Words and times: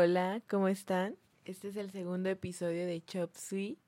Hola, 0.00 0.40
¿cómo 0.48 0.68
están? 0.68 1.16
Este 1.44 1.66
es 1.66 1.76
el 1.76 1.90
segundo 1.90 2.28
episodio 2.28 2.86
de 2.86 3.04
Chop 3.04 3.34
Suey. 3.34 3.78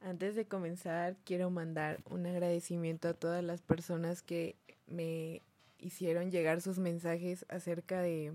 Antes 0.00 0.34
de 0.34 0.44
comenzar, 0.44 1.16
quiero 1.24 1.50
mandar 1.50 2.00
un 2.10 2.26
agradecimiento 2.26 3.06
a 3.06 3.14
todas 3.14 3.44
las 3.44 3.62
personas 3.62 4.22
que 4.22 4.56
me 4.88 5.42
hicieron 5.78 6.32
llegar 6.32 6.60
sus 6.62 6.80
mensajes 6.80 7.46
acerca 7.48 8.02
de 8.02 8.32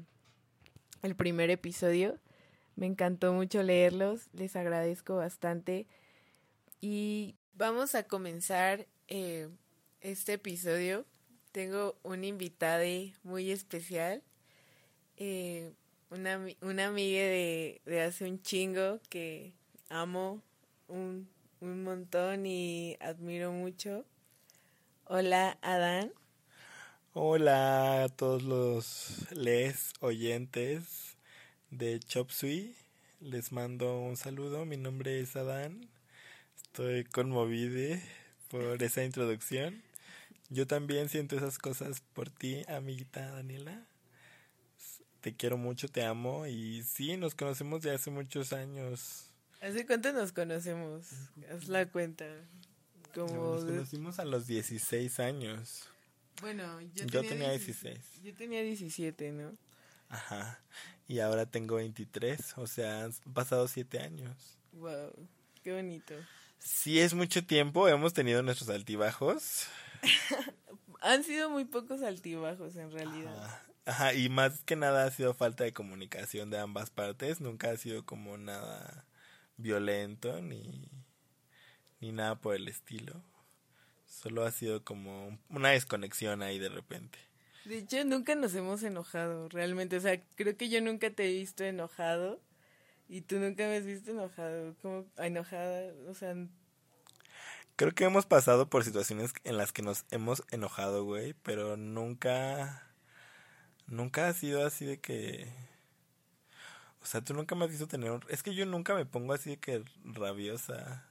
el 1.02 1.16
primer 1.18 1.50
episodio. 1.50 2.18
Me 2.78 2.86
encantó 2.86 3.34
mucho 3.34 3.62
leerlos, 3.62 4.30
les 4.32 4.56
agradezco 4.56 5.18
bastante. 5.18 5.88
Y 6.80 7.36
vamos 7.56 7.94
a 7.94 8.04
comenzar 8.04 8.88
eh, 9.10 9.50
este 10.00 10.32
episodio. 10.36 11.06
Tengo 11.52 12.00
un 12.04 12.24
invitado 12.24 12.86
muy 13.24 13.52
especial. 13.52 14.24
Eh, 15.18 15.74
una, 16.12 16.46
una 16.62 16.88
amiga 16.88 17.22
de, 17.22 17.82
de, 17.86 18.02
hace 18.02 18.26
un 18.26 18.42
chingo 18.42 19.00
que 19.10 19.54
amo 19.90 20.44
un, 20.88 21.28
un 21.62 21.84
montón 21.84 22.46
y 22.46 22.98
admiro 23.00 23.52
mucho. 23.52 24.06
Hola, 25.06 25.58
Adán. 25.62 26.12
Hola 27.14 28.04
a 28.04 28.10
todos 28.10 28.44
los 28.44 29.32
les 29.32 29.94
oyentes 30.02 31.18
de 31.70 32.00
Chop 32.00 32.30
Suey. 32.30 32.76
Les 33.22 33.52
mando 33.52 34.00
un 34.02 34.18
saludo. 34.18 34.66
Mi 34.66 34.78
nombre 34.78 35.20
es 35.22 35.36
Adán. 35.38 35.90
Estoy 36.58 37.06
conmovido 37.06 37.98
por 38.50 38.84
esa 38.84 39.04
introducción. 39.04 39.82
Yo 40.50 40.68
también 40.68 41.08
siento 41.08 41.38
esas 41.38 41.58
cosas 41.58 42.02
por 42.14 42.30
ti, 42.30 42.64
amiguita 42.68 43.32
Daniela 43.32 43.86
te 45.22 45.36
quiero 45.36 45.58
mucho, 45.58 45.88
te 45.88 46.04
amo 46.04 46.48
y 46.48 46.84
sí, 46.84 47.16
nos 47.16 47.36
conocemos 47.36 47.82
de 47.84 47.92
hace 47.92 48.10
muchos 48.10 48.54
años. 48.54 49.28
¿Hace 49.62 49.86
cuánto 49.86 50.12
nos 50.12 50.32
conocemos? 50.32 51.06
Haz 51.52 51.68
la 51.68 51.86
cuenta. 51.86 52.26
Como 53.14 53.56
nos 53.56 53.66
conocimos 53.66 54.20
a 54.20 54.26
los 54.26 54.48
16 54.48 55.20
años. 55.20 55.88
Bueno, 56.42 56.82
yo, 56.96 57.06
yo 57.06 57.22
tenía, 57.22 57.52
16. 57.52 58.00
Yo 58.24 58.34
tenía 58.34 58.64
17, 58.64 59.32
¿no? 59.32 59.56
Ajá. 60.10 60.60
Y 61.08 61.20
ahora 61.20 61.46
tengo 61.46 61.76
23, 61.76 62.58
o 62.58 62.66
sea, 62.66 63.04
han 63.04 63.14
pasado 63.34 63.68
7 63.68 64.00
años. 64.00 64.58
Wow, 64.74 65.14
qué 65.62 65.74
bonito. 65.74 66.16
Sí, 66.58 67.00
es 67.00 67.14
mucho 67.14 67.46
tiempo, 67.46 67.88
hemos 67.88 68.14
tenido 68.14 68.42
nuestros 68.42 68.70
altibajos. 68.70 69.68
han 71.02 71.24
sido 71.24 71.50
muy 71.50 71.66
pocos 71.66 72.02
altibajos 72.02 72.76
en 72.76 72.92
realidad. 72.92 73.44
Ajá, 73.44 73.71
y 74.16 74.30
más 74.30 74.64
que 74.64 74.76
nada 74.76 75.06
ha 75.06 75.12
sido 75.12 75.34
falta 75.34 75.64
de 75.64 75.74
comunicación 75.74 76.50
de 76.50 76.60
ambas 76.60 76.90
partes, 76.90 77.42
nunca 77.42 77.72
ha 77.72 77.78
sido 77.78 78.06
como 78.06 78.38
nada 78.38 79.06
violento 79.58 80.42
ni, 80.42 80.90
ni 82.00 82.12
nada 82.12 82.36
por 82.36 82.56
el 82.56 82.68
estilo. 82.68 83.24
Solo 84.06 84.46
ha 84.46 84.52
sido 84.52 84.84
como 84.84 85.40
una 85.50 85.70
desconexión 85.70 86.42
ahí 86.42 86.60
de 86.60 86.70
repente. 86.70 87.18
De 87.66 87.78
hecho, 87.78 88.04
nunca 88.06 88.36
nos 88.36 88.54
hemos 88.56 88.84
enojado, 88.84 89.48
realmente. 89.50 89.98
O 89.98 90.02
sea, 90.02 90.22
creo 90.36 90.58
que 90.58 90.70
yo 90.70 90.82
nunca 90.82 91.10
te 91.12 91.30
he 91.30 91.34
visto 91.34 91.64
enojado 91.64 92.42
y 93.08 93.22
tú 93.22 93.38
nunca 93.38 93.68
me 93.68 93.78
has 93.78 93.86
visto 93.86 94.12
enojado. 94.12 94.76
Como 94.82 95.06
enojada, 95.18 95.94
o 96.08 96.14
sea... 96.14 96.36
Creo 97.78 97.94
que 97.94 98.04
hemos 98.04 98.26
pasado 98.26 98.70
por 98.70 98.84
situaciones 98.84 99.34
en 99.44 99.58
las 99.58 99.72
que 99.72 99.82
nos 99.82 100.06
hemos 100.12 100.44
enojado, 100.52 101.04
güey, 101.04 101.34
pero 101.42 101.78
nunca 101.78 102.91
Nunca 103.92 104.30
ha 104.30 104.34
sido 104.34 104.66
así 104.66 104.86
de 104.86 105.00
que... 105.00 105.48
O 107.02 107.06
sea, 107.06 107.22
tú 107.22 107.34
nunca 107.34 107.56
me 107.56 107.66
has 107.66 107.72
visto 107.72 107.88
tener... 107.88 108.22
Es 108.30 108.42
que 108.42 108.56
yo 108.56 108.66
nunca 108.66 108.96
me 108.96 109.06
pongo 109.06 109.34
así 109.34 109.50
de 109.52 109.58
que 109.58 109.84
rabiosa. 110.06 111.06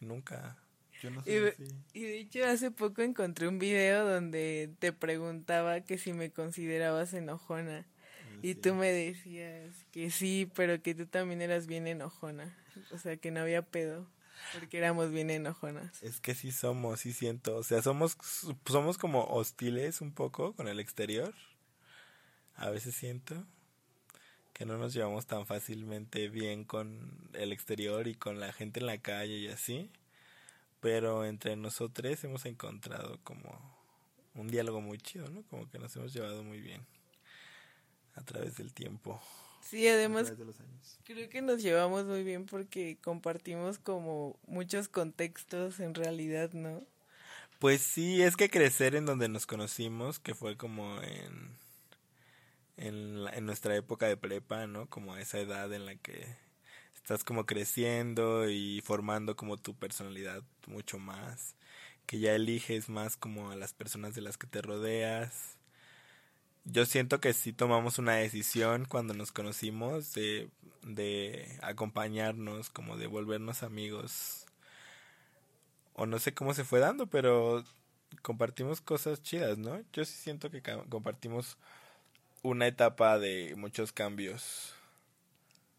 Nunca. 0.00 0.58
Yo 1.00 1.10
no 1.10 1.22
soy 1.22 1.54
y, 1.92 2.00
y 2.00 2.02
de 2.02 2.18
hecho 2.18 2.44
hace 2.44 2.72
poco 2.72 3.02
encontré 3.02 3.46
un 3.46 3.60
video 3.60 4.04
donde 4.08 4.70
te 4.80 4.92
preguntaba 4.92 5.82
que 5.82 5.98
si 5.98 6.12
me 6.12 6.32
considerabas 6.32 7.14
enojona. 7.14 7.86
Ah, 7.86 8.38
y 8.42 8.56
tú 8.56 8.74
me 8.74 8.90
decías 8.90 9.86
que 9.92 10.10
sí, 10.10 10.50
pero 10.52 10.82
que 10.82 10.96
tú 10.96 11.06
también 11.06 11.42
eras 11.42 11.68
bien 11.68 11.86
enojona. 11.86 12.56
O 12.90 12.98
sea, 12.98 13.16
que 13.18 13.30
no 13.30 13.40
había 13.40 13.62
pedo. 13.62 14.10
Porque 14.58 14.78
éramos 14.78 15.12
bien 15.12 15.30
enojonas. 15.30 16.02
Es 16.02 16.20
que 16.20 16.34
sí 16.34 16.50
somos, 16.50 17.00
sí 17.00 17.12
siento. 17.12 17.56
O 17.56 17.62
sea, 17.62 17.82
somos, 17.82 18.16
somos 18.66 18.98
como 18.98 19.24
hostiles 19.26 20.00
un 20.00 20.12
poco 20.12 20.54
con 20.54 20.66
el 20.66 20.80
exterior 20.80 21.32
a 22.56 22.70
veces 22.70 22.94
siento 22.94 23.44
que 24.52 24.64
no 24.64 24.78
nos 24.78 24.94
llevamos 24.94 25.26
tan 25.26 25.46
fácilmente 25.46 26.28
bien 26.28 26.64
con 26.64 27.12
el 27.34 27.52
exterior 27.52 28.08
y 28.08 28.14
con 28.14 28.40
la 28.40 28.52
gente 28.52 28.80
en 28.80 28.86
la 28.86 28.98
calle 28.98 29.36
y 29.36 29.48
así, 29.48 29.90
pero 30.80 31.26
entre 31.26 31.56
nosotros 31.56 32.24
hemos 32.24 32.46
encontrado 32.46 33.18
como 33.22 33.76
un 34.34 34.48
diálogo 34.48 34.80
muy 34.80 34.98
chido, 34.98 35.28
¿no? 35.28 35.42
Como 35.50 35.68
que 35.70 35.78
nos 35.78 35.94
hemos 35.96 36.12
llevado 36.12 36.42
muy 36.42 36.60
bien 36.60 36.86
a 38.14 38.22
través 38.22 38.56
del 38.56 38.72
tiempo. 38.72 39.20
Sí, 39.62 39.86
además 39.88 40.32
creo 41.04 41.28
que 41.28 41.42
nos 41.42 41.60
llevamos 41.60 42.04
muy 42.04 42.22
bien 42.22 42.46
porque 42.46 42.96
compartimos 43.02 43.78
como 43.78 44.38
muchos 44.46 44.88
contextos 44.88 45.80
en 45.80 45.94
realidad, 45.94 46.52
¿no? 46.52 46.82
Pues 47.58 47.82
sí, 47.82 48.22
es 48.22 48.36
que 48.36 48.48
crecer 48.48 48.94
en 48.94 49.06
donde 49.06 49.28
nos 49.28 49.46
conocimos, 49.46 50.18
que 50.18 50.34
fue 50.34 50.56
como 50.56 51.02
en 51.02 51.56
en, 52.76 53.26
en 53.32 53.46
nuestra 53.46 53.74
época 53.76 54.06
de 54.06 54.16
prepa, 54.16 54.66
¿no? 54.66 54.88
Como 54.88 55.16
esa 55.16 55.38
edad 55.38 55.72
en 55.72 55.86
la 55.86 55.96
que 55.96 56.26
estás 57.06 57.22
como 57.24 57.46
creciendo 57.46 58.50
y 58.50 58.80
formando 58.80 59.36
como 59.36 59.56
tu 59.58 59.74
personalidad 59.76 60.42
mucho 60.66 60.98
más, 60.98 61.54
que 62.06 62.18
ya 62.18 62.34
eliges 62.34 62.88
más 62.88 63.16
como 63.16 63.50
a 63.52 63.56
las 63.56 63.72
personas 63.74 64.14
de 64.14 64.22
las 64.22 64.36
que 64.38 64.48
te 64.48 64.60
rodeas. 64.60 65.56
Yo 66.64 66.84
siento 66.84 67.20
que 67.20 67.32
sí 67.32 67.52
tomamos 67.52 67.98
una 68.00 68.14
decisión 68.16 68.86
cuando 68.86 69.14
nos 69.14 69.30
conocimos 69.30 70.14
de, 70.14 70.50
de 70.82 71.58
acompañarnos, 71.62 72.70
como 72.70 72.96
de 72.96 73.06
volvernos 73.06 73.62
amigos. 73.62 74.46
O 75.94 76.06
no 76.06 76.18
sé 76.18 76.34
cómo 76.34 76.54
se 76.54 76.64
fue 76.64 76.80
dando, 76.80 77.06
pero 77.06 77.64
compartimos 78.22 78.80
cosas 78.80 79.22
chidas, 79.22 79.58
¿no? 79.58 79.80
Yo 79.92 80.04
sí 80.04 80.14
siento 80.14 80.50
que 80.50 80.60
compartimos 80.88 81.56
una 82.46 82.66
etapa 82.66 83.18
de 83.18 83.54
muchos 83.56 83.92
cambios. 83.92 84.74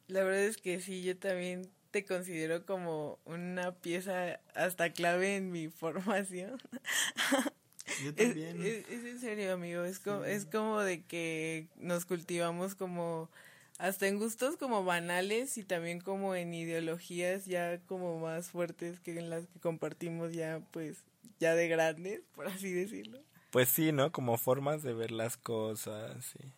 La 0.07 0.23
verdad 0.23 0.43
es 0.43 0.57
que 0.57 0.79
sí, 0.79 1.03
yo 1.03 1.17
también 1.17 1.69
te 1.91 2.05
considero 2.05 2.65
como 2.65 3.19
una 3.25 3.73
pieza 3.73 4.39
hasta 4.53 4.91
clave 4.91 5.37
en 5.37 5.51
mi 5.51 5.67
formación. 5.69 6.61
Yo 8.03 8.13
también. 8.13 8.61
Es, 8.61 8.85
en 8.89 9.19
serio, 9.19 9.53
amigo, 9.53 9.83
es 9.83 9.99
como, 9.99 10.25
es 10.25 10.45
como 10.45 10.81
de 10.81 11.03
que 11.03 11.67
nos 11.77 12.05
cultivamos 12.05 12.75
como 12.75 13.29
hasta 13.79 14.07
en 14.07 14.17
gustos 14.17 14.57
como 14.57 14.83
banales 14.83 15.57
y 15.57 15.63
también 15.63 16.01
como 16.01 16.35
en 16.35 16.53
ideologías 16.53 17.45
ya 17.45 17.79
como 17.85 18.19
más 18.19 18.49
fuertes 18.49 18.99
que 18.99 19.17
en 19.17 19.29
las 19.29 19.45
que 19.47 19.59
compartimos 19.59 20.33
ya 20.33 20.61
pues 20.71 21.03
ya 21.39 21.53
de 21.55 21.67
grandes, 21.67 22.21
por 22.35 22.47
así 22.47 22.73
decirlo. 22.73 23.19
Pues 23.51 23.69
sí, 23.69 23.91
¿no? 23.91 24.11
Como 24.11 24.37
formas 24.37 24.83
de 24.83 24.93
ver 24.93 25.11
las 25.11 25.37
cosas, 25.37 26.25
sí. 26.25 26.51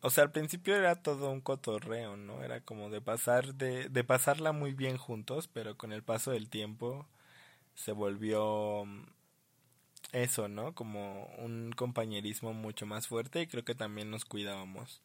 O 0.00 0.10
sea, 0.10 0.24
al 0.24 0.32
principio 0.32 0.76
era 0.76 1.02
todo 1.02 1.30
un 1.30 1.40
cotorreo, 1.40 2.16
¿no? 2.16 2.42
Era 2.44 2.60
como 2.60 2.90
de 2.90 3.00
pasar, 3.00 3.54
de, 3.54 3.88
de 3.88 4.04
pasarla 4.04 4.52
muy 4.52 4.72
bien 4.74 4.96
juntos, 4.98 5.48
pero 5.48 5.76
con 5.76 5.92
el 5.92 6.02
paso 6.02 6.30
del 6.30 6.48
tiempo 6.48 7.06
se 7.74 7.92
volvió 7.92 8.84
mm, 8.86 9.04
eso, 10.12 10.48
¿no? 10.48 10.74
Como 10.74 11.26
un 11.38 11.72
compañerismo 11.76 12.52
mucho 12.52 12.86
más 12.86 13.08
fuerte 13.08 13.42
y 13.42 13.46
creo 13.46 13.64
que 13.64 13.74
también 13.74 14.10
nos 14.10 14.24
cuidábamos. 14.24 15.02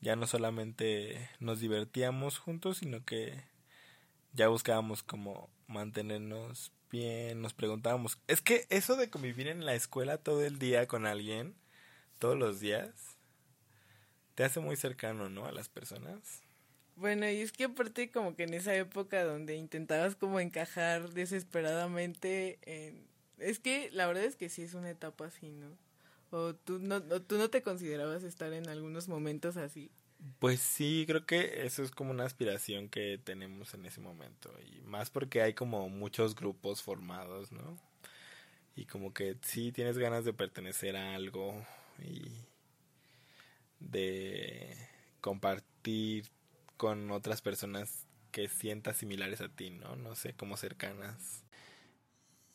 Ya 0.00 0.16
no 0.16 0.26
solamente 0.26 1.30
nos 1.40 1.60
divertíamos 1.60 2.38
juntos, 2.38 2.78
sino 2.78 3.04
que 3.04 3.44
ya 4.32 4.48
buscábamos 4.48 5.02
como 5.02 5.50
mantenernos 5.66 6.72
bien, 6.90 7.42
nos 7.42 7.54
preguntábamos, 7.54 8.18
es 8.28 8.42
que 8.42 8.66
eso 8.70 8.96
de 8.96 9.10
convivir 9.10 9.48
en 9.48 9.66
la 9.66 9.74
escuela 9.74 10.18
todo 10.18 10.44
el 10.44 10.58
día 10.58 10.86
con 10.86 11.06
alguien, 11.06 11.56
todos 12.18 12.36
los 12.38 12.60
días, 12.60 13.15
te 14.36 14.44
hace 14.44 14.60
muy 14.60 14.76
cercano, 14.76 15.28
¿no? 15.28 15.46
A 15.46 15.52
las 15.52 15.68
personas. 15.68 16.42
Bueno, 16.94 17.28
y 17.28 17.40
es 17.40 17.52
que 17.52 17.64
aparte 17.64 18.10
como 18.10 18.36
que 18.36 18.44
en 18.44 18.54
esa 18.54 18.74
época 18.76 19.24
donde 19.24 19.56
intentabas 19.56 20.14
como 20.14 20.38
encajar 20.38 21.10
desesperadamente, 21.10 22.58
en... 22.62 23.08
es 23.38 23.58
que 23.58 23.90
la 23.92 24.06
verdad 24.06 24.24
es 24.24 24.36
que 24.36 24.48
sí 24.48 24.62
es 24.62 24.74
una 24.74 24.90
etapa 24.90 25.26
así, 25.26 25.50
¿no? 25.50 25.76
O 26.30 26.54
tú 26.54 26.78
no, 26.78 26.96
o 26.96 27.22
tú 27.22 27.38
no 27.38 27.48
te 27.48 27.62
considerabas 27.62 28.22
estar 28.24 28.52
en 28.52 28.68
algunos 28.68 29.08
momentos 29.08 29.56
así. 29.56 29.90
Pues 30.38 30.60
sí, 30.60 31.04
creo 31.06 31.24
que 31.24 31.64
eso 31.64 31.82
es 31.82 31.90
como 31.90 32.10
una 32.10 32.24
aspiración 32.24 32.88
que 32.90 33.18
tenemos 33.22 33.72
en 33.72 33.86
ese 33.86 34.00
momento. 34.00 34.52
Y 34.66 34.82
más 34.82 35.08
porque 35.08 35.40
hay 35.40 35.54
como 35.54 35.88
muchos 35.88 36.34
grupos 36.34 36.82
formados, 36.82 37.52
¿no? 37.52 37.78
Y 38.74 38.84
como 38.84 39.14
que 39.14 39.36
sí 39.40 39.72
tienes 39.72 39.96
ganas 39.96 40.26
de 40.26 40.34
pertenecer 40.34 40.96
a 40.96 41.14
algo 41.14 41.64
y 42.02 42.30
de 43.80 44.76
compartir 45.20 46.26
con 46.76 47.10
otras 47.10 47.42
personas 47.42 48.06
que 48.32 48.48
sientas 48.48 48.96
similares 48.96 49.40
a 49.40 49.48
ti, 49.48 49.70
¿no? 49.70 49.96
No 49.96 50.14
sé, 50.14 50.34
como 50.34 50.56
cercanas. 50.56 51.44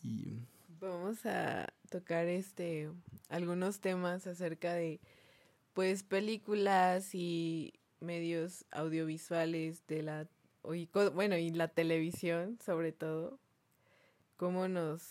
Y... 0.03 0.39
Vamos 0.79 1.25
a 1.25 1.71
tocar 1.89 2.27
este 2.27 2.89
algunos 3.29 3.81
temas 3.81 4.25
acerca 4.25 4.73
de 4.73 4.99
pues 5.73 6.03
películas 6.03 7.13
y 7.13 7.73
medios 7.99 8.65
audiovisuales 8.71 9.85
de 9.87 10.01
la 10.01 10.27
bueno 11.13 11.37
y 11.37 11.51
la 11.51 11.67
televisión 11.67 12.57
sobre 12.65 12.91
todo 12.91 13.39
cómo 14.37 14.67
nos 14.67 15.07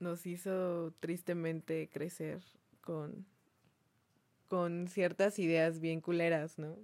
nos 0.00 0.26
hizo 0.26 0.92
tristemente 0.98 1.88
crecer 1.92 2.42
con 2.80 3.24
con 4.54 4.86
ciertas 4.86 5.40
ideas 5.40 5.80
bien 5.80 6.00
culeras, 6.00 6.60
¿no? 6.60 6.76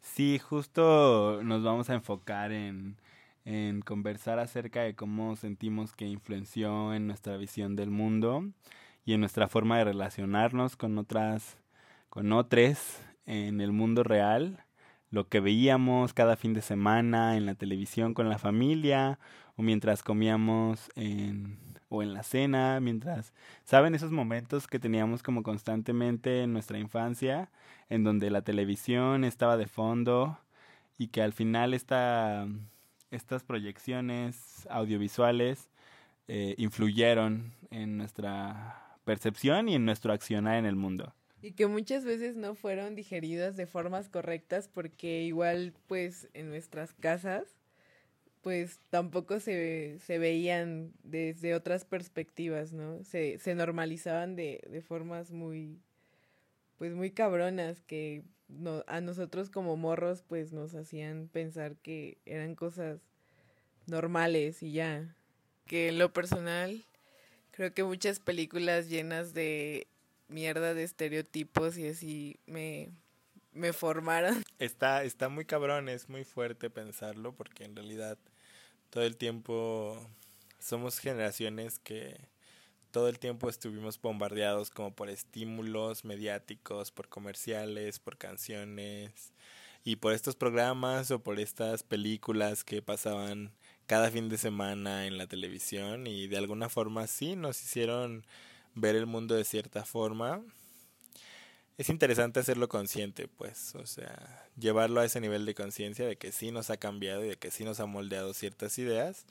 Sí, 0.00 0.38
justo 0.38 1.42
nos 1.42 1.64
vamos 1.64 1.90
a 1.90 1.94
enfocar 1.94 2.52
en, 2.52 2.96
en 3.44 3.80
conversar 3.80 4.38
acerca 4.38 4.82
de 4.82 4.94
cómo 4.94 5.34
sentimos 5.34 5.92
que 5.92 6.06
influenció 6.06 6.94
en 6.94 7.08
nuestra 7.08 7.36
visión 7.36 7.74
del 7.74 7.90
mundo 7.90 8.44
y 9.04 9.14
en 9.14 9.20
nuestra 9.20 9.48
forma 9.48 9.78
de 9.78 9.84
relacionarnos 9.86 10.76
con 10.76 10.96
otras, 10.96 11.56
con 12.08 12.30
otros 12.32 13.00
en 13.26 13.60
el 13.60 13.72
mundo 13.72 14.04
real, 14.04 14.64
lo 15.10 15.28
que 15.28 15.40
veíamos 15.40 16.14
cada 16.14 16.36
fin 16.36 16.54
de 16.54 16.62
semana 16.62 17.36
en 17.36 17.46
la 17.46 17.56
televisión 17.56 18.14
con 18.14 18.28
la 18.28 18.38
familia 18.38 19.18
o 19.56 19.62
mientras 19.62 20.04
comíamos 20.04 20.88
en 20.94 21.58
o 21.92 22.02
en 22.02 22.14
la 22.14 22.22
cena, 22.22 22.80
mientras, 22.80 23.34
¿saben 23.64 23.94
esos 23.94 24.12
momentos 24.12 24.66
que 24.66 24.78
teníamos 24.78 25.22
como 25.22 25.42
constantemente 25.42 26.42
en 26.42 26.54
nuestra 26.54 26.78
infancia, 26.78 27.50
en 27.90 28.02
donde 28.02 28.30
la 28.30 28.40
televisión 28.40 29.24
estaba 29.24 29.58
de 29.58 29.66
fondo 29.66 30.38
y 30.96 31.08
que 31.08 31.20
al 31.20 31.34
final 31.34 31.74
esta, 31.74 32.48
estas 33.10 33.44
proyecciones 33.44 34.66
audiovisuales 34.70 35.68
eh, 36.28 36.54
influyeron 36.56 37.52
en 37.70 37.98
nuestra 37.98 38.96
percepción 39.04 39.68
y 39.68 39.74
en 39.74 39.84
nuestro 39.84 40.14
accionar 40.14 40.56
en 40.56 40.64
el 40.64 40.76
mundo? 40.76 41.12
Y 41.42 41.52
que 41.52 41.66
muchas 41.66 42.06
veces 42.06 42.36
no 42.36 42.54
fueron 42.54 42.94
digeridas 42.94 43.54
de 43.58 43.66
formas 43.66 44.08
correctas 44.08 44.66
porque 44.66 45.24
igual 45.24 45.74
pues 45.88 46.30
en 46.32 46.48
nuestras 46.48 46.94
casas 46.94 47.44
pues 48.42 48.80
tampoco 48.90 49.40
se, 49.40 49.98
se 50.04 50.18
veían 50.18 50.92
desde 51.04 51.54
otras 51.54 51.84
perspectivas, 51.84 52.72
¿no? 52.72 53.02
Se, 53.04 53.38
se 53.38 53.54
normalizaban 53.54 54.34
de, 54.34 54.60
de 54.68 54.82
formas 54.82 55.30
muy, 55.30 55.78
pues 56.76 56.92
muy 56.92 57.12
cabronas 57.12 57.80
que 57.82 58.22
no, 58.48 58.84
a 58.88 59.00
nosotros 59.00 59.48
como 59.48 59.76
morros 59.76 60.22
pues 60.26 60.52
nos 60.52 60.74
hacían 60.74 61.28
pensar 61.32 61.76
que 61.76 62.18
eran 62.26 62.56
cosas 62.56 63.00
normales 63.86 64.62
y 64.62 64.72
ya. 64.72 65.14
Que 65.66 65.88
en 65.88 65.98
lo 65.98 66.12
personal 66.12 66.84
creo 67.52 67.72
que 67.72 67.84
muchas 67.84 68.18
películas 68.18 68.88
llenas 68.88 69.34
de 69.34 69.86
mierda 70.28 70.74
de 70.74 70.82
estereotipos 70.82 71.78
y 71.78 71.88
así 71.88 72.40
me, 72.46 72.90
me 73.52 73.72
formaron. 73.72 74.42
Está, 74.58 75.04
está 75.04 75.28
muy 75.28 75.44
cabrón, 75.44 75.88
es 75.88 76.08
muy 76.08 76.24
fuerte 76.24 76.70
pensarlo 76.70 77.32
porque 77.32 77.64
en 77.64 77.76
realidad 77.76 78.18
todo 78.92 79.04
el 79.04 79.16
tiempo 79.16 80.06
somos 80.58 80.98
generaciones 80.98 81.78
que 81.78 82.28
todo 82.90 83.08
el 83.08 83.18
tiempo 83.18 83.48
estuvimos 83.48 83.98
bombardeados 83.98 84.68
como 84.68 84.94
por 84.94 85.08
estímulos 85.08 86.04
mediáticos, 86.04 86.92
por 86.92 87.08
comerciales, 87.08 87.98
por 87.98 88.18
canciones 88.18 89.32
y 89.82 89.96
por 89.96 90.12
estos 90.12 90.36
programas 90.36 91.10
o 91.10 91.22
por 91.22 91.40
estas 91.40 91.82
películas 91.82 92.64
que 92.64 92.82
pasaban 92.82 93.54
cada 93.86 94.10
fin 94.10 94.28
de 94.28 94.36
semana 94.36 95.06
en 95.06 95.16
la 95.16 95.26
televisión 95.26 96.06
y 96.06 96.26
de 96.26 96.36
alguna 96.36 96.68
forma 96.68 97.06
sí 97.06 97.34
nos 97.34 97.62
hicieron 97.62 98.26
ver 98.74 98.94
el 98.94 99.06
mundo 99.06 99.34
de 99.34 99.44
cierta 99.44 99.86
forma. 99.86 100.42
Es 101.82 101.88
interesante 101.88 102.38
hacerlo 102.38 102.68
consciente, 102.68 103.26
pues, 103.26 103.74
o 103.74 103.86
sea, 103.86 104.48
llevarlo 104.56 105.00
a 105.00 105.04
ese 105.04 105.20
nivel 105.20 105.44
de 105.44 105.56
conciencia 105.56 106.06
de 106.06 106.14
que 106.14 106.30
sí 106.30 106.52
nos 106.52 106.70
ha 106.70 106.76
cambiado 106.76 107.24
y 107.24 107.30
de 107.30 107.36
que 107.38 107.50
sí 107.50 107.64
nos 107.64 107.80
ha 107.80 107.86
moldeado 107.86 108.34
ciertas 108.34 108.78
ideas, 108.78 109.26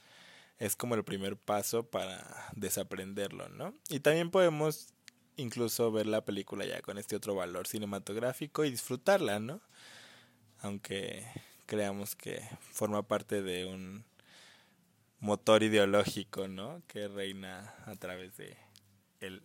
es 0.60 0.76
como 0.76 0.96
el 0.96 1.06
primer 1.06 1.38
paso 1.38 1.84
para 1.90 2.50
desaprenderlo, 2.54 3.48
¿no? 3.48 3.74
Y 3.88 4.02
también 4.02 4.32
podemos 4.32 4.94
incluso 5.38 5.94
ver 5.94 6.08
la 6.08 6.26
película 6.26 6.66
ya 6.66 6.82
con 6.82 6.98
este 6.98 7.16
otro 7.16 7.36
valor 7.36 7.68
cinematográfico 7.68 8.66
y 8.66 8.72
disfrutarla, 8.72 9.40
¿no? 9.40 9.62
Aunque 10.60 11.26
creamos 11.68 12.18
que 12.18 12.42
forma 12.74 13.02
parte 13.02 13.42
de 13.42 13.66
un 13.66 14.04
motor 15.22 15.64
ideológico, 15.64 16.50
¿no? 16.50 16.82
Que 16.88 17.08
reina 17.08 17.76
a 17.86 17.96
través 17.96 18.36
de 18.36 18.58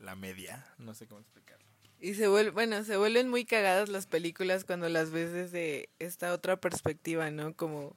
la 0.00 0.16
media, 0.16 0.66
no 0.78 0.92
sé 0.92 1.06
cómo 1.06 1.20
explicarlo. 1.20 1.65
Y 2.00 2.14
se 2.14 2.28
vuelven, 2.28 2.54
bueno, 2.54 2.84
se 2.84 2.96
vuelven 2.96 3.28
muy 3.28 3.44
cagadas 3.44 3.88
las 3.88 4.06
películas 4.06 4.64
cuando 4.64 4.88
las 4.88 5.10
ves 5.10 5.32
desde 5.32 5.88
esta 5.98 6.32
otra 6.32 6.60
perspectiva, 6.60 7.30
¿no? 7.30 7.54
Como 7.56 7.96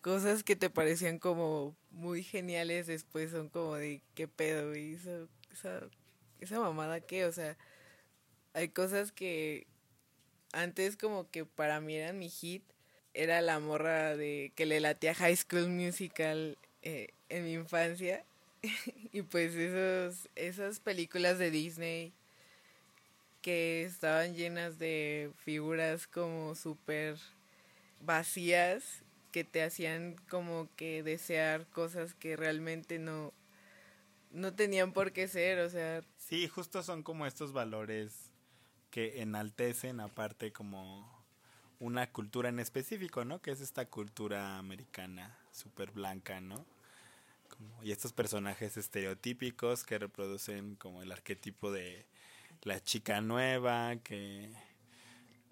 cosas 0.00 0.42
que 0.42 0.56
te 0.56 0.70
parecían 0.70 1.18
como 1.18 1.76
muy 1.90 2.22
geniales 2.22 2.86
después 2.86 3.30
son 3.32 3.48
como 3.48 3.74
de 3.74 4.02
qué 4.14 4.28
pedo, 4.28 4.74
y 4.74 4.94
esa, 4.94 5.26
esa, 5.52 5.80
esa 6.40 6.60
mamada 6.60 7.00
qué, 7.00 7.26
o 7.26 7.32
sea, 7.32 7.56
hay 8.54 8.68
cosas 8.70 9.12
que 9.12 9.66
antes 10.52 10.96
como 10.96 11.30
que 11.30 11.44
para 11.44 11.80
mí 11.80 11.96
eran 11.96 12.18
mi 12.18 12.30
hit, 12.30 12.62
era 13.14 13.40
la 13.42 13.60
morra 13.60 14.16
de 14.16 14.52
que 14.56 14.66
le 14.66 14.80
latía 14.80 15.14
High 15.14 15.36
School 15.36 15.68
Musical 15.68 16.56
eh, 16.82 17.08
en 17.28 17.44
mi 17.44 17.54
infancia 17.54 18.24
y 19.12 19.22
pues 19.22 19.54
esos, 19.54 20.28
esas 20.36 20.80
películas 20.80 21.38
de 21.38 21.50
Disney 21.50 22.12
que 23.46 23.84
estaban 23.84 24.34
llenas 24.34 24.76
de 24.76 25.30
figuras 25.36 26.08
como 26.08 26.56
súper 26.56 27.16
vacías 28.00 29.04
que 29.30 29.44
te 29.44 29.62
hacían 29.62 30.16
como 30.28 30.68
que 30.74 31.04
desear 31.04 31.64
cosas 31.68 32.12
que 32.12 32.34
realmente 32.34 32.98
no 32.98 33.32
no 34.32 34.52
tenían 34.52 34.92
por 34.92 35.12
qué 35.12 35.28
ser, 35.28 35.60
o 35.60 35.70
sea, 35.70 36.02
sí, 36.16 36.48
justo 36.48 36.82
son 36.82 37.04
como 37.04 37.24
estos 37.24 37.52
valores 37.52 38.32
que 38.90 39.22
enaltecen 39.22 40.00
aparte 40.00 40.50
como 40.50 41.08
una 41.78 42.10
cultura 42.10 42.48
en 42.48 42.58
específico, 42.58 43.24
¿no? 43.24 43.40
Que 43.40 43.52
es 43.52 43.60
esta 43.60 43.84
cultura 43.86 44.58
americana 44.58 45.38
súper 45.52 45.92
blanca, 45.92 46.40
¿no? 46.40 46.66
y 47.80 47.92
estos 47.92 48.12
personajes 48.12 48.76
estereotípicos 48.76 49.84
que 49.84 49.98
reproducen 49.98 50.74
como 50.74 51.00
el 51.02 51.12
arquetipo 51.12 51.70
de 51.70 52.04
la 52.62 52.82
chica 52.82 53.20
nueva, 53.20 53.96
que 53.96 54.52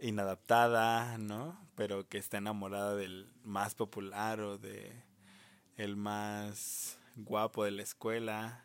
inadaptada, 0.01 1.19
¿no? 1.19 1.59
Pero 1.77 2.09
que 2.09 2.19
está 2.19 2.39
enamorada 2.39 2.95
del 2.95 3.33
más 3.43 3.75
popular 3.75 4.41
o 4.41 4.59
de 4.59 4.93
el 5.77 5.97
más 5.97 6.99
guapo 7.17 7.65
de 7.65 7.73
la 7.73 7.83
escuela, 7.83 8.65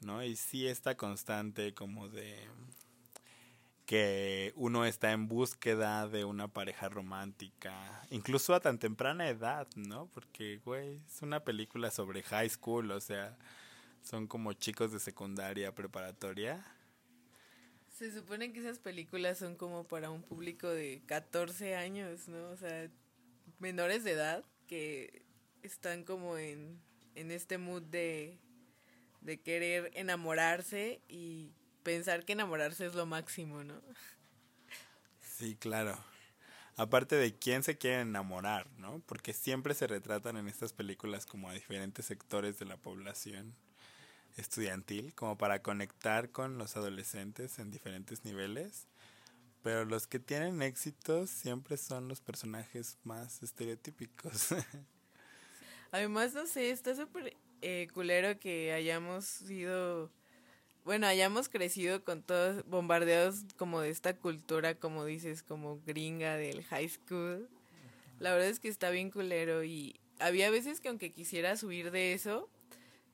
¿no? 0.00 0.22
Y 0.22 0.36
sí 0.36 0.66
esta 0.66 0.96
constante 0.96 1.74
como 1.74 2.08
de 2.08 2.48
que 3.86 4.52
uno 4.54 4.84
está 4.84 5.10
en 5.12 5.26
búsqueda 5.26 6.06
de 6.06 6.24
una 6.24 6.46
pareja 6.46 6.88
romántica, 6.88 8.06
incluso 8.10 8.54
a 8.54 8.60
tan 8.60 8.78
temprana 8.78 9.28
edad, 9.28 9.66
¿no? 9.74 10.06
Porque, 10.14 10.60
güey, 10.64 11.00
es 11.06 11.22
una 11.22 11.40
película 11.40 11.90
sobre 11.90 12.22
high 12.22 12.48
school, 12.48 12.92
o 12.92 13.00
sea, 13.00 13.36
son 14.02 14.28
como 14.28 14.52
chicos 14.52 14.92
de 14.92 15.00
secundaria, 15.00 15.74
preparatoria 15.74 16.64
se 18.00 18.10
supone 18.12 18.50
que 18.50 18.60
esas 18.60 18.78
películas 18.78 19.36
son 19.36 19.56
como 19.56 19.84
para 19.84 20.08
un 20.08 20.22
público 20.22 20.68
de 20.70 21.02
14 21.04 21.76
años, 21.76 22.28
¿no? 22.28 22.48
O 22.48 22.56
sea, 22.56 22.88
menores 23.58 24.04
de 24.04 24.12
edad 24.12 24.42
que 24.66 25.26
están 25.62 26.04
como 26.04 26.38
en, 26.38 26.80
en 27.14 27.30
este 27.30 27.58
mood 27.58 27.82
de, 27.82 28.38
de 29.20 29.42
querer 29.42 29.90
enamorarse 29.94 31.02
y 31.08 31.52
pensar 31.82 32.24
que 32.24 32.32
enamorarse 32.32 32.86
es 32.86 32.94
lo 32.94 33.04
máximo, 33.04 33.64
¿no? 33.64 33.82
Sí, 35.20 35.54
claro. 35.56 36.02
Aparte 36.76 37.16
de 37.16 37.38
quién 37.38 37.62
se 37.62 37.76
quiere 37.76 38.00
enamorar, 38.00 38.70
¿no? 38.78 39.02
Porque 39.04 39.34
siempre 39.34 39.74
se 39.74 39.86
retratan 39.86 40.38
en 40.38 40.48
estas 40.48 40.72
películas 40.72 41.26
como 41.26 41.50
a 41.50 41.52
diferentes 41.52 42.06
sectores 42.06 42.58
de 42.58 42.64
la 42.64 42.78
población 42.78 43.54
estudiantil 44.36 45.14
como 45.14 45.36
para 45.36 45.62
conectar 45.62 46.30
con 46.30 46.58
los 46.58 46.76
adolescentes 46.76 47.58
en 47.58 47.70
diferentes 47.70 48.24
niveles. 48.24 48.86
Pero 49.62 49.84
los 49.84 50.06
que 50.06 50.18
tienen 50.18 50.62
éxito 50.62 51.26
siempre 51.26 51.76
son 51.76 52.08
los 52.08 52.20
personajes 52.20 52.98
más 53.04 53.42
estereotípicos. 53.42 54.48
Además, 55.92 56.34
no 56.34 56.46
sé, 56.46 56.70
está 56.70 56.94
súper 56.94 57.36
eh, 57.62 57.88
culero 57.92 58.38
que 58.38 58.72
hayamos 58.72 59.26
sido, 59.26 60.10
bueno, 60.84 61.06
hayamos 61.06 61.48
crecido 61.48 62.04
con 62.04 62.22
todos 62.22 62.64
bombardeados 62.66 63.44
como 63.56 63.80
de 63.80 63.90
esta 63.90 64.16
cultura, 64.16 64.76
como 64.76 65.04
dices, 65.04 65.42
como 65.42 65.80
gringa 65.84 66.36
del 66.36 66.64
high 66.64 66.88
school. 66.88 67.48
La 68.18 68.32
verdad 68.32 68.48
es 68.48 68.60
que 68.60 68.68
está 68.68 68.90
bien 68.90 69.10
culero 69.10 69.62
y 69.64 70.00
había 70.20 70.50
veces 70.50 70.80
que 70.80 70.88
aunque 70.88 71.12
quisiera 71.12 71.56
subir 71.56 71.90
de 71.90 72.14
eso, 72.14 72.48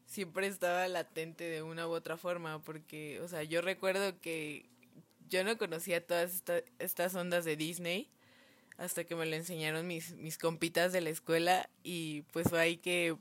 siempre 0.06 0.46
estaba 0.46 0.88
latente 0.88 1.44
de 1.44 1.62
una 1.62 1.86
u 1.86 1.90
otra 1.90 2.16
forma, 2.16 2.60
porque, 2.62 3.20
o 3.20 3.28
sea, 3.28 3.42
yo 3.42 3.60
recuerdo 3.60 4.18
que 4.20 4.66
yo 5.28 5.44
no 5.44 5.58
conocía 5.58 6.04
todas 6.04 6.42
estas 6.78 7.14
ondas 7.14 7.44
de 7.44 7.56
Disney 7.56 8.08
hasta 8.78 9.04
que 9.04 9.16
me 9.16 9.26
lo 9.26 9.34
enseñaron 9.36 9.86
mis, 9.86 10.12
mis 10.14 10.38
compitas 10.38 10.92
de 10.92 11.00
la 11.00 11.10
escuela 11.10 11.68
y 11.82 12.22
pues 12.32 12.48
fue 12.48 12.60
ahí 12.60 12.76
que 12.76 13.16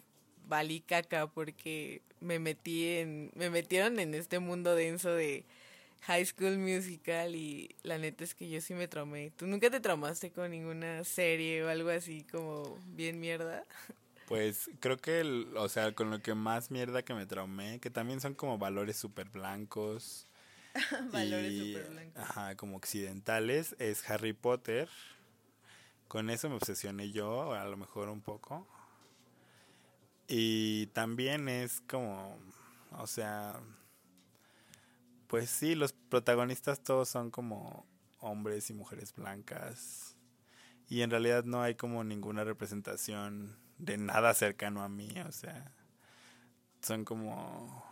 valí 0.47 0.81
caca 0.81 1.27
porque 1.27 2.01
me 2.19 2.39
metí 2.39 2.97
en, 2.97 3.31
me 3.35 3.49
metieron 3.49 3.99
en 3.99 4.13
este 4.13 4.39
mundo 4.39 4.75
denso 4.75 5.11
de 5.11 5.45
High 6.01 6.25
School 6.25 6.57
Musical 6.57 7.35
y 7.35 7.75
la 7.83 7.97
neta 7.97 8.23
es 8.23 8.35
que 8.35 8.49
yo 8.49 8.61
sí 8.61 8.73
me 8.73 8.87
traumé. 8.87 9.31
¿Tú 9.31 9.47
nunca 9.47 9.69
te 9.71 9.79
traumaste 9.79 10.31
con 10.31 10.51
ninguna 10.51 11.03
serie 11.03 11.63
o 11.63 11.69
algo 11.69 11.89
así 11.89 12.23
como 12.31 12.77
bien 12.87 13.19
mierda? 13.19 13.63
Pues 14.27 14.69
creo 14.79 14.97
que, 14.97 15.21
o 15.55 15.69
sea, 15.69 15.93
con 15.93 16.09
lo 16.09 16.21
que 16.21 16.33
más 16.33 16.71
mierda 16.71 17.03
que 17.03 17.13
me 17.13 17.25
traumé, 17.25 17.79
que 17.79 17.91
también 17.91 18.19
son 18.19 18.33
como 18.33 18.57
valores 18.57 18.97
súper 18.97 19.29
blancos. 19.29 20.27
valores 21.11 21.57
súper 21.57 21.89
blancos. 21.91 22.23
Ajá, 22.23 22.55
como 22.55 22.77
occidentales, 22.77 23.75
es 23.77 24.09
Harry 24.09 24.33
Potter. 24.33 24.89
Con 26.07 26.29
eso 26.29 26.49
me 26.49 26.55
obsesioné 26.55 27.11
yo, 27.11 27.53
a 27.53 27.65
lo 27.65 27.77
mejor 27.77 28.09
un 28.09 28.21
poco. 28.21 28.67
Y 30.27 30.87
también 30.87 31.47
es 31.47 31.81
como, 31.81 32.39
o 32.93 33.05
sea, 33.05 33.59
pues 35.27 35.51
sí, 35.51 35.75
los 35.75 35.93
protagonistas 35.93 36.83
todos 36.83 37.09
son 37.09 37.29
como 37.29 37.85
hombres 38.21 38.71
y 38.71 38.73
mujeres 38.73 39.13
blancas. 39.13 40.15
Y 40.89 41.01
en 41.01 41.11
realidad 41.11 41.43
no 41.43 41.61
hay 41.61 41.75
como 41.75 42.03
ninguna 42.03 42.43
representación 42.43 43.55
de 43.77 43.97
nada 43.97 44.33
cercano 44.33 44.83
a 44.83 44.89
mí, 44.89 45.13
o 45.27 45.31
sea, 45.31 45.71
son 46.81 47.05
como 47.05 47.83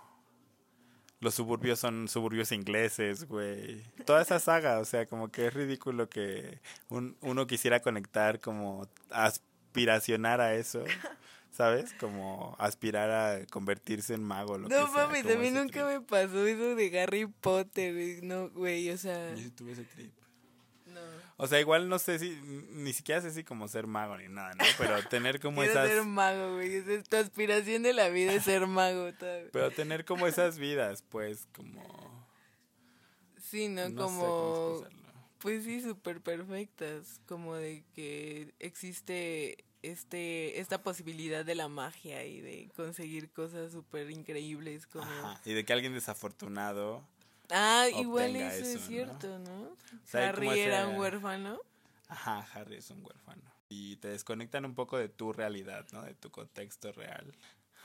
los 1.24 1.34
suburbios 1.36 1.80
son 1.80 2.08
suburbios 2.10 2.52
ingleses, 2.52 3.28
güey. 3.28 3.82
Toda 4.06 4.22
esa 4.22 4.40
saga, 4.40 4.80
o 4.80 4.86
sea, 4.86 5.06
como 5.06 5.30
que 5.30 5.48
es 5.48 5.54
ridículo 5.54 6.10
que 6.10 6.60
uno 6.90 7.48
quisiera 7.48 7.80
conectar, 7.80 8.40
como 8.42 8.88
aspiracionar 9.10 10.42
a 10.42 10.54
eso. 10.56 10.84
¿Sabes? 11.52 11.94
Como 12.00 12.56
aspirar 12.58 13.12
a 13.12 13.46
convertirse 13.46 14.16
en 14.16 14.24
mago. 14.24 14.58
Lo 14.58 14.68
no 14.68 14.88
mami, 14.88 15.20
a 15.20 15.38
mí 15.38 15.52
nunca 15.52 15.86
me 15.86 16.02
pasó 16.02 16.48
eso 16.48 16.76
de 16.76 17.00
Harry 17.00 17.28
Potter. 17.28 18.24
No, 18.24 18.50
güey, 18.50 18.90
o 18.90 18.98
sea. 18.98 19.36
Yo 19.36 19.52
tuve 19.52 19.74
ese 19.74 19.84
trip. 19.84 20.12
No. 20.94 21.02
O 21.38 21.48
sea, 21.48 21.60
igual 21.60 21.90
no 21.90 22.00
sé 22.00 22.20
si, 22.20 22.40
ni 22.72 22.94
siquiera 22.94 23.22
sé 23.22 23.32
si 23.32 23.44
como 23.44 23.68
ser 23.68 23.88
mago 23.88 24.18
ni 24.18 24.28
nada, 24.28 24.54
¿no? 24.56 24.64
Pero 24.78 25.02
tener 25.10 25.40
como 25.40 25.64
esas... 25.64 25.90
ser 25.90 26.04
mago, 26.04 26.56
güey. 26.56 26.76
Es 26.76 27.04
tu 27.10 27.18
aspiración 27.18 27.84
de 27.84 27.94
la 27.94 28.10
vida 28.10 28.34
es 28.34 28.44
ser 28.44 28.68
mago. 28.68 29.10
Pero 29.52 29.72
tener 29.72 30.06
como 30.06 30.28
esas 30.28 30.58
vidas, 30.58 31.04
pues, 31.10 31.48
como... 31.56 32.28
Sí, 33.42 33.68
¿no? 33.68 33.90
no 33.90 34.04
como... 34.04 34.80
Sé 34.84 34.90
cómo 34.90 35.04
pues 35.44 35.66
sí, 35.66 35.82
súper 35.82 36.22
perfectas. 36.22 37.20
Como 37.28 37.56
de 37.56 37.84
que 37.94 38.54
existe 38.60 39.66
este 39.82 40.62
esta 40.62 40.82
posibilidad 40.82 41.44
de 41.44 41.54
la 41.54 41.68
magia 41.68 42.24
y 42.24 42.40
de 42.40 42.72
conseguir 42.78 43.30
cosas 43.30 43.74
súper 43.74 44.10
increíbles 44.10 44.88
como 44.88 45.06
y 45.44 45.52
de 45.52 45.66
que 45.66 45.74
alguien 45.74 45.94
desafortunado 45.94 47.06
ah 47.54 47.88
igual 47.98 48.36
eso, 48.36 48.66
es 48.66 48.82
cierto 48.86 49.40
no, 49.40 49.78
Harry 50.14 50.60
era 50.60 50.88
un 50.88 50.98
huérfano. 50.98 51.60
Ajá 52.08 52.48
Harry 52.54 52.76
es 52.76 52.90
un 52.90 53.04
huérfano. 53.06 53.42
Y 53.70 53.96
te 53.98 54.10
desconectan 54.10 54.66
un 54.66 54.76
poco 54.76 54.98
de 54.98 55.10
tu 55.10 55.34
realidad 55.34 55.86
no 55.94 56.04
de 56.04 56.14
tu 56.16 56.30
contexto 56.30 56.92
real. 56.92 57.34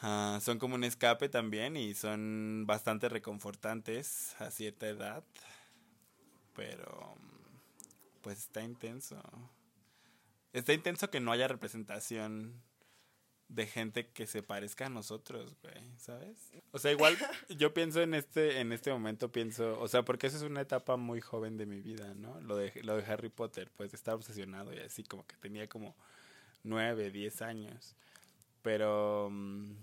Ah, 0.03 0.39
son 0.43 0.59
como 0.59 0.75
un 0.75 0.85
escape 0.85 1.29
también 1.29 1.77
y 1.77 1.95
son 1.95 2.65
bastante 2.67 3.09
reconfortantes 3.09 4.35
a 4.41 4.51
cierta 4.51 4.87
edad 4.89 5.25
pero 6.59 7.15
pues 8.21 8.39
está 8.39 8.63
intenso. 8.63 9.23
Está 10.53 10.73
intenso 10.73 11.09
que 11.09 11.21
no 11.21 11.31
haya 11.31 11.47
representación 11.47 12.61
de 13.49 13.67
gente 13.67 14.09
que 14.11 14.27
se 14.27 14.43
parezca 14.43 14.87
a 14.87 14.91
nosotros, 14.91 15.57
güey, 15.63 15.97
¿sabes? 15.97 16.53
O 16.71 16.79
sea, 16.79 16.93
igual 16.93 17.17
yo 17.49 17.73
pienso 17.73 18.03
en 18.03 18.15
este 18.15 18.61
en 18.61 18.73
este 18.73 18.91
momento 18.93 19.33
pienso, 19.33 19.81
o 19.81 19.89
sea, 19.89 20.05
porque 20.05 20.27
esa 20.27 20.37
es 20.37 20.43
una 20.43 20.61
etapa 20.61 20.97
muy 20.97 21.21
joven 21.21 21.57
de 21.57 21.67
mi 21.67 21.81
vida, 21.81 22.15
¿no? 22.15 22.41
Lo 22.41 22.57
de 22.57 22.73
lo 22.83 22.97
de 22.97 23.05
Harry 23.05 23.31
Potter, 23.31 23.71
pues 23.77 23.95
estaba 23.95 24.17
obsesionado 24.17 24.73
y 24.75 24.79
así 24.79 25.03
como 25.03 25.27
que 25.27 25.37
tenía 25.37 25.69
como 25.69 25.97
nueve, 26.63 27.11
diez 27.11 27.41
años. 27.41 27.97
Pero 28.63 29.29
mm, 29.31 29.77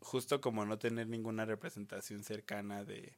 justo 0.00 0.40
como 0.40 0.66
no 0.66 0.78
tener 0.78 1.06
ninguna 1.08 1.46
representación 1.46 2.24
cercana 2.24 2.84
de 2.84 3.16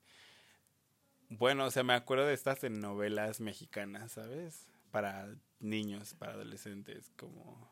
bueno, 1.38 1.64
o 1.64 1.70
sea, 1.70 1.82
me 1.82 1.94
acuerdo 1.94 2.26
de 2.26 2.34
estas 2.34 2.62
novelas 2.64 3.40
mexicanas, 3.40 4.12
¿sabes? 4.12 4.68
Para 4.90 5.34
niños, 5.61 6.12
para 6.14 6.34
adolescentes, 6.34 7.11
como 7.16 7.71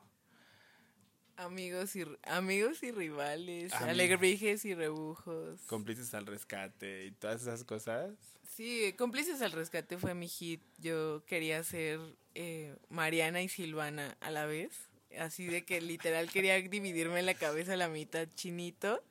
amigos 1.41 1.97
y 1.97 2.05
amigos 2.25 2.83
y 2.83 2.93
rivales, 2.93 3.73
alegrijes 3.73 4.65
y 4.65 4.75
rebujos, 4.75 5.61
cómplices 5.67 6.13
al 6.15 6.27
rescate 6.27 7.07
y 7.07 7.13
todas 7.13 7.43
esas 7.43 7.65
cosas. 7.65 8.13
Sí, 8.55 8.95
cómplices 8.99 9.41
al 9.43 9.53
rescate 9.53 9.97
fue 9.97 10.15
mi 10.15 10.29
hit. 10.29 10.61
Yo 10.79 11.25
quería 11.27 11.63
ser 11.65 12.01
eh, 12.35 12.77
Mariana 12.89 13.43
y 13.43 13.49
Silvana 13.49 14.17
a 14.21 14.31
la 14.31 14.45
vez, 14.45 14.91
así 15.19 15.47
de 15.47 15.65
que 15.65 15.81
literal 15.81 16.31
quería 16.31 16.61
dividirme 16.61 17.23
la 17.23 17.35
cabeza 17.35 17.73
a 17.73 17.77
la 17.77 17.89
mitad 17.89 18.29
chinito 18.35 19.03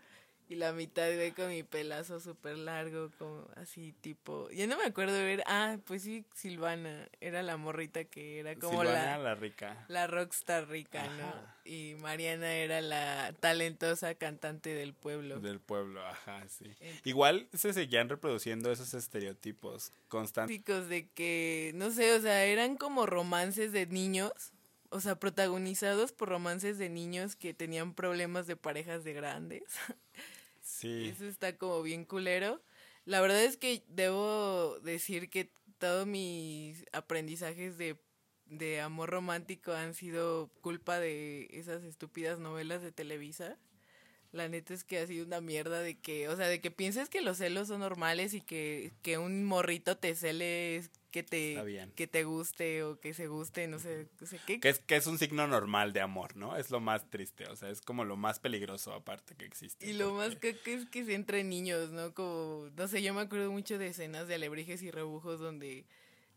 y 0.49 0.55
la 0.55 0.73
mitad 0.73 1.03
ve 1.03 1.31
con 1.35 1.49
mi 1.49 1.61
pelazo 1.61 2.19
súper 2.19 2.57
largo, 2.57 3.11
como 3.19 3.47
así 3.55 3.93
tipo... 4.01 4.49
Yo 4.49 4.65
no 4.65 4.77
me 4.77 4.85
acuerdo 4.85 5.13
de 5.13 5.23
ver... 5.23 5.43
Ah, 5.45 5.77
pues 5.85 6.01
sí, 6.01 6.25
Silvana. 6.33 7.07
Era 7.21 7.43
la 7.43 7.55
morrita 7.55 8.03
que 8.05 8.39
era 8.39 8.55
como 8.55 8.81
Silvana, 8.81 9.19
la... 9.19 9.35
rica. 9.35 9.85
La 9.89 10.07
rockstar 10.07 10.67
rica, 10.67 11.05
¿no? 11.05 11.31
Y 11.71 11.93
Mariana 11.99 12.51
era 12.55 12.81
la 12.81 13.31
talentosa 13.39 14.15
cantante 14.15 14.73
del 14.73 14.95
pueblo. 14.95 15.39
Del 15.39 15.59
pueblo, 15.59 16.03
ajá, 16.03 16.43
sí. 16.49 16.65
Igual 17.03 17.47
se 17.53 17.71
seguían 17.71 18.09
reproduciendo 18.09 18.71
esos 18.71 18.95
estereotipos 18.95 19.93
constantes. 20.07 20.89
De 20.89 21.07
que, 21.09 21.73
no 21.75 21.91
sé, 21.91 22.15
o 22.15 22.21
sea, 22.21 22.43
eran 22.45 22.75
como 22.75 23.05
romances 23.05 23.71
de 23.71 23.85
niños 23.85 24.33
o 24.89 24.99
sea, 25.01 25.19
protagonizados 25.19 26.11
por 26.11 26.29
romances 26.29 26.77
de 26.77 26.89
niños 26.89 27.35
que 27.35 27.53
tenían 27.53 27.93
problemas 27.93 28.47
de 28.47 28.55
parejas 28.55 29.03
de 29.03 29.13
grandes. 29.13 29.63
Sí. 30.61 31.07
Eso 31.07 31.25
está 31.25 31.57
como 31.57 31.81
bien 31.81 32.05
culero. 32.05 32.61
La 33.03 33.21
verdad 33.21 33.43
es 33.43 33.57
que 33.57 33.83
debo 33.87 34.79
decir 34.81 35.31
que 35.31 35.51
todos 35.79 36.05
mis 36.05 36.85
aprendizajes 36.91 37.77
de, 37.79 37.99
de 38.45 38.79
amor 38.79 39.09
romántico 39.09 39.71
han 39.71 39.95
sido 39.95 40.51
culpa 40.61 40.99
de 40.99 41.47
esas 41.51 41.83
estúpidas 41.83 42.37
novelas 42.37 42.83
de 42.83 42.91
Televisa. 42.91 43.57
La 44.31 44.47
neta 44.47 44.73
es 44.73 44.83
que 44.83 44.99
ha 44.99 45.07
sido 45.07 45.25
una 45.25 45.41
mierda 45.41 45.81
de 45.81 45.97
que, 45.97 46.29
o 46.29 46.35
sea, 46.35 46.47
de 46.47 46.61
que 46.61 46.69
pienses 46.69 47.09
que 47.09 47.21
los 47.21 47.37
celos 47.37 47.67
son 47.67 47.79
normales 47.79 48.33
y 48.33 48.41
que, 48.41 48.91
que 49.01 49.17
un 49.17 49.43
morrito 49.43 49.97
te 49.97 50.13
cele 50.15 50.83
que 51.11 51.23
te, 51.23 51.89
que 51.95 52.07
te 52.07 52.23
guste 52.23 52.83
o 52.83 52.99
que 52.99 53.13
se 53.13 53.27
guste, 53.27 53.67
no 53.67 53.79
sé, 53.79 54.07
qué. 54.45 54.59
Que 54.59 54.69
es, 54.69 54.79
que 54.79 54.95
es 54.95 55.07
un 55.07 55.17
signo 55.17 55.47
normal 55.47 55.93
de 55.93 56.01
amor, 56.01 56.35
¿no? 56.35 56.55
Es 56.55 56.69
lo 56.69 56.79
más 56.79 57.09
triste, 57.09 57.45
o 57.47 57.55
sea, 57.55 57.69
es 57.69 57.81
como 57.81 58.05
lo 58.05 58.15
más 58.15 58.39
peligroso 58.39 58.93
aparte 58.93 59.35
que 59.35 59.45
existe. 59.45 59.87
Y 59.87 59.93
lo 59.93 60.13
más 60.13 60.35
que, 60.35 60.49
es 60.65 60.85
que 60.85 61.05
se 61.05 61.15
entre 61.15 61.43
niños, 61.43 61.89
¿no? 61.91 62.13
Como, 62.13 62.69
no 62.75 62.87
sé, 62.87 63.01
yo 63.01 63.13
me 63.13 63.21
acuerdo 63.21 63.51
mucho 63.51 63.79
de 63.79 63.87
escenas 63.87 64.27
de 64.27 64.35
alebrijes 64.35 64.83
y 64.83 64.91
rebujos 64.91 65.39
donde 65.39 65.85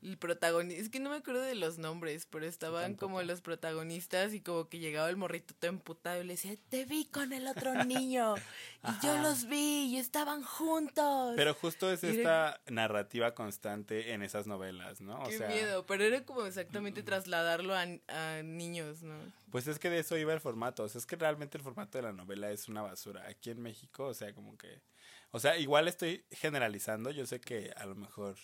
el 0.02 0.18
protagonista, 0.18 0.82
es 0.82 0.88
que 0.88 0.98
no 0.98 1.10
me 1.10 1.16
acuerdo 1.16 1.42
de 1.42 1.54
los 1.54 1.78
nombres, 1.78 2.26
pero 2.26 2.44
estaban 2.44 2.94
como 2.94 3.22
los 3.22 3.40
protagonistas 3.40 4.34
y 4.34 4.40
como 4.40 4.68
que 4.68 4.78
llegaba 4.78 5.08
el 5.08 5.16
morrito 5.16 5.54
todo 5.54 5.70
emputado 5.70 6.20
y 6.20 6.24
le 6.24 6.34
decía, 6.34 6.56
te 6.70 6.84
vi 6.84 7.04
con 7.04 7.32
el 7.32 7.46
otro 7.46 7.84
niño 7.84 8.34
y 8.84 9.06
yo 9.06 9.16
los 9.18 9.46
vi 9.46 9.86
y 9.86 9.98
estaban 9.98 10.42
juntos. 10.42 11.34
Pero 11.36 11.54
justo 11.54 11.90
es 11.90 12.02
esta 12.02 12.60
narrativa 12.66 13.34
constante 13.34 14.12
en 14.12 14.22
esas 14.22 14.46
novelas, 14.46 15.00
¿no? 15.00 15.22
O 15.22 15.28
Qué 15.28 15.38
miedo, 15.46 15.86
pero 15.86 16.04
era 16.04 16.24
como 16.24 16.46
exactamente 16.46 17.02
trasladarlo 17.02 17.74
a, 17.74 17.86
a, 18.08 18.42
niños, 18.42 19.02
¿no? 19.02 19.16
Pues 19.50 19.68
es 19.68 19.78
que 19.78 19.88
de 19.88 20.00
eso 20.00 20.16
iba 20.16 20.32
el 20.32 20.40
formato, 20.40 20.82
o 20.82 20.88
sea, 20.88 20.98
es 20.98 21.06
que 21.06 21.16
realmente 21.16 21.58
el 21.58 21.64
formato 21.64 21.98
de 21.98 22.02
la 22.02 22.12
novela 22.12 22.50
es 22.50 22.68
una 22.68 22.82
basura. 22.82 23.24
Aquí 23.28 23.50
en 23.50 23.62
México, 23.62 24.06
o 24.06 24.14
sea, 24.14 24.34
como 24.34 24.56
que... 24.56 24.80
O 25.30 25.40
sea, 25.40 25.56
igual 25.56 25.88
estoy 25.88 26.24
generalizando, 26.30 27.10
yo 27.10 27.24
sé 27.24 27.40
que 27.40 27.72
a 27.76 27.86
lo 27.86 27.94
mejor 27.94 28.36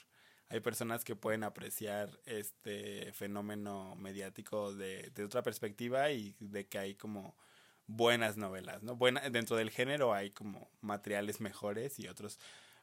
hay 0.51 0.61
personas 0.61 1.05
que 1.05 1.17
pueden 1.17 1.45
apreciar 1.45 2.19
este 2.25 3.13
fenómeno 3.13 3.95
mediático 3.97 4.73
de, 4.75 5.11
de 5.15 5.25
otra 5.25 5.43
perspectiva 5.43 6.11
y 6.11 6.35
de 6.41 6.67
que 6.67 6.79
hay 6.79 6.95
como 6.95 7.37
buenas 7.87 8.37
novelas, 8.37 8.83
¿no? 8.83 8.97
Buena, 8.97 9.29
dentro 9.31 9.57
del 9.57 9.71
género 9.71 10.15
hay 10.15 10.31
como 10.31 10.71
materiales 10.81 11.41
mejores 11.41 11.99
y 11.99 12.09
otros, 12.09 12.39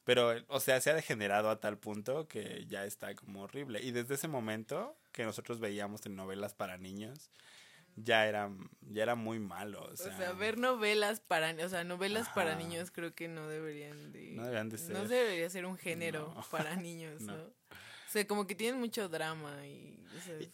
pero, 0.06 0.34
o 0.50 0.60
sea, 0.60 0.80
se 0.82 0.92
ha 0.92 0.94
degenerado 0.94 1.50
a 1.50 1.60
tal 1.60 1.80
punto 1.80 2.28
que 2.28 2.66
ya 2.68 2.86
está 2.86 3.16
como 3.16 3.42
horrible. 3.42 3.82
Y 3.82 3.92
desde 3.92 4.14
ese 4.14 4.28
momento 4.28 4.96
que 5.12 5.26
nosotros 5.26 5.60
veíamos 5.60 6.06
en 6.06 6.16
novelas 6.16 6.54
para 6.54 6.78
niños 6.78 7.32
ya 7.96 8.28
era, 8.28 8.52
ya 8.92 9.04
era 9.04 9.16
muy 9.16 9.40
malo. 9.40 9.90
O 9.92 9.96
sea, 9.96 10.34
ver 10.34 10.58
novelas 10.58 11.20
para, 11.20 11.56
o 11.66 11.70
sea, 11.70 11.84
novelas 11.84 12.30
para 12.30 12.56
niños 12.56 12.92
creo 12.92 13.14
que 13.16 13.28
no 13.28 13.48
deberían 13.48 14.12
de... 14.12 14.32
No 14.32 14.44
deberían 14.44 14.70
de 14.70 14.78
ser. 14.78 14.92
No 14.92 15.08
debería 15.08 15.50
ser 15.50 15.66
un 15.66 15.78
género 15.78 16.34
para 16.52 16.76
niños, 16.76 17.22
¿no? 17.22 17.36
O 17.36 18.18
sea, 18.18 18.28
como 18.28 18.48
que 18.48 18.56
tienen 18.56 18.80
mucho 18.80 19.10
drama 19.10 19.66
y... 19.66 20.04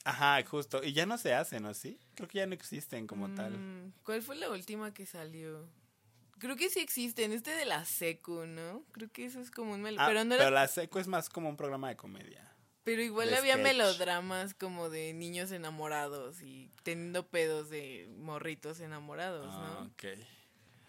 Ajá, 0.03 0.43
justo. 0.43 0.83
Y 0.83 0.93
ya 0.93 1.05
no 1.05 1.17
se 1.17 1.33
hacen, 1.33 1.63
¿no? 1.63 1.73
¿Sí? 1.73 1.99
Creo 2.15 2.27
que 2.27 2.39
ya 2.39 2.47
no 2.47 2.53
existen 2.53 3.05
como 3.05 3.29
tal. 3.35 3.57
Mm, 3.57 3.93
¿Cuál 4.03 4.21
fue 4.23 4.35
la 4.35 4.49
última 4.49 4.93
que 4.93 5.05
salió? 5.05 5.69
Creo 6.39 6.55
que 6.55 6.69
sí 6.69 6.79
existen. 6.79 7.31
Este 7.31 7.51
de 7.51 7.65
la 7.65 7.85
secu, 7.85 8.45
¿no? 8.47 8.83
Creo 8.91 9.11
que 9.11 9.25
eso 9.25 9.39
es 9.39 9.51
como 9.51 9.73
un... 9.73 9.85
Ah, 9.99 10.07
pero, 10.07 10.23
no 10.23 10.37
pero 10.37 10.49
la 10.49 10.67
secu 10.67 10.97
es 10.97 11.07
más 11.07 11.29
como 11.29 11.49
un 11.49 11.57
programa 11.57 11.89
de 11.89 11.95
comedia. 11.95 12.50
Pero 12.83 13.01
igual 13.03 13.33
había 13.33 13.57
melodramas 13.57 14.53
como 14.55 14.89
de 14.89 15.13
niños 15.13 15.51
enamorados 15.51 16.41
y 16.41 16.71
teniendo 16.83 17.27
pedos 17.27 17.69
de 17.69 18.09
morritos 18.17 18.79
enamorados, 18.79 19.45
¿no? 19.45 19.61
Ah, 19.61 19.89
ok. 19.91 20.19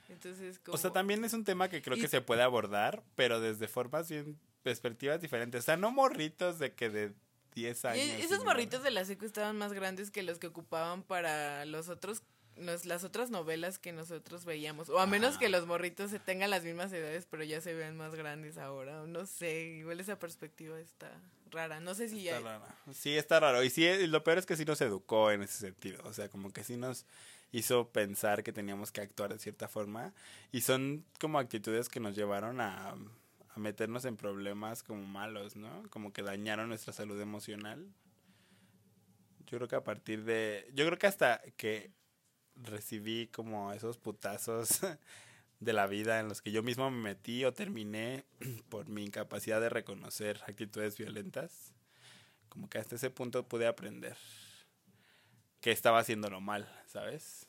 Entonces, 0.08 0.58
como... 0.58 0.74
O 0.74 0.78
sea, 0.78 0.90
también 0.90 1.24
es 1.24 1.34
un 1.34 1.44
tema 1.44 1.68
que 1.68 1.82
creo 1.82 1.98
que 1.98 2.08
se 2.08 2.22
puede 2.22 2.42
abordar, 2.42 3.02
pero 3.14 3.40
desde 3.40 3.68
formas 3.68 4.08
bien 4.08 4.38
perspectivas 4.62 5.20
diferentes. 5.20 5.60
O 5.60 5.64
sea, 5.64 5.76
no 5.76 5.90
morritos 5.90 6.58
de 6.58 6.72
que 6.74 6.88
de 6.88 7.12
10 7.54 7.84
años. 7.84 8.06
esos 8.20 8.44
morritos 8.44 8.82
de 8.82 8.90
la 8.90 9.04
secu 9.04 9.26
estaban 9.26 9.58
más 9.58 9.72
grandes 9.72 10.10
que 10.10 10.22
los 10.22 10.38
que 10.38 10.46
ocupaban 10.46 11.02
para 11.02 11.64
los 11.66 11.88
otros 11.88 12.22
las 12.56 13.02
otras 13.02 13.30
novelas 13.30 13.78
que 13.78 13.92
nosotros 13.92 14.44
veíamos. 14.44 14.90
O 14.90 14.98
a 14.98 15.06
menos 15.06 15.38
que 15.38 15.48
los 15.48 15.66
morritos 15.66 16.10
se 16.10 16.18
tengan 16.18 16.50
las 16.50 16.64
mismas 16.64 16.92
edades, 16.92 17.26
pero 17.30 17.44
ya 17.44 17.62
se 17.62 17.72
vean 17.72 17.96
más 17.96 18.14
grandes 18.14 18.58
ahora. 18.58 19.06
No 19.06 19.24
sé, 19.24 19.62
igual 19.78 20.00
esa 20.00 20.18
perspectiva 20.18 20.78
está 20.78 21.10
rara. 21.52 21.80
No 21.80 21.94
sé 21.94 22.08
si 22.08 22.28
está 22.28 22.40
Rara. 22.40 22.76
Sí, 22.92 23.16
está 23.16 23.40
raro. 23.40 23.62
Y 23.62 23.70
sí, 23.70 24.06
lo 24.06 24.24
peor 24.24 24.38
es 24.38 24.46
que 24.46 24.56
sí 24.56 24.64
nos 24.64 24.80
educó 24.80 25.30
en 25.30 25.42
ese 25.42 25.58
sentido. 25.58 26.02
O 26.04 26.12
sea, 26.12 26.28
como 26.28 26.52
que 26.52 26.64
sí 26.64 26.76
nos 26.76 27.06
hizo 27.52 27.88
pensar 27.90 28.42
que 28.42 28.52
teníamos 28.52 28.90
que 28.90 29.02
actuar 29.02 29.32
de 29.32 29.38
cierta 29.38 29.68
forma. 29.68 30.12
Y 30.50 30.62
son 30.62 31.04
como 31.20 31.38
actitudes 31.38 31.88
que 31.88 32.00
nos 32.00 32.16
llevaron 32.16 32.60
a, 32.60 32.90
a 33.54 33.58
meternos 33.60 34.04
en 34.04 34.16
problemas 34.16 34.82
como 34.82 35.04
malos, 35.06 35.56
¿no? 35.56 35.82
Como 35.90 36.12
que 36.12 36.22
dañaron 36.22 36.68
nuestra 36.68 36.92
salud 36.92 37.20
emocional. 37.20 37.86
Yo 39.46 39.58
creo 39.58 39.68
que 39.68 39.76
a 39.76 39.84
partir 39.84 40.24
de... 40.24 40.68
Yo 40.74 40.86
creo 40.86 40.98
que 40.98 41.06
hasta 41.06 41.42
que 41.56 41.92
recibí 42.56 43.28
como 43.28 43.72
esos 43.72 43.98
putazos 43.98 44.80
de 45.62 45.72
la 45.72 45.86
vida 45.86 46.18
en 46.18 46.28
los 46.28 46.42
que 46.42 46.50
yo 46.50 46.62
mismo 46.62 46.90
me 46.90 47.00
metí 47.02 47.44
o 47.44 47.52
terminé 47.52 48.24
por 48.68 48.88
mi 48.88 49.04
incapacidad 49.04 49.60
de 49.60 49.68
reconocer 49.68 50.40
actitudes 50.46 50.98
violentas. 50.98 51.72
Como 52.48 52.68
que 52.68 52.78
hasta 52.78 52.96
ese 52.96 53.10
punto 53.10 53.46
pude 53.48 53.66
aprender 53.66 54.16
que 55.60 55.70
estaba 55.70 56.00
haciéndolo 56.00 56.40
mal, 56.40 56.68
¿sabes? 56.86 57.46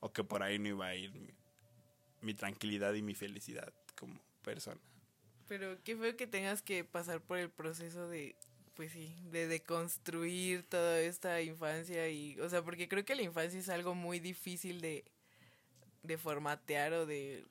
O 0.00 0.12
que 0.12 0.24
por 0.24 0.42
ahí 0.42 0.58
no 0.58 0.68
iba 0.68 0.86
a 0.86 0.94
ir 0.94 1.12
mi, 1.12 1.28
mi 2.22 2.34
tranquilidad 2.34 2.94
y 2.94 3.02
mi 3.02 3.14
felicidad 3.14 3.72
como 3.94 4.18
persona. 4.42 4.80
Pero 5.46 5.76
qué 5.84 5.96
feo 5.96 6.16
que 6.16 6.26
tengas 6.26 6.62
que 6.62 6.84
pasar 6.84 7.20
por 7.20 7.36
el 7.36 7.50
proceso 7.50 8.08
de 8.08 8.34
pues 8.74 8.92
sí, 8.92 9.14
de 9.30 9.46
deconstruir 9.48 10.62
toda 10.62 10.98
esta 10.98 11.42
infancia 11.42 12.08
y, 12.08 12.40
o 12.40 12.48
sea, 12.48 12.62
porque 12.62 12.88
creo 12.88 13.04
que 13.04 13.14
la 13.14 13.20
infancia 13.20 13.60
es 13.60 13.68
algo 13.68 13.94
muy 13.94 14.18
difícil 14.18 14.80
de, 14.80 15.04
de 16.02 16.18
formatear 16.18 16.92
o 16.92 17.06
de, 17.06 17.44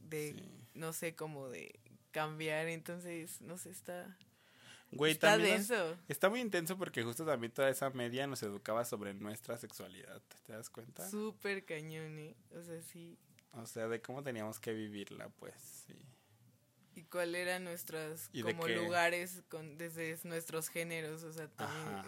de 0.00 0.34
no 0.74 0.92
sé, 0.92 1.14
como 1.14 1.48
de 1.48 1.80
cambiar, 2.10 2.68
entonces, 2.68 3.40
no 3.40 3.58
sé, 3.58 3.70
está... 3.70 4.16
Güey, 4.92 5.12
está 5.12 5.38
denso. 5.38 5.96
está 6.08 6.28
muy 6.28 6.40
intenso 6.40 6.76
porque 6.76 7.04
justo 7.04 7.24
también 7.24 7.52
toda 7.52 7.70
esa 7.70 7.90
media 7.90 8.26
nos 8.26 8.42
educaba 8.42 8.84
sobre 8.84 9.14
nuestra 9.14 9.56
sexualidad, 9.56 10.20
¿te 10.44 10.52
das 10.52 10.68
cuenta? 10.68 11.08
Súper 11.08 11.64
cañón, 11.64 12.18
¿eh? 12.18 12.36
O 12.58 12.62
sea, 12.62 12.82
sí. 12.82 13.16
O 13.52 13.66
sea, 13.66 13.86
de 13.86 14.02
cómo 14.02 14.24
teníamos 14.24 14.58
que 14.58 14.72
vivirla, 14.72 15.28
pues, 15.28 15.54
sí 15.86 15.94
y 16.94 17.02
cuál 17.04 17.34
eran 17.34 17.64
nuestros 17.64 18.30
como 18.42 18.66
lugares 18.68 19.42
con 19.48 19.78
desde 19.78 20.16
nuestros 20.24 20.68
géneros, 20.68 21.22
o 21.22 21.32
sea, 21.32 21.48
también 21.48 22.02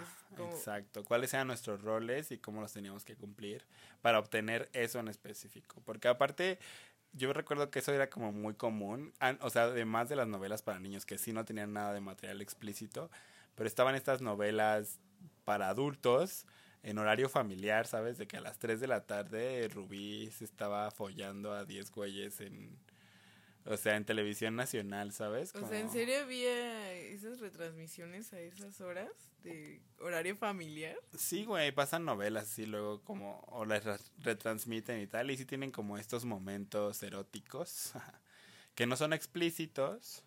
Exacto, 0.51 1.05
cuáles 1.05 1.33
eran 1.35 1.47
nuestros 1.47 1.83
roles 1.83 2.31
y 2.33 2.38
cómo 2.38 2.61
los 2.61 2.73
teníamos 2.73 3.05
que 3.05 3.16
cumplir 3.16 3.64
para 4.01 4.18
obtener 4.18 4.68
eso 4.73 4.99
en 4.99 5.09
específico, 5.09 5.83
porque 5.85 6.09
aparte 6.09 6.59
yo 7.12 7.33
recuerdo 7.33 7.71
que 7.71 7.81
eso 7.81 7.92
era 7.92 8.09
como 8.09 8.33
muy 8.33 8.55
común, 8.55 9.12
o 9.40 9.51
sea, 9.51 9.64
además 9.64 10.09
de 10.09 10.16
las 10.16 10.27
novelas 10.27 10.62
para 10.62 10.81
niños 10.81 11.05
que 11.05 11.18
sí 11.18 11.33
no 11.33 11.45
tenían 11.45 11.73
nada 11.73 11.92
de 11.92 12.01
material 12.01 12.40
explícito, 12.40 13.11
pero 13.55 13.68
estaban 13.68 13.95
estas 13.95 14.23
novelas 14.23 14.99
para 15.45 15.68
adultos 15.68 16.47
en 16.83 16.99
horario 16.99 17.29
familiar, 17.29 17.87
¿sabes? 17.87 18.18
De 18.18 18.27
que 18.27 18.38
a 18.38 18.40
las 18.40 18.59
3 18.59 18.81
de 18.81 18.88
la 18.88 19.05
tarde 19.05 19.68
Rubí 19.68 20.31
se 20.31 20.45
estaba 20.45 20.90
follando 20.90 21.53
a 21.53 21.64
10 21.64 21.92
güeyes 21.92 22.40
en 22.40 22.77
o 23.64 23.77
sea, 23.77 23.96
en 23.96 24.05
televisión 24.05 24.57
nacional, 24.57 25.12
¿sabes? 25.12 25.55
O 25.55 25.68
sea, 25.68 25.79
¿en 25.79 25.90
serio 25.90 26.20
había 26.20 26.92
esas 26.94 27.40
retransmisiones 27.40 28.33
a 28.33 28.40
esas 28.40 28.81
horas 28.81 29.11
de 29.42 29.81
horario 29.98 30.37
familiar? 30.37 30.96
Sí, 31.16 31.44
güey, 31.44 31.70
pasan 31.70 32.05
novelas 32.05 32.59
y 32.59 32.66
luego 32.66 33.03
como, 33.03 33.40
o 33.48 33.64
las 33.64 34.12
retransmiten 34.18 35.01
y 35.01 35.07
tal, 35.07 35.31
y 35.31 35.37
sí 35.37 35.44
tienen 35.44 35.70
como 35.70 35.96
estos 35.96 36.25
momentos 36.25 37.03
eróticos, 37.03 37.92
que 38.75 38.87
no 38.87 38.96
son 38.96 39.12
explícitos, 39.12 40.25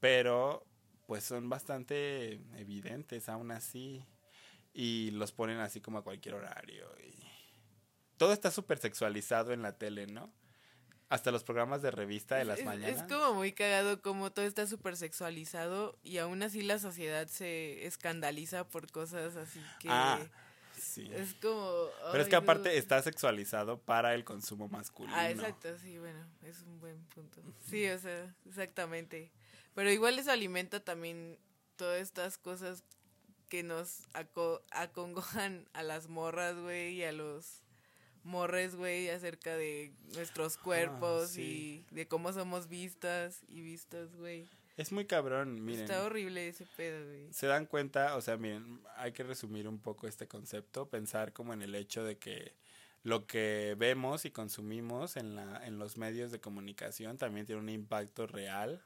pero 0.00 0.66
pues 1.06 1.24
son 1.24 1.48
bastante 1.48 2.40
evidentes 2.56 3.28
aún 3.28 3.50
así, 3.50 4.02
y 4.72 5.10
los 5.10 5.32
ponen 5.32 5.58
así 5.58 5.80
como 5.80 5.98
a 5.98 6.04
cualquier 6.04 6.36
horario, 6.36 6.88
y 7.04 7.14
todo 8.16 8.32
está 8.32 8.50
súper 8.50 8.78
sexualizado 8.78 9.52
en 9.52 9.60
la 9.60 9.76
tele, 9.76 10.06
¿no? 10.06 10.32
Hasta 11.10 11.32
los 11.32 11.42
programas 11.44 11.82
de 11.82 11.90
revista 11.90 12.36
de 12.36 12.44
las 12.44 12.62
mañanas. 12.62 13.02
Es 13.02 13.02
como 13.02 13.34
muy 13.34 13.52
cagado 13.52 14.00
como 14.00 14.30
todo 14.30 14.46
está 14.46 14.66
súper 14.66 14.96
sexualizado 14.96 15.98
y 16.04 16.18
aún 16.18 16.42
así 16.42 16.62
la 16.62 16.78
sociedad 16.78 17.26
se 17.26 17.84
escandaliza 17.84 18.66
por 18.66 18.90
cosas 18.90 19.34
así 19.34 19.60
que... 19.80 19.88
Ah, 19.90 20.20
sí. 20.80 21.10
Es 21.12 21.34
como... 21.34 21.88
Pero 22.12 22.22
es 22.22 22.28
que 22.28 22.36
aparte 22.36 22.78
está 22.78 23.02
sexualizado 23.02 23.78
para 23.78 24.14
el 24.14 24.24
consumo 24.24 24.68
masculino. 24.68 25.16
Ah, 25.16 25.28
exacto, 25.28 25.76
sí, 25.78 25.98
bueno, 25.98 26.24
es 26.44 26.62
un 26.62 26.78
buen 26.78 27.04
punto. 27.06 27.42
Sí, 27.68 27.88
o 27.88 27.98
sea, 27.98 28.32
exactamente. 28.46 29.32
Pero 29.74 29.90
igual 29.90 30.16
eso 30.16 30.30
alimenta 30.30 30.78
también 30.78 31.38
todas 31.74 32.00
estas 32.00 32.38
cosas 32.38 32.84
que 33.48 33.64
nos 33.64 34.06
acongojan 34.70 35.68
a 35.72 35.82
las 35.82 36.08
morras, 36.08 36.56
güey, 36.56 36.94
y 36.94 37.02
a 37.02 37.10
los 37.10 37.64
morres, 38.24 38.76
güey, 38.76 39.08
acerca 39.10 39.56
de 39.56 39.92
nuestros 40.14 40.56
ah, 40.56 40.60
cuerpos 40.62 41.36
y 41.36 41.84
de 41.90 42.06
cómo 42.06 42.32
somos 42.32 42.68
vistas 42.68 43.42
y 43.48 43.60
vistas, 43.60 44.14
güey. 44.16 44.48
Es 44.76 44.92
muy 44.92 45.04
cabrón, 45.04 45.64
miren. 45.64 45.82
Está 45.82 46.04
horrible 46.04 46.48
ese 46.48 46.66
pedo, 46.76 47.04
güey. 47.06 47.32
Se 47.32 47.46
dan 47.46 47.66
cuenta, 47.66 48.16
o 48.16 48.20
sea, 48.20 48.36
miren, 48.36 48.80
hay 48.96 49.12
que 49.12 49.22
resumir 49.22 49.68
un 49.68 49.78
poco 49.78 50.06
este 50.06 50.26
concepto, 50.26 50.88
pensar 50.88 51.32
como 51.32 51.52
en 51.52 51.62
el 51.62 51.74
hecho 51.74 52.04
de 52.04 52.18
que 52.18 52.54
lo 53.02 53.26
que 53.26 53.74
vemos 53.78 54.24
y 54.24 54.30
consumimos 54.30 55.16
en, 55.16 55.34
la, 55.34 55.66
en 55.66 55.78
los 55.78 55.96
medios 55.96 56.30
de 56.30 56.40
comunicación 56.40 57.16
también 57.16 57.46
tiene 57.46 57.60
un 57.60 57.68
impacto 57.68 58.26
real 58.26 58.84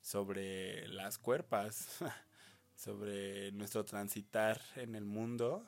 sobre 0.00 0.86
las 0.88 1.18
cuerpas, 1.18 1.88
sobre 2.76 3.52
nuestro 3.52 3.84
transitar 3.84 4.60
en 4.76 4.94
el 4.94 5.04
mundo 5.04 5.66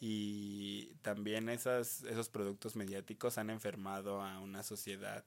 y 0.00 0.94
también 1.02 1.48
esas, 1.48 2.02
esos 2.02 2.28
productos 2.28 2.76
mediáticos 2.76 3.38
han 3.38 3.50
enfermado 3.50 4.20
a 4.20 4.40
una 4.40 4.62
sociedad 4.62 5.24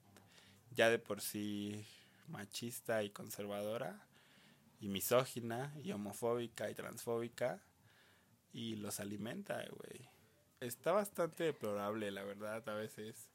ya 0.70 0.90
de 0.90 0.98
por 0.98 1.20
sí 1.20 1.86
machista 2.28 3.02
y 3.02 3.10
conservadora 3.10 4.06
y 4.80 4.88
misógina 4.88 5.74
y 5.82 5.92
homofóbica 5.92 6.70
y 6.70 6.74
transfóbica 6.74 7.62
y 8.52 8.76
los 8.76 9.00
alimenta, 9.00 9.64
güey. 9.70 10.08
Está 10.60 10.92
bastante 10.92 11.44
deplorable, 11.44 12.10
la 12.10 12.24
verdad, 12.24 12.68
a 12.68 12.74
veces. 12.74 13.28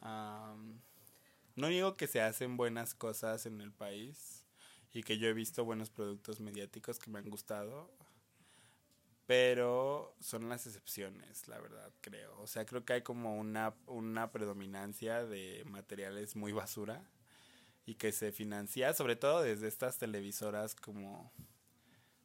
no 0.00 1.68
digo 1.68 1.96
que 1.96 2.06
se 2.06 2.20
hacen 2.20 2.56
buenas 2.56 2.94
cosas 2.94 3.46
en 3.46 3.60
el 3.60 3.72
país 3.72 4.44
y 4.92 5.02
que 5.02 5.18
yo 5.18 5.28
he 5.28 5.32
visto 5.32 5.64
buenos 5.64 5.90
productos 5.90 6.40
mediáticos 6.40 6.98
que 6.98 7.10
me 7.10 7.18
han 7.18 7.30
gustado 7.30 7.90
pero 9.30 10.16
son 10.18 10.48
las 10.48 10.66
excepciones, 10.66 11.46
la 11.46 11.60
verdad, 11.60 11.92
creo. 12.00 12.36
O 12.40 12.48
sea, 12.48 12.66
creo 12.66 12.84
que 12.84 12.94
hay 12.94 13.02
como 13.02 13.38
una, 13.38 13.76
una 13.86 14.32
predominancia 14.32 15.24
de 15.24 15.62
materiales 15.66 16.34
muy 16.34 16.50
basura 16.50 17.08
y 17.86 17.94
que 17.94 18.10
se 18.10 18.32
financia, 18.32 18.92
sobre 18.92 19.14
todo 19.14 19.40
desde 19.40 19.68
estas 19.68 19.98
televisoras 19.98 20.74
como 20.74 21.30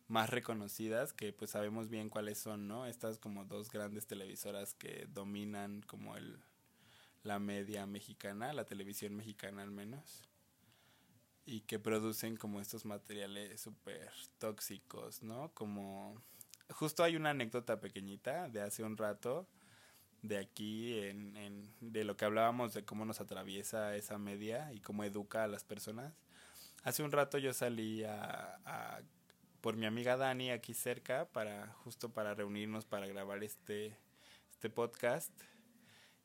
más 0.07 0.31
reconocidas, 0.31 1.13
que 1.13 1.31
pues 1.31 1.51
sabemos 1.51 1.89
bien 1.89 2.09
cuáles 2.09 2.39
son, 2.39 2.67
¿no? 2.67 2.87
Estas 2.87 3.19
como 3.19 3.45
dos 3.45 3.69
grandes 3.69 4.07
televisoras 4.07 4.73
que 4.73 5.05
dominan 5.07 5.83
como 5.83 6.17
el 6.17 6.39
la 7.21 7.37
media 7.37 7.85
mexicana, 7.85 8.51
la 8.51 8.65
televisión 8.65 9.15
mexicana 9.15 9.61
al 9.61 9.69
menos, 9.69 10.27
y 11.45 11.61
que 11.61 11.77
producen 11.77 12.35
como 12.35 12.59
estos 12.61 12.83
materiales 12.83 13.61
súper 13.61 14.09
tóxicos, 14.39 15.21
¿no? 15.21 15.51
Como 15.53 16.19
justo 16.69 17.04
hay 17.04 17.15
una 17.15 17.32
anécdota 17.32 17.80
pequeñita 17.80 18.49
de 18.49 18.62
hace 18.62 18.84
un 18.84 18.97
rato 18.97 19.47
de 20.21 20.38
aquí, 20.38 20.99
en, 20.99 21.71
de 21.82 22.04
lo 22.04 22.17
que 22.17 22.25
hablábamos 22.25 22.73
de 22.73 22.84
cómo 22.84 23.06
nos 23.06 23.21
atraviesa 23.21 23.95
esa 23.95 24.17
media 24.17 24.73
y 24.73 24.80
cómo 24.80 25.04
educa 25.04 25.43
a 25.43 25.47
las 25.47 25.63
personas. 25.63 26.13
Hace 26.84 27.04
un 27.04 27.12
rato 27.12 27.38
yo 27.38 27.54
salí 27.54 28.04
a, 28.04 29.01
por 29.62 29.75
mi 29.75 29.86
amiga 29.86 30.17
Dani 30.17 30.51
aquí 30.51 30.73
cerca 30.73 31.25
para 31.25 31.73
justo 31.84 32.13
para 32.13 32.34
reunirnos 32.34 32.86
para 32.86 33.08
grabar 33.08 33.43
este, 33.43 33.97
este 34.51 34.69
podcast. 34.69 35.32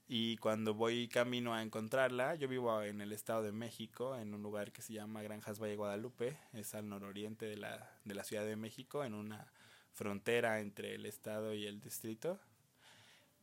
Y 0.07 0.39
cuando 0.39 0.75
voy 0.75 1.07
camino 1.09 1.55
a 1.55 1.63
encontrarla, 1.63 2.35
yo 2.35 2.49
vivo 2.49 2.83
en 2.83 3.01
el 3.01 3.13
Estado 3.13 3.43
de 3.43 3.53
México, 3.53 4.17
en 4.17 4.35
un 4.35 4.43
lugar 4.43 4.73
que 4.73 4.83
se 4.83 4.93
llama 4.93 5.23
Granjas 5.23 5.61
Valle 5.61 5.77
Guadalupe, 5.77 6.37
es 6.53 6.75
al 6.75 6.89
nororiente 6.89 7.47
de 7.47 7.57
la, 7.57 7.89
de 8.05 8.15
la 8.15 8.25
Ciudad 8.25 8.45
de 8.45 8.57
México, 8.57 9.05
en 9.05 9.15
una 9.15 9.53
frontera 9.95 10.61
entre 10.61 10.95
el 10.95 11.07
Estado 11.07 11.55
y 11.55 11.67
el 11.67 11.81
distrito. 11.81 12.39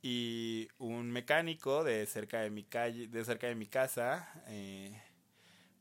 Y 0.02 0.68
un 0.78 1.12
mecánico 1.12 1.84
de 1.84 2.06
cerca 2.06 2.42
de 2.42 2.50
mi 2.50 2.64
calle, 2.64 3.08
de 3.08 3.26
cerca 3.26 3.48
de 3.48 3.56
mi 3.56 3.68
casa, 3.68 4.44
eh, 4.48 5.02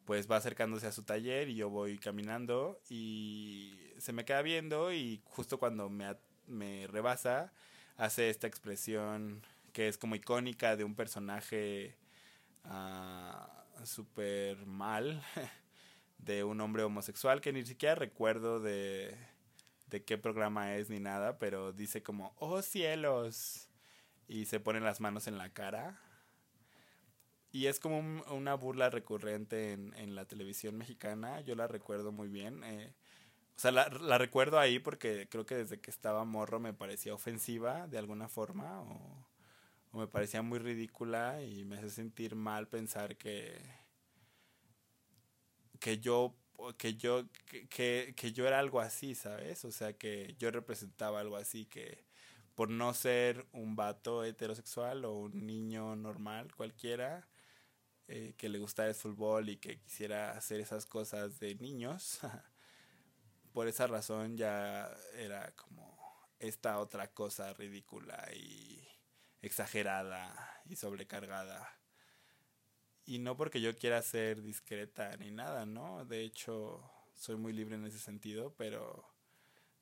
pues 0.04 0.30
va 0.30 0.36
acercándose 0.36 0.86
a 0.86 0.92
su 0.92 1.02
taller 1.02 1.48
y 1.48 1.56
yo 1.56 1.68
voy 1.68 1.98
caminando 1.98 2.80
y 2.88 3.78
se 3.98 4.12
me 4.12 4.24
queda 4.24 4.42
viendo 4.42 4.92
y 4.92 5.20
justo 5.24 5.58
cuando 5.58 5.90
me, 5.90 6.16
me 6.46 6.86
rebasa 6.86 7.52
hace 7.96 8.30
esta 8.30 8.46
expresión 8.46 9.42
que 9.72 9.88
es 9.88 9.98
como 9.98 10.14
icónica 10.14 10.76
de 10.76 10.84
un 10.84 10.94
personaje 10.94 11.96
uh, 12.64 13.84
súper 13.84 14.64
mal, 14.64 15.22
de 16.18 16.44
un 16.44 16.60
hombre 16.60 16.82
homosexual 16.82 17.40
que 17.40 17.52
ni 17.52 17.64
siquiera 17.64 17.94
recuerdo 17.94 18.60
de, 18.60 19.16
de 19.86 20.04
qué 20.04 20.18
programa 20.18 20.74
es 20.76 20.90
ni 20.90 21.00
nada, 21.00 21.38
pero 21.38 21.72
dice 21.72 22.02
como, 22.02 22.34
oh 22.38 22.62
cielos, 22.62 23.68
y 24.28 24.46
se 24.46 24.60
ponen 24.60 24.84
las 24.84 25.00
manos 25.00 25.26
en 25.26 25.38
la 25.38 25.52
cara. 25.52 26.00
Y 27.52 27.66
es 27.66 27.80
como 27.80 27.98
un, 27.98 28.22
una 28.30 28.54
burla 28.54 28.90
recurrente 28.90 29.72
en, 29.72 29.94
en, 29.96 30.14
la 30.14 30.26
televisión 30.26 30.76
mexicana. 30.76 31.40
Yo 31.40 31.54
la 31.54 31.66
recuerdo 31.68 32.12
muy 32.12 32.28
bien. 32.28 32.62
Eh, 32.64 32.92
o 33.56 33.58
sea, 33.58 33.70
la, 33.70 33.88
la, 33.88 34.18
recuerdo 34.18 34.58
ahí 34.58 34.78
porque 34.78 35.28
creo 35.30 35.46
que 35.46 35.54
desde 35.54 35.80
que 35.80 35.90
estaba 35.90 36.24
morro 36.24 36.60
me 36.60 36.74
parecía 36.74 37.14
ofensiva 37.14 37.86
de 37.86 37.98
alguna 37.98 38.28
forma 38.28 38.82
o, 38.82 39.26
o 39.92 39.98
me 39.98 40.06
parecía 40.06 40.42
muy 40.42 40.58
ridícula 40.58 41.42
y 41.42 41.64
me 41.64 41.78
hace 41.78 41.90
sentir 41.90 42.34
mal 42.34 42.68
pensar 42.68 43.16
que 43.16 43.58
que 45.78 45.98
yo 45.98 46.34
que 46.78 46.94
yo 46.96 47.24
que, 47.70 48.14
que 48.16 48.32
yo 48.32 48.46
era 48.46 48.58
algo 48.58 48.80
así, 48.80 49.14
¿sabes? 49.14 49.64
O 49.64 49.72
sea, 49.72 49.92
que 49.94 50.34
yo 50.38 50.50
representaba 50.50 51.20
algo 51.20 51.36
así 51.36 51.66
que 51.66 52.04
por 52.54 52.70
no 52.70 52.94
ser 52.94 53.46
un 53.52 53.76
vato 53.76 54.24
heterosexual 54.24 55.04
o 55.04 55.14
un 55.14 55.46
niño 55.46 55.94
normal 55.96 56.54
cualquiera 56.54 57.28
eh, 58.08 58.34
que 58.38 58.48
le 58.48 58.58
gustara 58.58 58.88
el 58.88 58.94
fútbol 58.94 59.48
y 59.48 59.56
que 59.58 59.80
quisiera 59.80 60.30
hacer 60.32 60.60
esas 60.60 60.86
cosas 60.86 61.40
de 61.40 61.56
niños, 61.56 62.20
por 63.52 63.68
esa 63.68 63.86
razón 63.88 64.36
ya 64.36 64.90
era 65.14 65.52
como 65.56 65.98
esta 66.38 66.78
otra 66.78 67.12
cosa 67.12 67.52
ridícula 67.54 68.28
y 68.34 68.88
exagerada 69.42 70.62
y 70.66 70.76
sobrecargada. 70.76 71.68
Y 73.06 73.20
no 73.20 73.36
porque 73.36 73.60
yo 73.60 73.74
quiera 73.76 74.02
ser 74.02 74.42
discreta 74.42 75.16
ni 75.16 75.30
nada, 75.30 75.64
¿no? 75.64 76.04
De 76.04 76.22
hecho, 76.22 76.82
soy 77.14 77.36
muy 77.36 77.52
libre 77.52 77.76
en 77.76 77.86
ese 77.86 78.00
sentido, 78.00 78.52
pero 78.56 79.08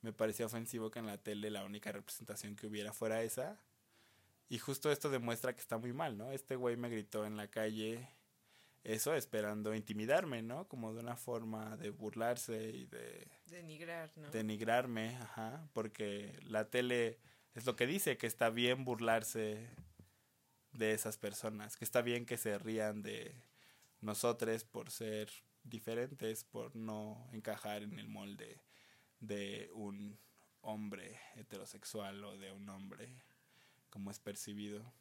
me 0.02 0.12
parecía 0.12 0.44
ofensivo 0.44 0.90
que 0.90 0.98
en 0.98 1.06
la 1.06 1.16
tele 1.16 1.50
la 1.50 1.64
única 1.64 1.90
representación 1.90 2.54
que 2.54 2.66
hubiera 2.66 2.92
fuera 2.92 3.22
esa. 3.22 3.58
Y 4.50 4.58
justo 4.58 4.92
esto 4.92 5.08
demuestra 5.08 5.54
que 5.54 5.60
está 5.60 5.78
muy 5.78 5.94
mal, 5.94 6.18
¿no? 6.18 6.32
Este 6.32 6.54
güey 6.54 6.76
me 6.76 6.90
gritó 6.90 7.24
en 7.24 7.38
la 7.38 7.48
calle 7.48 8.06
eso 8.84 9.14
esperando 9.14 9.74
intimidarme, 9.74 10.42
¿no? 10.42 10.68
Como 10.68 10.92
de 10.92 11.00
una 11.00 11.16
forma 11.16 11.78
de 11.78 11.88
burlarse 11.88 12.70
y 12.70 12.84
de... 12.84 13.26
Denigrar, 13.46 14.12
¿no? 14.16 14.30
Denigrarme, 14.30 15.16
ajá, 15.16 15.66
porque 15.72 16.38
la 16.42 16.68
tele 16.68 17.18
es 17.54 17.64
lo 17.64 17.76
que 17.76 17.87
dice, 17.87 18.18
que 18.18 18.26
está 18.26 18.50
bien 18.50 18.84
burlarse 18.84 19.70
de 20.74 20.92
esas 20.92 21.16
personas, 21.16 21.76
que 21.76 21.84
está 21.84 22.02
bien 22.02 22.26
que 22.26 22.37
se 22.37 22.58
rían 22.58 23.02
de 23.02 23.34
nosotros 24.00 24.64
por 24.64 24.90
ser 24.90 25.30
diferentes, 25.62 26.44
por 26.44 26.76
no 26.76 27.26
encajar 27.32 27.82
en 27.82 27.98
el 27.98 28.08
molde 28.08 28.60
de 29.20 29.70
un 29.72 30.18
hombre 30.60 31.18
heterosexual 31.37 32.22
o 32.24 32.37
de 32.37 32.52
un 32.52 32.68
hombre 32.68 33.08
como 33.90 34.10
es 34.10 34.18
percibido. 34.18 34.92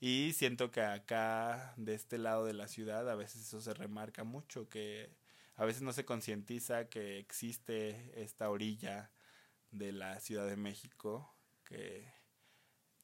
Y 0.00 0.32
siento 0.34 0.70
que 0.70 0.80
acá, 0.80 1.74
de 1.76 1.94
este 1.94 2.18
lado 2.18 2.44
de 2.44 2.54
la 2.54 2.68
ciudad, 2.68 3.10
a 3.10 3.16
veces 3.16 3.42
eso 3.42 3.60
se 3.60 3.74
remarca 3.74 4.22
mucho, 4.22 4.68
que 4.68 5.10
a 5.56 5.64
veces 5.64 5.82
no 5.82 5.92
se 5.92 6.04
concientiza 6.04 6.88
que 6.88 7.18
existe 7.18 8.12
esta 8.22 8.48
orilla 8.48 9.10
de 9.72 9.90
la 9.92 10.20
Ciudad 10.20 10.46
de 10.46 10.56
México 10.56 11.34
que, 11.64 12.12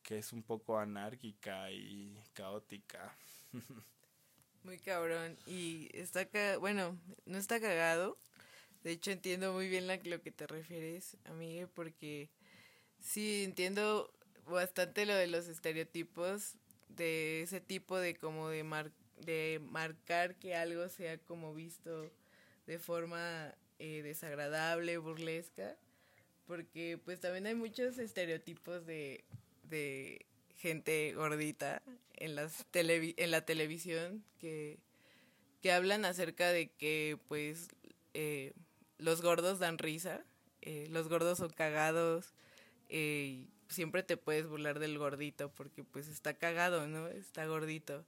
que 0.04 0.18
es 0.18 0.32
un 0.32 0.42
poco 0.42 0.78
anárquica 0.78 1.72
y 1.72 2.16
caótica. 2.34 3.16
Muy 4.62 4.78
cabrón. 4.78 5.36
Y 5.46 5.88
está, 5.92 6.28
bueno, 6.58 6.96
no 7.26 7.38
está 7.38 7.60
cagado, 7.60 8.16
de 8.84 8.92
hecho, 8.92 9.10
entiendo 9.10 9.54
muy 9.54 9.68
bien 9.68 9.86
lo 9.88 10.20
que 10.20 10.30
te 10.30 10.46
refieres, 10.46 11.16
amigue, 11.24 11.66
porque 11.66 12.28
sí 13.00 13.42
entiendo 13.42 14.12
bastante 14.46 15.06
lo 15.06 15.14
de 15.14 15.26
los 15.26 15.48
estereotipos, 15.48 16.56
de 16.88 17.42
ese 17.42 17.62
tipo 17.62 17.98
de 17.98 18.14
como 18.14 18.50
de, 18.50 18.62
mar, 18.62 18.92
de 19.24 19.58
marcar 19.70 20.36
que 20.36 20.54
algo 20.54 20.90
sea 20.90 21.16
como 21.16 21.54
visto 21.54 22.12
de 22.66 22.78
forma 22.78 23.54
eh, 23.78 24.02
desagradable, 24.02 24.98
burlesca, 24.98 25.78
porque 26.46 27.00
pues 27.02 27.20
también 27.20 27.46
hay 27.46 27.54
muchos 27.54 27.96
estereotipos 27.96 28.84
de, 28.84 29.24
de 29.68 30.26
gente 30.56 31.12
gordita 31.14 31.82
en, 32.14 32.34
las 32.34 32.64
televi 32.70 33.14
en 33.18 33.30
la 33.30 33.44
televisión 33.44 34.24
que, 34.38 34.78
que 35.60 35.72
hablan 35.72 36.04
acerca 36.04 36.50
de 36.50 36.70
que 36.70 37.18
pues 37.28 37.68
eh, 38.14 38.52
los 38.98 39.22
gordos 39.22 39.58
dan 39.58 39.78
risa, 39.78 40.24
eh, 40.62 40.86
los 40.90 41.08
gordos 41.08 41.38
son 41.38 41.50
cagados, 41.50 42.32
eh, 42.88 43.46
siempre 43.68 44.02
te 44.02 44.16
puedes 44.16 44.46
burlar 44.46 44.78
del 44.78 44.98
gordito 44.98 45.50
porque 45.50 45.84
pues 45.84 46.08
está 46.08 46.34
cagado, 46.34 46.86
¿no? 46.86 47.08
Está 47.08 47.46
gordito. 47.46 48.04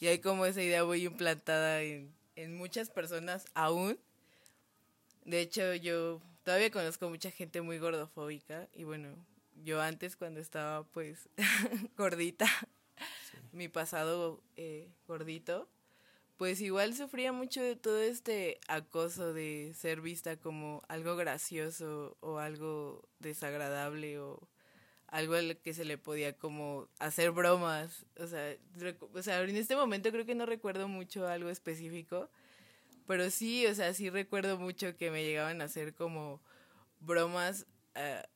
Y 0.00 0.08
hay 0.08 0.18
como 0.18 0.46
esa 0.46 0.62
idea 0.62 0.84
muy 0.84 1.04
implantada 1.04 1.82
en, 1.82 2.12
en 2.36 2.56
muchas 2.56 2.90
personas 2.90 3.44
aún. 3.54 3.98
De 5.24 5.40
hecho, 5.40 5.74
yo 5.74 6.20
todavía 6.42 6.70
conozco 6.70 7.08
mucha 7.08 7.30
gente 7.30 7.60
muy 7.62 7.78
gordofóbica 7.78 8.68
y 8.74 8.84
bueno, 8.84 9.14
yo 9.62 9.80
antes 9.80 10.16
cuando 10.16 10.40
estaba 10.40 10.84
pues 10.84 11.28
gordita, 11.96 12.46
mi 13.52 13.68
pasado 13.68 14.42
eh, 14.56 14.90
gordito, 15.06 15.68
pues 16.36 16.60
igual 16.60 16.94
sufría 16.94 17.32
mucho 17.32 17.62
de 17.62 17.76
todo 17.76 18.00
este 18.00 18.58
acoso 18.68 19.32
de 19.32 19.72
ser 19.74 20.00
vista 20.00 20.36
como 20.36 20.82
algo 20.88 21.16
gracioso 21.16 22.16
o 22.20 22.38
algo 22.38 23.08
desagradable 23.20 24.18
o 24.18 24.48
algo 25.08 25.34
al 25.34 25.56
que 25.58 25.74
se 25.74 25.84
le 25.84 25.96
podía 25.96 26.36
como 26.36 26.88
hacer 26.98 27.30
bromas. 27.30 28.04
O 28.18 28.26
sea, 28.26 28.56
o 29.12 29.22
sea, 29.22 29.40
en 29.42 29.56
este 29.56 29.76
momento 29.76 30.10
creo 30.10 30.26
que 30.26 30.34
no 30.34 30.44
recuerdo 30.44 30.88
mucho 30.88 31.28
algo 31.28 31.50
específico, 31.50 32.28
pero 33.06 33.30
sí, 33.30 33.66
o 33.66 33.74
sea, 33.74 33.94
sí 33.94 34.10
recuerdo 34.10 34.58
mucho 34.58 34.96
que 34.96 35.12
me 35.12 35.24
llegaban 35.24 35.60
a 35.60 35.66
hacer 35.66 35.94
como 35.94 36.40
bromas 37.00 37.66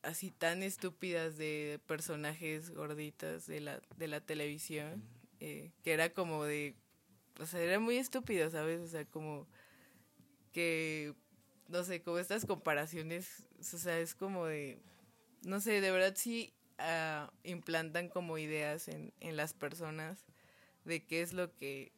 así 0.03 0.31
tan 0.31 0.63
estúpidas 0.63 1.37
de 1.37 1.79
personajes 1.85 2.71
gorditas 2.71 3.45
de 3.47 3.59
la, 3.61 3.81
de 3.97 4.07
la 4.07 4.21
televisión, 4.21 5.03
eh, 5.39 5.71
que 5.83 5.93
era 5.93 6.13
como 6.13 6.45
de 6.45 6.75
o 7.39 7.45
sea, 7.45 7.61
era 7.61 7.79
muy 7.79 7.97
estúpido, 7.97 8.49
¿sabes? 8.49 8.81
O 8.81 8.87
sea, 8.87 9.05
como 9.05 9.47
que, 10.51 11.13
no 11.67 11.83
sé, 11.83 12.01
como 12.01 12.17
estas 12.19 12.45
comparaciones, 12.45 13.47
o 13.59 13.77
sea, 13.77 13.99
es 13.99 14.13
como 14.13 14.45
de, 14.45 14.79
no 15.43 15.61
sé, 15.61 15.79
de 15.79 15.91
verdad 15.91 16.13
sí 16.15 16.53
uh, 16.79 17.29
implantan 17.43 18.09
como 18.09 18.37
ideas 18.37 18.89
en, 18.89 19.13
en 19.21 19.37
las 19.37 19.53
personas 19.53 20.25
de 20.83 21.05
qué 21.05 21.21
es 21.21 21.31
lo 21.33 21.55
que, 21.55 21.93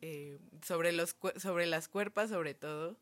eh, 0.00 0.38
sobre, 0.64 0.92
los, 0.92 1.16
sobre 1.38 1.66
las 1.66 1.88
cuerpas 1.88 2.30
sobre 2.30 2.54
todo, 2.54 2.96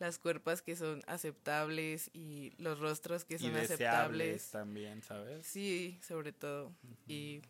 las 0.00 0.18
cuerpas 0.18 0.62
que 0.62 0.74
son 0.74 1.02
aceptables 1.06 2.10
y 2.14 2.52
los 2.56 2.80
rostros 2.80 3.24
que 3.24 3.38
son 3.38 3.52
y 3.52 3.58
aceptables. 3.58 4.50
también, 4.50 5.02
¿sabes? 5.02 5.46
Sí, 5.46 5.98
sobre 6.02 6.32
todo. 6.32 6.72
Y 7.06 7.42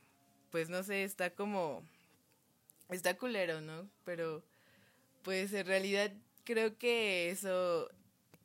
pues 0.50 0.68
no 0.68 0.82
sé, 0.82 1.04
está 1.04 1.30
como 1.30 1.82
está 2.90 3.16
culero, 3.16 3.60
¿no? 3.60 3.88
Pero 4.04 4.42
pues 5.22 5.52
en 5.52 5.66
realidad 5.66 6.12
creo 6.44 6.76
que 6.76 7.30
eso 7.30 7.88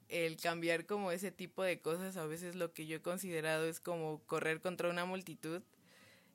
el 0.07 0.37
cambiar 0.37 0.85
como 0.85 1.11
ese 1.11 1.31
tipo 1.31 1.63
de 1.63 1.79
cosas, 1.79 2.15
a 2.15 2.27
veces 2.27 2.55
lo 2.55 2.73
que 2.73 2.85
yo 2.85 2.97
he 2.97 3.01
considerado 3.01 3.65
es 3.65 3.79
como 3.79 4.21
correr 4.27 4.61
contra 4.61 4.89
una 4.89 5.05
multitud. 5.05 5.63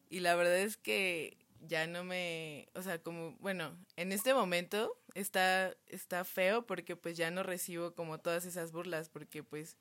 Y 0.08 0.20
la 0.20 0.34
verdad 0.34 0.58
es 0.58 0.76
que 0.76 1.36
ya 1.60 1.86
no 1.86 2.04
me, 2.04 2.68
o 2.74 2.82
sea, 2.82 3.00
como, 3.02 3.32
bueno, 3.40 3.76
en 3.96 4.12
este 4.12 4.34
momento 4.34 4.96
está, 5.14 5.74
está 5.86 6.24
feo 6.24 6.66
porque 6.66 6.96
pues 6.96 7.16
ya 7.16 7.30
no 7.30 7.42
recibo 7.42 7.94
como 7.94 8.18
todas 8.18 8.44
esas 8.44 8.72
burlas 8.72 9.08
porque 9.08 9.42
pues 9.42 9.76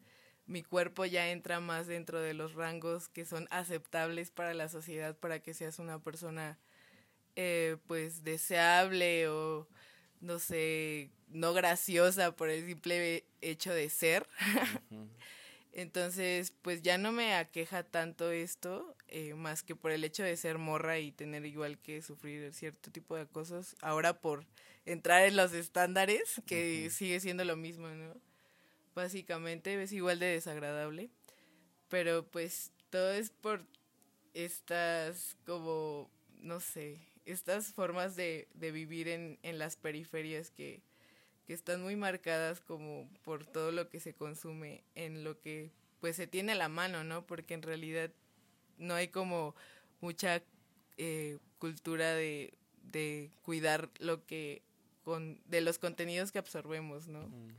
mi 0.46 0.64
cuerpo 0.64 1.06
ya 1.06 1.30
entra 1.32 1.60
más 1.60 1.88
dentro 1.88 2.20
de 2.22 2.34
los 2.34 2.54
rangos 2.56 3.08
que 3.10 3.26
son 3.26 3.48
aceptables 3.52 4.32
para 4.32 4.54
la 4.54 4.68
sociedad 4.70 5.16
para 5.18 5.40
que 5.40 5.54
seas 5.54 5.80
una 5.80 6.00
persona 6.00 6.58
eh, 7.36 7.78
pues 7.88 8.24
deseable 8.24 9.28
o 9.30 9.68
no 10.22 10.40
sé, 10.40 11.12
no 11.30 11.54
graciosa 11.54 12.36
por 12.36 12.50
el 12.50 12.66
simple 12.66 13.26
hecho 13.42 13.74
de 13.74 13.90
ser. 13.90 14.28
Entonces, 15.72 16.52
pues 16.62 16.82
ya 16.82 16.98
no 16.98 17.12
me 17.12 17.36
aqueja 17.36 17.84
tanto 17.84 18.32
esto, 18.32 18.96
eh, 19.08 19.36
más 19.36 19.64
que 19.64 19.76
por 19.76 19.92
el 19.92 20.04
hecho 20.04 20.24
de 20.24 20.36
ser 20.36 20.58
morra 20.58 21.00
y 21.00 21.12
tener 21.12 21.46
igual 21.46 21.78
que 21.80 22.02
sufrir 22.02 22.54
cierto 22.54 22.92
tipo 22.92 23.16
de 23.16 23.28
cosas. 23.28 23.76
Ahora 23.82 24.20
por 24.20 24.46
entrar 24.86 25.24
en 25.26 25.36
los 25.36 25.54
estándares, 25.54 26.42
que 26.48 26.90
sigue 26.90 27.20
siendo 27.20 27.46
lo 27.46 27.56
mismo, 27.56 27.88
¿no? 27.90 28.16
Básicamente 28.96 29.82
es 29.82 29.92
igual 29.94 30.20
de 30.20 30.28
desagradable. 30.28 31.10
Pero 31.90 32.26
pues 32.28 32.72
todo 32.90 33.12
es 33.12 33.30
por 33.32 33.66
estas 34.34 35.38
como, 35.46 36.10
no 36.42 36.60
sé, 36.60 37.00
estas 37.26 37.74
formas 37.74 38.16
de, 38.16 38.48
de 38.54 38.72
vivir 38.72 39.08
en, 39.10 39.40
en 39.44 39.60
las 39.60 39.76
periferias 39.78 40.52
que 40.52 40.82
que 41.50 41.56
están 41.56 41.82
muy 41.82 41.96
marcadas 41.96 42.62
como 42.62 43.10
por 43.24 43.44
todo 43.44 43.72
lo 43.72 43.90
que 43.90 44.00
se 44.00 44.14
consume 44.14 44.84
en 44.94 45.24
lo 45.24 45.42
que 45.42 45.72
pues 46.00 46.16
se 46.16 46.28
tiene 46.28 46.52
a 46.52 46.56
la 46.56 46.70
mano, 46.70 47.04
¿no? 47.04 47.26
Porque 47.26 47.56
en 47.56 47.64
realidad 47.64 48.12
no 48.78 48.94
hay 48.94 49.08
como 49.08 49.56
mucha 50.00 50.44
eh, 50.98 51.40
cultura 51.58 52.14
de, 52.14 52.54
de 52.84 53.32
cuidar 53.42 53.90
lo 53.98 54.28
que 54.28 54.62
con 55.04 55.42
de 55.46 55.62
los 55.62 55.80
contenidos 55.80 56.32
que 56.32 56.38
absorbemos, 56.38 57.08
¿no? 57.08 57.28
Mm. 57.28 57.56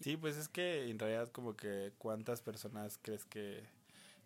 Sí, 0.00 0.16
pues 0.16 0.36
es 0.36 0.48
que 0.48 0.90
en 0.90 0.98
realidad 0.98 1.30
como 1.30 1.54
que 1.56 1.92
cuántas 1.98 2.42
personas 2.42 2.98
crees 3.00 3.24
que 3.24 3.62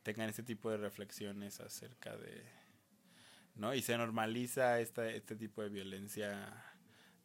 tengan 0.05 0.31
este 0.31 0.43
tipo 0.43 0.71
de 0.71 0.79
reflexiones 0.79 1.61
acerca 1.61 2.17
de 2.17 2.45
¿no? 3.57 3.75
Y 3.75 3.83
se 3.83 3.99
normaliza 3.99 4.81
esta, 4.81 5.07
este 5.11 5.37
tipo 5.37 5.61
de 5.61 5.69
violencia 5.69 6.65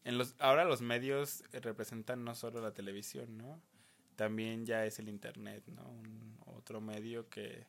en 0.06 0.20
los, 0.20 0.36
ahora 0.40 0.64
los 0.66 0.82
medios 0.82 1.44
representan 1.52 2.24
no 2.24 2.36
solo 2.36 2.62
la 2.62 2.74
televisión, 2.74 3.38
¿no? 3.38 3.60
También 4.16 4.66
ya 4.66 4.86
es 4.86 5.00
el 5.00 5.10
internet, 5.10 5.64
¿no? 5.68 5.84
Un, 5.90 6.36
otro 6.46 6.80
medio 6.80 7.28
que, 7.30 7.66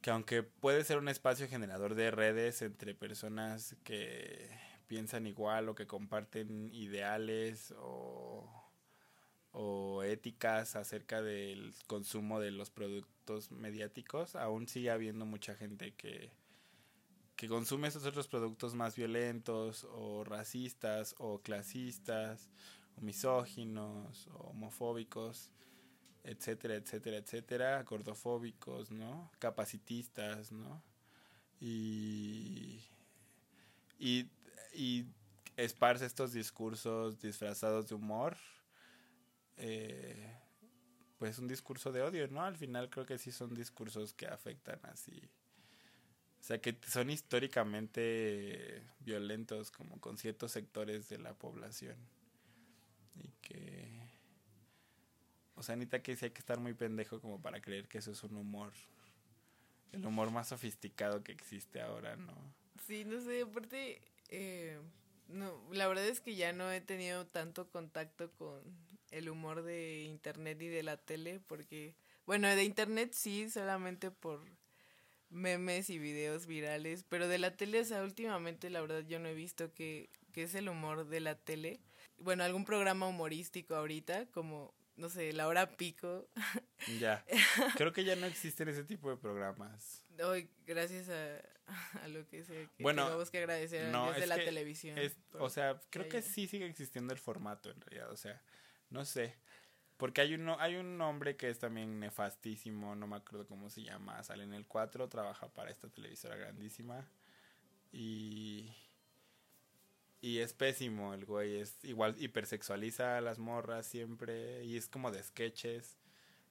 que 0.00 0.10
aunque 0.10 0.42
puede 0.42 0.84
ser 0.84 0.98
un 0.98 1.08
espacio 1.08 1.48
generador 1.48 1.94
de 1.94 2.10
redes 2.10 2.62
entre 2.62 2.94
personas 2.94 3.76
que 3.84 4.48
piensan 4.86 5.26
igual 5.26 5.68
o 5.68 5.74
que 5.74 5.86
comparten 5.86 6.70
ideales 6.72 7.74
o, 7.78 8.48
o 9.52 10.02
éticas 10.02 10.76
acerca 10.76 11.20
del 11.22 11.74
consumo 11.86 12.40
de 12.40 12.52
los 12.52 12.70
productos 12.70 13.50
mediáticos, 13.50 14.34
aún 14.36 14.66
sigue 14.66 14.90
habiendo 14.90 15.26
mucha 15.26 15.54
gente 15.54 15.94
que, 15.94 16.30
que 17.36 17.48
consume 17.48 17.88
esos 17.88 18.06
otros 18.06 18.28
productos 18.28 18.74
más 18.74 18.94
violentos 18.94 19.86
o 19.90 20.24
racistas 20.24 21.14
o 21.18 21.40
clasistas 21.40 22.48
o 22.96 23.00
misóginos 23.00 24.28
o 24.28 24.50
homofóbicos, 24.50 25.50
etcétera, 26.22 26.76
etcétera, 26.76 27.16
etcétera, 27.16 27.82
gordofóbicos, 27.82 28.90
¿no? 28.90 29.30
Capacitistas, 29.38 30.52
¿no? 30.52 30.82
Y, 31.60 32.80
y, 33.98 34.30
y 34.72 35.06
esparce 35.56 36.06
estos 36.06 36.32
discursos 36.32 37.18
disfrazados 37.18 37.88
de 37.88 37.94
humor, 37.96 38.36
eh, 39.56 40.36
pues 41.18 41.38
un 41.38 41.48
discurso 41.48 41.90
de 41.90 42.02
odio, 42.02 42.28
¿no? 42.28 42.42
Al 42.42 42.56
final 42.56 42.90
creo 42.90 43.06
que 43.06 43.18
sí 43.18 43.32
son 43.32 43.54
discursos 43.54 44.14
que 44.14 44.26
afectan 44.26 44.80
así 44.84 45.30
o 46.44 46.46
sea, 46.46 46.60
que 46.60 46.76
son 46.86 47.08
históricamente 47.08 48.82
violentos 49.00 49.70
como 49.70 49.98
con 49.98 50.18
ciertos 50.18 50.52
sectores 50.52 51.08
de 51.08 51.16
la 51.16 51.32
población. 51.32 51.96
Y 53.14 53.30
que... 53.40 54.02
O 55.54 55.62
sea, 55.62 55.72
Anita, 55.72 56.02
que 56.02 56.14
sí 56.16 56.26
hay 56.26 56.32
que 56.32 56.40
estar 56.40 56.60
muy 56.60 56.74
pendejo 56.74 57.18
como 57.22 57.40
para 57.40 57.62
creer 57.62 57.88
que 57.88 57.96
eso 57.96 58.12
es 58.12 58.22
un 58.24 58.36
humor. 58.36 58.74
El 59.90 60.04
humor 60.04 60.32
más 60.32 60.48
sofisticado 60.48 61.24
que 61.24 61.32
existe 61.32 61.80
ahora, 61.80 62.14
¿no? 62.16 62.34
Sí, 62.86 63.06
no 63.06 63.22
sé, 63.22 63.40
aparte... 63.40 64.02
Eh, 64.28 64.78
no, 65.28 65.66
la 65.72 65.88
verdad 65.88 66.06
es 66.06 66.20
que 66.20 66.34
ya 66.34 66.52
no 66.52 66.70
he 66.70 66.82
tenido 66.82 67.26
tanto 67.26 67.70
contacto 67.70 68.30
con 68.32 68.60
el 69.12 69.30
humor 69.30 69.62
de 69.62 70.02
internet 70.02 70.60
y 70.60 70.68
de 70.68 70.82
la 70.82 70.98
tele 70.98 71.40
porque... 71.40 71.94
Bueno, 72.26 72.48
de 72.48 72.64
internet 72.64 73.14
sí, 73.14 73.48
solamente 73.48 74.10
por 74.10 74.44
memes 75.34 75.90
y 75.90 75.98
videos 75.98 76.46
virales, 76.46 77.04
pero 77.08 77.28
de 77.28 77.38
la 77.38 77.56
tele, 77.56 77.80
o 77.80 77.84
sea, 77.84 78.02
últimamente 78.02 78.70
la 78.70 78.80
verdad 78.80 79.04
yo 79.06 79.18
no 79.18 79.28
he 79.28 79.34
visto 79.34 79.72
que, 79.74 80.08
que 80.32 80.44
es 80.44 80.54
el 80.54 80.68
humor 80.68 81.06
de 81.08 81.20
la 81.20 81.34
tele. 81.34 81.80
Bueno, 82.18 82.44
algún 82.44 82.64
programa 82.64 83.06
humorístico 83.06 83.74
ahorita, 83.74 84.26
como, 84.26 84.72
no 84.96 85.08
sé, 85.08 85.32
La 85.32 85.46
Hora 85.48 85.76
Pico. 85.76 86.28
Ya, 87.00 87.24
creo 87.76 87.94
que 87.94 88.04
ya 88.04 88.14
no 88.14 88.26
existen 88.26 88.68
ese 88.68 88.84
tipo 88.84 89.08
de 89.08 89.16
programas. 89.16 90.04
Hoy, 90.22 90.50
gracias 90.66 91.08
a, 91.08 91.40
a 92.04 92.08
lo 92.08 92.28
que 92.28 92.44
sé, 92.44 92.68
que 92.76 92.82
bueno, 92.82 93.06
tenemos 93.06 93.30
que 93.30 93.38
agradecer 93.38 93.90
no, 93.90 94.12
de 94.12 94.26
la 94.26 94.36
televisión. 94.36 94.98
o 95.32 95.48
sea, 95.48 95.80
creo 95.88 96.10
que 96.10 96.20
sí 96.20 96.46
sigue 96.46 96.66
existiendo 96.66 97.14
el 97.14 97.18
formato 97.18 97.70
en 97.70 97.80
realidad, 97.80 98.12
o 98.12 98.18
sea, 98.18 98.42
no 98.90 99.06
sé. 99.06 99.34
Porque 99.96 100.20
hay, 100.20 100.34
uno, 100.34 100.56
hay 100.58 100.76
un 100.76 101.00
hombre 101.00 101.36
que 101.36 101.48
es 101.48 101.58
también 101.58 102.00
nefastísimo, 102.00 102.96
no 102.96 103.06
me 103.06 103.16
acuerdo 103.16 103.46
cómo 103.46 103.70
se 103.70 103.82
llama, 103.82 104.22
sale 104.24 104.42
en 104.42 104.52
el 104.52 104.66
4, 104.66 105.08
trabaja 105.08 105.48
para 105.48 105.70
esta 105.70 105.88
televisora 105.88 106.36
grandísima. 106.36 107.08
Y, 107.92 108.74
y 110.20 110.38
es 110.38 110.52
pésimo 110.52 111.14
el 111.14 111.24
güey, 111.24 111.60
es 111.60 111.78
igual 111.84 112.16
hipersexualiza 112.18 113.18
a 113.18 113.20
las 113.20 113.38
morras 113.38 113.86
siempre 113.86 114.64
y 114.64 114.76
es 114.76 114.88
como 114.88 115.12
de 115.12 115.22
sketches. 115.22 115.96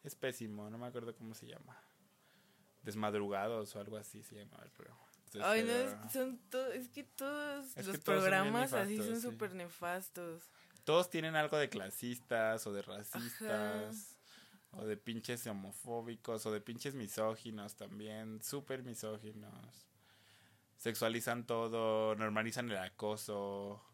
Es 0.03 0.15
pésimo, 0.15 0.69
no 0.69 0.77
me 0.77 0.88
acuerdo 0.88 1.13
cómo 1.15 1.36
se 1.36 1.47
llama. 1.47 1.77
Desmadrugados 2.82 3.75
o 3.75 3.79
algo 3.79 3.97
así 3.97 4.23
se 4.23 4.36
llama 4.36 4.58
el 4.63 4.71
programa. 4.71 5.01
Ay, 5.41 5.63
no, 5.63 5.71
es, 5.71 5.95
son 6.12 6.39
es 6.73 6.89
que 6.89 7.03
todos 7.03 7.75
los 7.86 7.97
programas 7.99 8.71
así 8.73 8.97
son 8.97 9.19
súper 9.19 9.56
nefastos 9.56 10.49
todos 10.83 11.09
tienen 11.09 11.35
algo 11.35 11.57
de 11.57 11.69
clasistas 11.69 12.65
o 12.67 12.73
de 12.73 12.81
racistas. 12.81 14.17
O 14.75 14.85
de 14.85 14.97
pinches 14.97 15.45
homofóbicos 15.45 16.47
o 16.47 16.51
de 16.51 16.59
pinches 16.59 16.95
misóginos 16.95 17.75
también, 17.75 18.41
súper 18.41 18.81
misóginos. 18.81 19.87
Sexualizan 20.77 21.45
todo, 21.45 22.15
normalizan 22.15 22.71
el 22.71 22.77
acoso. 22.77 23.85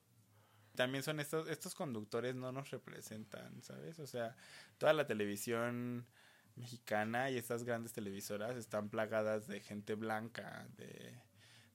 También 0.75 1.04
son 1.04 1.19
estos, 1.19 1.49
estos 1.49 1.75
conductores 1.75 2.36
no 2.36 2.54
nos 2.54 2.71
representan, 2.71 3.62
¿sabes? 3.62 3.99
O 3.99 4.08
sea, 4.08 4.38
toda 4.78 4.93
la 4.93 5.06
televisión 5.06 6.08
mexicana 6.56 7.30
y 7.30 7.38
estas 7.38 7.65
grandes 7.65 7.91
televisoras 7.91 8.56
están 8.56 8.89
plagadas 8.89 9.47
de 9.47 9.60
gente 9.60 9.95
blanca, 9.95 10.65
de 10.78 11.13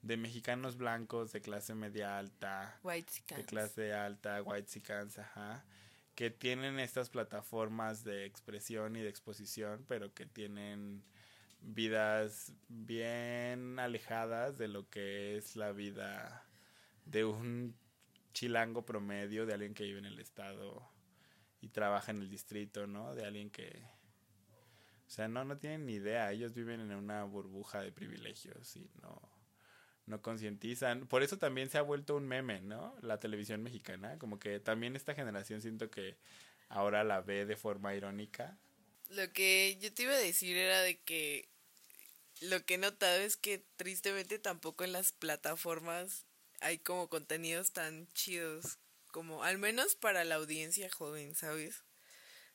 de 0.05 0.19
mexicanos 0.19 0.77
blancos 0.77 1.33
de 1.33 1.40
clase 1.40 1.75
media 1.75 2.19
alta, 2.19 2.79
de 3.38 3.47
clase 3.47 3.95
alta, 3.95 4.43
white 4.43 4.69
chicans, 4.69 5.19
ajá, 5.19 5.64
que 6.14 6.31
tienen 6.31 6.79
estas 6.79 7.09
plataformas 7.09 8.05
de 8.05 8.27
expresión 8.27 8.97
y 8.97 9.01
de 9.01 9.09
exposición, 9.09 9.83
pero 9.88 10.12
que 10.12 10.27
tienen 10.27 11.03
vidas 11.62 12.53
bien 12.69 13.79
alejadas 13.79 14.59
de 14.59 14.69
lo 14.69 14.90
que 14.90 15.38
es 15.38 15.57
la 15.57 15.73
vida 15.73 16.47
de 17.07 17.25
un 17.25 17.75
chilango 18.35 18.85
promedio, 18.85 19.47
de 19.47 19.55
alguien 19.55 19.73
que 19.73 19.85
vive 19.85 20.01
en 20.01 20.05
el 20.05 20.19
estado 20.19 20.87
y 21.62 21.71
trabaja 21.71 22.12
en 22.12 22.21
el 22.21 22.29
distrito, 22.29 22.87
¿no? 22.87 23.14
De 23.14 23.25
alguien 23.25 23.49
que... 23.49 23.88
O 25.07 25.11
sea, 25.11 25.29
no, 25.29 25.45
no 25.47 25.57
tienen 25.57 25.87
ni 25.87 25.95
idea, 25.95 26.31
ellos 26.31 26.53
viven 26.53 26.81
en 26.81 26.93
una 26.93 27.25
burbuja 27.25 27.81
de 27.81 27.90
privilegios 27.90 28.77
y 28.77 28.90
no 29.01 29.34
no 30.07 30.23
concientizan. 30.23 31.07
Por 31.07 31.23
eso 31.23 31.38
también 31.38 31.71
se 31.71 31.79
ha 31.79 31.83
vuelto 31.83 32.17
un 32.17 32.27
meme, 32.27 32.61
¿no? 32.61 32.95
La 33.01 33.21
televisión 33.21 33.62
mexicana, 33.62 34.19
como 34.19 34.38
que 34.38 34.61
también 34.61 34.97
esta 34.97 35.14
generación 35.14 35.62
siento 35.62 35.90
que 35.90 36.17
ahora 36.69 37.05
la 37.05 37.21
ve 37.21 37.47
de 37.47 37.57
forma 37.57 37.95
irónica. 37.95 38.59
Lo 39.11 39.33
que 39.33 39.79
yo 39.81 39.93
te 39.93 40.05
iba 40.05 40.12
a 40.12 40.19
decir 40.19 40.57
era 40.57 40.81
de 40.83 40.99
que 40.99 41.49
lo 42.40 42.64
que 42.64 42.75
he 42.75 42.79
notado 42.79 43.21
es 43.21 43.37
que 43.37 43.62
tristemente 43.77 44.38
tampoco 44.38 44.85
en 44.85 44.93
las 44.93 45.12
plataformas 45.12 46.25
hay 46.61 46.79
como 46.79 47.09
contenidos 47.09 47.73
tan 47.73 48.09
chidos 48.12 48.79
como 49.14 49.45
al 49.45 49.59
menos 49.59 49.95
para 49.95 50.25
la 50.25 50.35
audiencia 50.35 50.90
joven, 50.90 51.37
¿sabes? 51.37 51.85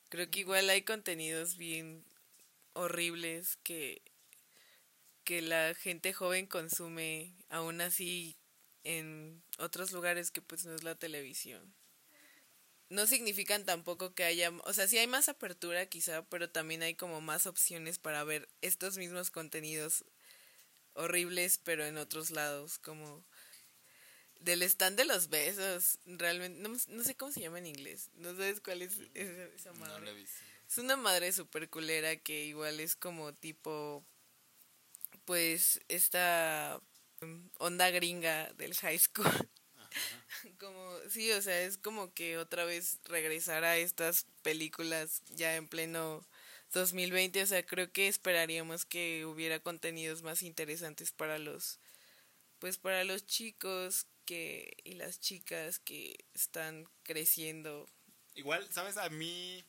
Creo 0.10 0.30
que 0.30 0.42
igual 0.42 0.70
hay 0.70 0.82
contenidos 0.82 1.56
bien 1.56 2.04
horribles 2.74 3.58
que, 3.64 4.02
que 5.30 5.44
la 5.44 5.76
gente 5.76 6.12
joven 6.12 6.48
consume 6.48 7.36
aún 7.50 7.82
así 7.82 8.36
en 8.84 9.44
otros 9.60 9.92
lugares 9.92 10.32
que 10.32 10.42
pues 10.42 10.66
no 10.66 10.74
es 10.74 10.82
la 10.82 10.96
televisión. 10.96 11.76
No 12.90 13.06
significan 13.06 13.64
tampoco 13.64 14.16
que 14.16 14.24
haya, 14.24 14.50
o 14.64 14.74
sea, 14.74 14.88
sí 14.88 14.98
hay 14.98 15.06
más 15.06 15.30
apertura 15.30 15.86
quizá, 15.86 16.24
pero 16.30 16.50
también 16.50 16.82
hay 16.82 16.96
como 16.96 17.22
más 17.22 17.46
opciones 17.46 18.00
para 18.00 18.24
ver 18.24 18.50
estos 18.62 18.98
mismos 18.98 19.30
contenidos 19.30 20.04
horribles, 20.94 21.60
pero 21.64 21.86
en 21.86 21.98
otros 21.98 22.32
lados, 22.32 22.80
como 22.80 23.24
del 24.40 24.64
stand 24.64 24.98
de 24.98 25.06
los 25.06 25.30
besos, 25.30 26.00
realmente, 26.08 26.68
no, 26.88 27.04
sé 27.04 27.16
cómo 27.16 27.32
se 27.32 27.42
llama 27.42 27.60
en 27.60 27.68
inglés, 27.68 28.10
no 28.16 28.32
sabes 28.32 28.62
cuál 28.62 28.82
es 28.82 28.98
esa, 29.14 29.74
madre. 29.74 30.24
es 30.68 30.78
una 30.80 30.96
madre 30.96 31.32
super 31.32 31.70
culera 31.70 32.16
que 32.16 32.46
igual 32.46 32.80
es 32.80 32.96
como 32.96 33.36
tipo, 33.36 34.04
pues, 35.30 35.80
esta 35.90 36.82
onda 37.60 37.92
gringa 37.92 38.52
del 38.54 38.74
high 38.74 38.98
school. 38.98 39.30
como, 40.60 40.98
sí, 41.08 41.32
o 41.34 41.42
sea, 41.44 41.62
es 41.62 41.78
como 41.78 42.12
que 42.16 42.40
otra 42.40 42.66
vez 42.66 43.00
regresar 43.04 43.64
a 43.64 43.78
estas 43.78 44.26
películas 44.42 45.22
ya 45.30 45.56
en 45.56 45.68
pleno 45.68 46.26
2020, 46.74 47.44
o 47.44 47.46
sea, 47.46 47.64
creo 47.64 47.92
que 47.92 48.08
esperaríamos 48.08 48.86
que 48.86 49.24
hubiera 49.28 49.60
contenidos 49.60 50.24
más 50.24 50.42
interesantes 50.42 51.12
para 51.12 51.38
los, 51.38 51.80
pues 52.58 52.80
para 52.80 53.04
los 53.04 53.28
chicos 53.28 54.08
que 54.26 54.78
y 54.84 54.96
las 54.96 55.20
chicas 55.20 55.78
que 55.78 56.26
están 56.34 56.90
creciendo. 57.04 57.88
Igual, 58.34 58.68
sabes, 58.72 58.98
a 58.98 59.10
mí 59.12 59.64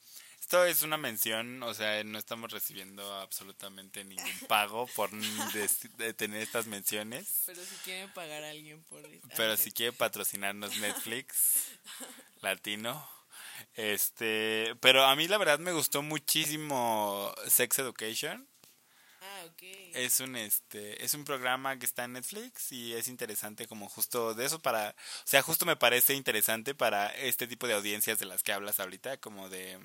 esto 0.50 0.64
es 0.64 0.82
una 0.82 0.96
mención, 0.96 1.62
o 1.62 1.72
sea, 1.74 2.02
no 2.02 2.18
estamos 2.18 2.50
recibiendo 2.50 3.14
absolutamente 3.20 4.04
ningún 4.04 4.32
pago 4.48 4.88
por 4.96 5.08
de, 5.12 6.12
tener 6.12 6.42
estas 6.42 6.66
menciones. 6.66 7.44
Pero 7.46 7.62
si 7.62 7.76
quieren 7.84 8.12
pagar 8.12 8.42
a 8.42 8.50
alguien 8.50 8.82
por 8.82 9.00
Pero 9.36 9.56
si 9.56 9.70
quiere 9.70 9.92
patrocinarnos 9.92 10.76
Netflix 10.78 11.68
latino. 12.42 13.08
Este, 13.74 14.74
pero 14.80 15.04
a 15.04 15.14
mí 15.14 15.28
la 15.28 15.38
verdad 15.38 15.60
me 15.60 15.70
gustó 15.70 16.02
muchísimo 16.02 17.32
Sex 17.46 17.78
Education. 17.78 18.48
Ah, 19.20 19.44
es 19.94 20.18
un 20.18 20.34
este 20.34 21.04
es 21.04 21.14
un 21.14 21.24
programa 21.24 21.78
que 21.78 21.86
está 21.86 22.04
en 22.04 22.14
Netflix 22.14 22.72
y 22.72 22.94
es 22.94 23.06
interesante 23.06 23.68
como 23.68 23.88
justo 23.88 24.34
de 24.34 24.46
eso 24.46 24.58
para, 24.58 24.90
o 24.90 25.26
sea, 25.26 25.42
justo 25.42 25.64
me 25.64 25.76
parece 25.76 26.14
interesante 26.14 26.74
para 26.74 27.06
este 27.14 27.46
tipo 27.46 27.68
de 27.68 27.74
audiencias 27.74 28.18
de 28.18 28.26
las 28.26 28.42
que 28.42 28.52
hablas 28.52 28.80
ahorita, 28.80 29.18
como 29.18 29.48
de 29.48 29.78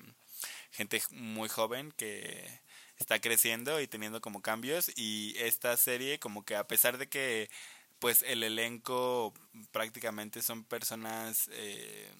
gente 0.70 1.02
muy 1.10 1.48
joven 1.48 1.92
que 1.92 2.60
está 2.98 3.20
creciendo 3.20 3.80
y 3.80 3.88
teniendo 3.88 4.20
como 4.20 4.42
cambios 4.42 4.90
y 4.96 5.34
esta 5.38 5.76
serie 5.76 6.18
como 6.18 6.44
que 6.44 6.56
a 6.56 6.66
pesar 6.66 6.98
de 6.98 7.08
que 7.08 7.50
pues 7.98 8.22
el 8.22 8.42
elenco 8.42 9.34
prácticamente 9.72 10.42
son 10.42 10.64
personas 10.64 11.48
eh, 11.52 12.10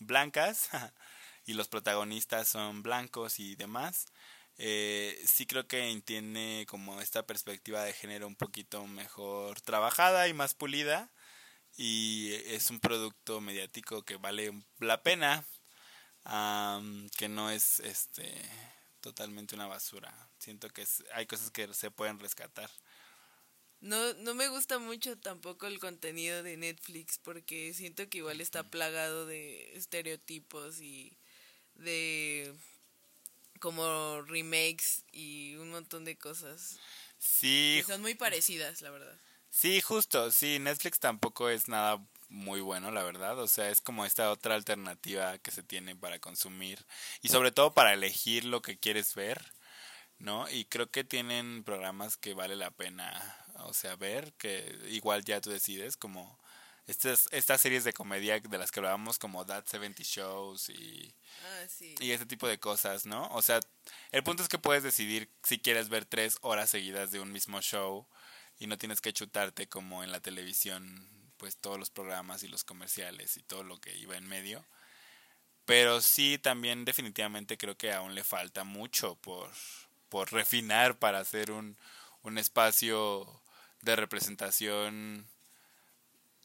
blancas 0.00 0.68
y 1.46 1.54
los 1.54 1.68
protagonistas 1.68 2.48
son 2.48 2.82
blancos 2.82 3.38
y 3.38 3.56
demás 3.56 4.06
eh, 4.58 5.20
sí 5.26 5.46
creo 5.46 5.66
que 5.68 6.02
tiene 6.04 6.64
como 6.68 7.00
esta 7.00 7.26
perspectiva 7.26 7.84
de 7.84 7.92
género 7.92 8.26
un 8.26 8.36
poquito 8.36 8.86
mejor 8.86 9.60
trabajada 9.60 10.28
y 10.28 10.34
más 10.34 10.54
pulida 10.54 11.12
y 11.76 12.32
es 12.46 12.70
un 12.70 12.80
producto 12.80 13.40
mediático 13.40 14.02
que 14.02 14.16
vale 14.16 14.52
la 14.78 15.02
pena 15.02 15.44
que 17.16 17.28
no 17.28 17.50
es 17.50 17.80
este 17.80 18.32
totalmente 19.00 19.54
una 19.54 19.66
basura. 19.66 20.12
Siento 20.38 20.68
que 20.70 20.86
hay 21.14 21.26
cosas 21.26 21.50
que 21.50 21.72
se 21.72 21.90
pueden 21.90 22.18
rescatar. 22.18 22.70
No, 23.80 24.14
no 24.14 24.34
me 24.34 24.48
gusta 24.48 24.78
mucho 24.78 25.16
tampoco 25.18 25.66
el 25.66 25.78
contenido 25.78 26.42
de 26.42 26.56
Netflix 26.56 27.18
porque 27.18 27.72
siento 27.74 28.08
que 28.08 28.18
igual 28.18 28.40
está 28.40 28.64
plagado 28.64 29.26
de 29.26 29.76
estereotipos 29.76 30.80
y 30.80 31.16
de 31.74 32.54
como 33.60 34.22
remakes 34.22 35.04
y 35.12 35.54
un 35.56 35.70
montón 35.70 36.04
de 36.04 36.16
cosas. 36.16 36.78
Sí. 37.18 37.82
son 37.86 38.00
muy 38.02 38.14
parecidas, 38.14 38.82
la 38.82 38.90
verdad. 38.90 39.16
Sí, 39.50 39.80
justo, 39.80 40.30
sí, 40.32 40.58
Netflix 40.58 40.98
tampoco 40.98 41.48
es 41.48 41.68
nada 41.68 42.04
muy 42.28 42.60
bueno, 42.60 42.90
la 42.90 43.02
verdad. 43.02 43.38
O 43.38 43.48
sea, 43.48 43.70
es 43.70 43.80
como 43.80 44.04
esta 44.04 44.30
otra 44.30 44.54
alternativa 44.54 45.38
que 45.38 45.50
se 45.50 45.62
tiene 45.62 45.96
para 45.96 46.18
consumir 46.18 46.84
y 47.22 47.28
sobre 47.28 47.52
todo 47.52 47.72
para 47.74 47.92
elegir 47.92 48.44
lo 48.44 48.62
que 48.62 48.78
quieres 48.78 49.14
ver, 49.14 49.52
¿no? 50.18 50.48
Y 50.50 50.64
creo 50.66 50.90
que 50.90 51.04
tienen 51.04 51.64
programas 51.64 52.16
que 52.16 52.34
vale 52.34 52.56
la 52.56 52.70
pena, 52.70 53.36
o 53.56 53.72
sea, 53.74 53.96
ver, 53.96 54.32
que 54.34 54.78
igual 54.90 55.24
ya 55.24 55.40
tú 55.40 55.50
decides, 55.50 55.96
como 55.96 56.38
estas, 56.86 57.28
estas 57.32 57.60
series 57.60 57.84
de 57.84 57.92
comedia 57.92 58.38
de 58.38 58.58
las 58.58 58.70
que 58.70 58.80
hablábamos, 58.80 59.18
como 59.18 59.44
That 59.44 59.66
70 59.66 60.02
Shows 60.04 60.68
y, 60.70 61.14
ah, 61.44 61.66
y 62.00 62.12
ese 62.12 62.26
tipo 62.26 62.46
de 62.46 62.58
cosas, 62.58 63.06
¿no? 63.06 63.28
O 63.32 63.42
sea, 63.42 63.60
el 64.12 64.22
punto 64.22 64.42
es 64.42 64.48
que 64.48 64.58
puedes 64.58 64.82
decidir 64.82 65.30
si 65.42 65.58
quieres 65.58 65.88
ver 65.88 66.04
tres 66.04 66.38
horas 66.42 66.70
seguidas 66.70 67.10
de 67.10 67.20
un 67.20 67.32
mismo 67.32 67.60
show 67.60 68.06
y 68.58 68.68
no 68.68 68.78
tienes 68.78 69.00
que 69.00 69.12
chutarte 69.12 69.68
como 69.68 70.04
en 70.04 70.12
la 70.12 70.20
televisión 70.20 71.25
pues 71.36 71.56
todos 71.56 71.78
los 71.78 71.90
programas 71.90 72.42
y 72.42 72.48
los 72.48 72.64
comerciales 72.64 73.36
y 73.36 73.42
todo 73.42 73.62
lo 73.62 73.80
que 73.80 73.96
iba 73.96 74.16
en 74.16 74.28
medio. 74.28 74.64
Pero 75.64 76.00
sí, 76.00 76.38
también 76.38 76.84
definitivamente 76.84 77.58
creo 77.58 77.76
que 77.76 77.92
aún 77.92 78.14
le 78.14 78.24
falta 78.24 78.64
mucho 78.64 79.16
por, 79.16 79.50
por 80.08 80.32
refinar 80.32 80.98
para 80.98 81.18
hacer 81.18 81.50
un, 81.50 81.76
un 82.22 82.38
espacio 82.38 83.42
de 83.82 83.96
representación 83.96 85.26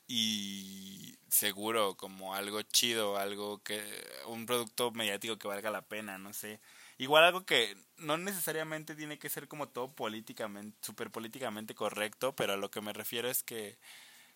y 0.07 1.15
seguro 1.29 1.95
como 1.95 2.35
algo 2.35 2.61
chido, 2.63 3.17
algo 3.17 3.63
que 3.63 3.81
un 4.27 4.45
producto 4.45 4.91
mediático 4.91 5.37
que 5.37 5.47
valga 5.47 5.71
la 5.71 5.83
pena, 5.83 6.17
no 6.17 6.33
sé. 6.33 6.59
Igual 6.97 7.23
algo 7.23 7.45
que 7.45 7.77
no 7.97 8.17
necesariamente 8.17 8.95
tiene 8.95 9.17
que 9.17 9.29
ser 9.29 9.47
como 9.47 9.69
todo 9.69 9.91
políticamente, 9.93 10.77
súper 10.81 11.11
políticamente 11.11 11.75
correcto, 11.75 12.35
pero 12.35 12.53
a 12.53 12.57
lo 12.57 12.69
que 12.69 12.81
me 12.81 12.93
refiero 12.93 13.29
es 13.29 13.41
que 13.41 13.77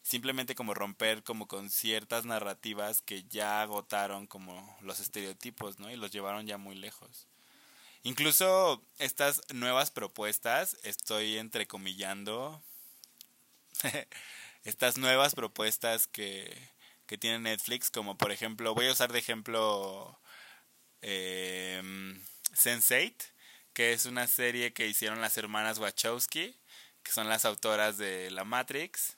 simplemente 0.05 0.53
como 0.53 0.75
romper 0.75 1.23
como 1.23 1.47
con 1.47 1.71
ciertas 1.71 2.25
narrativas 2.25 3.01
que 3.01 3.23
ya 3.23 3.63
agotaron 3.63 4.27
como 4.27 4.77
los 4.81 4.99
estereotipos, 4.99 5.79
¿no? 5.79 5.89
Y 5.89 5.95
los 5.95 6.11
llevaron 6.11 6.45
ya 6.45 6.59
muy 6.59 6.75
lejos. 6.75 7.27
Incluso 8.03 8.85
estas 8.99 9.41
nuevas 9.51 9.89
propuestas, 9.89 10.77
estoy 10.83 11.39
entrecomillando, 11.39 12.61
estas 14.63 14.99
nuevas 14.99 15.33
propuestas 15.33 16.05
que, 16.05 16.55
que 17.07 17.17
tiene 17.17 17.39
Netflix, 17.39 17.89
como 17.89 18.15
por 18.15 18.31
ejemplo, 18.31 18.75
voy 18.75 18.87
a 18.87 18.91
usar 18.91 19.11
de 19.11 19.17
ejemplo 19.17 20.19
eh, 21.01 21.81
Sense8, 22.53 23.15
que 23.73 23.93
es 23.93 24.05
una 24.05 24.27
serie 24.27 24.71
que 24.71 24.87
hicieron 24.87 25.19
las 25.19 25.35
hermanas 25.37 25.79
Wachowski, 25.79 26.55
que 27.01 27.11
son 27.11 27.27
las 27.27 27.43
autoras 27.43 27.97
de 27.97 28.29
La 28.29 28.43
Matrix 28.43 29.17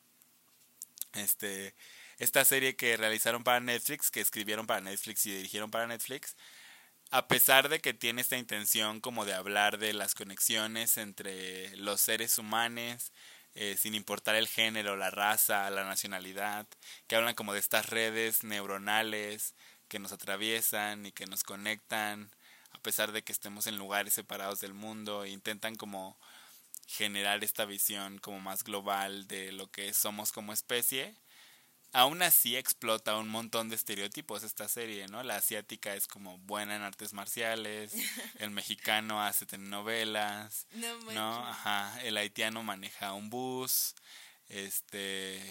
este, 1.14 1.76
esta 2.18 2.46
serie 2.46 2.76
que 2.76 2.98
realizaron 2.98 3.44
para 3.44 3.60
Netflix, 3.60 4.12
que 4.12 4.22
escribieron 4.22 4.68
para 4.68 4.82
Netflix 4.82 5.26
y 5.26 5.32
dirigieron 5.32 5.72
para 5.72 5.88
Netflix, 5.88 6.36
a 7.12 7.28
pesar 7.28 7.70
de 7.70 7.80
que 7.80 7.94
tiene 7.94 8.22
esta 8.22 8.38
intención 8.38 9.00
como 9.00 9.26
de 9.26 9.34
hablar 9.34 9.78
de 9.78 9.94
las 9.94 10.14
conexiones 10.14 10.98
entre 10.98 11.76
los 11.78 12.02
seres 12.02 12.38
humanos, 12.38 13.14
eh, 13.56 13.76
sin 13.78 13.96
importar 13.96 14.36
el 14.36 14.48
género, 14.48 14.96
la 14.98 15.10
raza, 15.10 15.70
la 15.70 15.84
nacionalidad, 15.84 16.68
que 17.08 17.16
hablan 17.16 17.34
como 17.34 17.54
de 17.54 17.60
estas 17.60 17.88
redes 17.88 18.44
neuronales 18.44 19.56
que 19.88 20.00
nos 20.00 20.12
atraviesan 20.12 21.06
y 21.06 21.12
que 21.12 21.26
nos 21.26 21.44
conectan, 21.44 22.30
a 22.72 22.80
pesar 22.80 23.12
de 23.12 23.24
que 23.24 23.32
estemos 23.32 23.68
en 23.68 23.78
lugares 23.78 24.14
separados 24.14 24.60
del 24.60 24.74
mundo, 24.74 25.24
e 25.24 25.30
intentan 25.30 25.76
como 25.76 26.20
generar 26.88 27.44
esta 27.44 27.66
visión 27.66 28.18
como 28.18 28.40
más 28.40 28.64
global 28.64 29.28
de 29.28 29.52
lo 29.52 29.70
que 29.70 29.94
somos 29.94 30.32
como 30.32 30.54
especie. 30.54 31.16
Aún 31.94 32.22
así 32.22 32.56
explota 32.56 33.18
un 33.18 33.30
montón 33.30 33.70
de 33.70 33.76
estereotipos 33.76 34.44
esta 34.44 34.68
serie, 34.68 35.08
¿no? 35.08 35.24
La 35.24 35.38
asiática 35.38 35.96
es 35.96 36.08
como 36.08 36.38
buena 36.40 36.76
en 36.76 36.82
artes 36.82 37.14
marciales, 37.14 37.94
el 38.40 38.52
mexicano 38.52 39.22
hace 39.22 39.46
telenovelas, 39.46 40.68
no, 41.14 41.48
Ajá, 41.48 42.02
el 42.04 42.18
haitiano 42.18 42.64
maneja 42.64 43.14
un 43.14 43.30
bus, 43.30 43.96
este, 44.50 45.42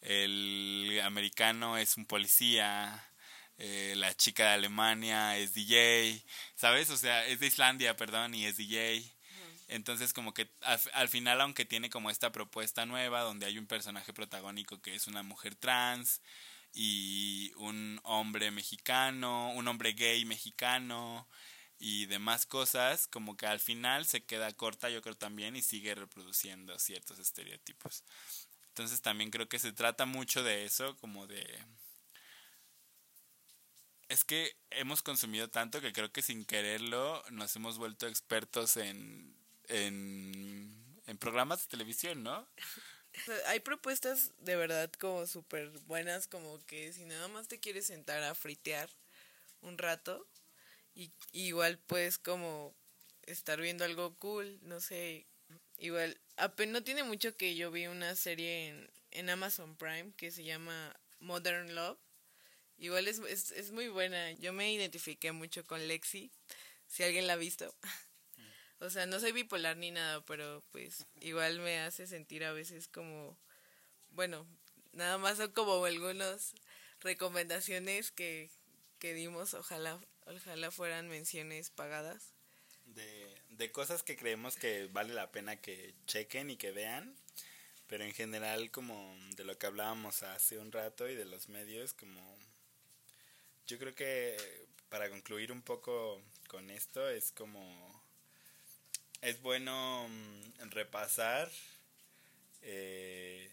el 0.00 1.00
americano 1.04 1.78
es 1.78 1.96
un 1.96 2.04
policía, 2.04 3.08
eh, 3.58 3.94
la 3.96 4.14
chica 4.14 4.44
de 4.44 4.50
Alemania 4.50 5.36
es 5.38 5.54
DJ, 5.54 6.22
¿sabes? 6.56 6.90
O 6.90 6.96
sea, 6.96 7.26
es 7.26 7.40
de 7.40 7.46
Islandia, 7.46 7.96
perdón, 7.96 8.34
y 8.34 8.46
es 8.46 8.56
DJ. 8.56 9.13
Entonces 9.74 10.12
como 10.12 10.32
que 10.32 10.48
al, 10.92 11.08
final, 11.08 11.40
aunque 11.40 11.64
tiene 11.64 11.90
como 11.90 12.08
esta 12.08 12.30
propuesta 12.30 12.86
nueva, 12.86 13.22
donde 13.22 13.46
hay 13.46 13.58
un 13.58 13.66
personaje 13.66 14.12
protagónico 14.12 14.80
que 14.80 14.94
es 14.94 15.08
una 15.08 15.24
mujer 15.24 15.56
trans 15.56 16.22
y 16.72 17.52
un 17.56 17.98
hombre 18.04 18.52
mexicano, 18.52 19.52
un 19.52 19.66
hombre 19.66 19.94
gay 19.94 20.24
mexicano 20.26 21.26
y 21.76 22.06
demás 22.06 22.46
cosas, 22.46 23.08
como 23.08 23.36
que 23.36 23.48
al 23.48 23.58
final 23.58 24.06
se 24.06 24.24
queda 24.24 24.52
corta, 24.52 24.90
yo 24.90 25.02
creo 25.02 25.16
también, 25.16 25.56
y 25.56 25.62
sigue 25.62 25.96
reproduciendo 25.96 26.78
ciertos 26.78 27.18
estereotipos. 27.18 28.04
Entonces 28.68 29.02
también 29.02 29.32
creo 29.32 29.48
que 29.48 29.58
se 29.58 29.72
trata 29.72 30.06
mucho 30.06 30.44
de 30.44 30.64
eso, 30.64 30.96
como 30.98 31.26
de... 31.26 31.44
Es 34.08 34.22
que 34.22 34.56
hemos 34.70 35.02
consumido 35.02 35.50
tanto 35.50 35.80
que 35.80 35.92
creo 35.92 36.12
que 36.12 36.22
sin 36.22 36.44
quererlo 36.44 37.24
nos 37.30 37.56
hemos 37.56 37.76
vuelto 37.76 38.06
expertos 38.06 38.76
en, 38.76 39.34
en, 39.68 41.02
en 41.06 41.18
programas 41.18 41.62
de 41.62 41.68
televisión, 41.68 42.22
¿no? 42.22 42.48
Hay 43.46 43.60
propuestas 43.60 44.32
de 44.38 44.56
verdad 44.56 44.90
como 44.92 45.26
súper 45.26 45.70
buenas, 45.86 46.26
como 46.26 46.64
que 46.66 46.92
si 46.92 47.04
nada 47.04 47.28
más 47.28 47.46
te 47.48 47.60
quieres 47.60 47.86
sentar 47.86 48.22
a 48.22 48.34
fritear 48.34 48.90
un 49.60 49.78
rato, 49.78 50.26
y 50.94 51.12
igual 51.32 51.78
puedes 51.78 52.18
como 52.18 52.74
estar 53.26 53.60
viendo 53.60 53.84
algo 53.84 54.14
cool, 54.16 54.58
no 54.62 54.80
sé, 54.80 55.26
igual, 55.78 56.20
apenas 56.36 56.72
no 56.72 56.84
tiene 56.84 57.02
mucho 57.04 57.36
que 57.36 57.54
yo 57.54 57.70
vi 57.70 57.86
una 57.86 58.14
serie 58.16 58.68
en, 58.68 58.90
en 59.12 59.30
Amazon 59.30 59.76
Prime 59.76 60.12
que 60.16 60.30
se 60.30 60.44
llama 60.44 60.94
Modern 61.20 61.74
Love. 61.74 61.98
Igual 62.76 63.06
es, 63.08 63.20
es, 63.20 63.52
es 63.52 63.70
muy 63.70 63.88
buena. 63.88 64.32
Yo 64.32 64.52
me 64.52 64.72
identifiqué 64.72 65.32
mucho 65.32 65.64
con 65.64 65.86
Lexi, 65.86 66.30
si 66.86 67.02
alguien 67.04 67.26
la 67.26 67.34
ha 67.34 67.36
visto. 67.36 67.74
O 68.84 68.90
sea, 68.90 69.06
no 69.06 69.18
soy 69.18 69.32
bipolar 69.32 69.78
ni 69.78 69.90
nada, 69.90 70.22
pero 70.26 70.62
pues 70.70 71.06
igual 71.20 71.58
me 71.60 71.80
hace 71.80 72.06
sentir 72.06 72.44
a 72.44 72.52
veces 72.52 72.86
como, 72.86 73.34
bueno, 74.10 74.46
nada 74.92 75.16
más 75.16 75.38
son 75.38 75.52
como 75.52 75.82
algunas 75.82 76.52
recomendaciones 77.00 78.10
que, 78.10 78.50
que 78.98 79.14
dimos, 79.14 79.54
ojalá, 79.54 79.98
ojalá 80.26 80.70
fueran 80.70 81.08
menciones 81.08 81.70
pagadas. 81.70 82.34
De, 82.84 83.40
de 83.48 83.72
cosas 83.72 84.02
que 84.02 84.18
creemos 84.18 84.56
que 84.56 84.86
vale 84.92 85.14
la 85.14 85.32
pena 85.32 85.56
que 85.56 85.94
chequen 86.06 86.50
y 86.50 86.58
que 86.58 86.70
vean, 86.70 87.16
pero 87.86 88.04
en 88.04 88.12
general 88.12 88.70
como 88.70 89.16
de 89.36 89.44
lo 89.44 89.56
que 89.58 89.66
hablábamos 89.66 90.22
hace 90.22 90.58
un 90.58 90.70
rato 90.70 91.08
y 91.08 91.14
de 91.14 91.24
los 91.24 91.48
medios, 91.48 91.94
como 91.94 92.38
yo 93.66 93.78
creo 93.78 93.94
que 93.94 94.36
para 94.90 95.08
concluir 95.08 95.52
un 95.52 95.62
poco 95.62 96.20
con 96.48 96.68
esto 96.68 97.08
es 97.08 97.32
como 97.32 97.93
es 99.24 99.40
bueno 99.40 100.06
mm, 100.08 100.70
repasar 100.70 101.50
eh, 102.60 103.50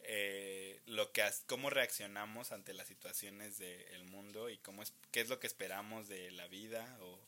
eh, 0.00 0.80
lo 0.86 1.12
que 1.12 1.22
cómo 1.46 1.68
reaccionamos 1.68 2.52
ante 2.52 2.72
las 2.72 2.88
situaciones 2.88 3.58
del 3.58 4.04
mundo 4.04 4.48
y 4.48 4.56
cómo 4.58 4.82
es, 4.82 4.94
qué 5.10 5.20
es 5.20 5.28
lo 5.28 5.38
que 5.38 5.46
esperamos 5.46 6.08
de 6.08 6.30
la 6.30 6.48
vida 6.48 6.98
o 7.02 7.20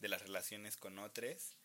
de 0.00 0.08
las 0.08 0.22
relaciones 0.22 0.76
con 0.76 0.98
otros 0.98 1.56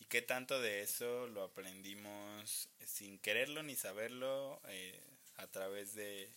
y 0.00 0.04
qué 0.04 0.20
tanto 0.20 0.60
de 0.60 0.82
eso 0.82 1.26
lo 1.28 1.44
aprendimos 1.44 2.68
sin 2.84 3.18
quererlo 3.18 3.62
ni 3.62 3.74
saberlo 3.74 4.60
eh, 4.68 5.02
a 5.36 5.46
través 5.46 5.94
de, 5.94 6.30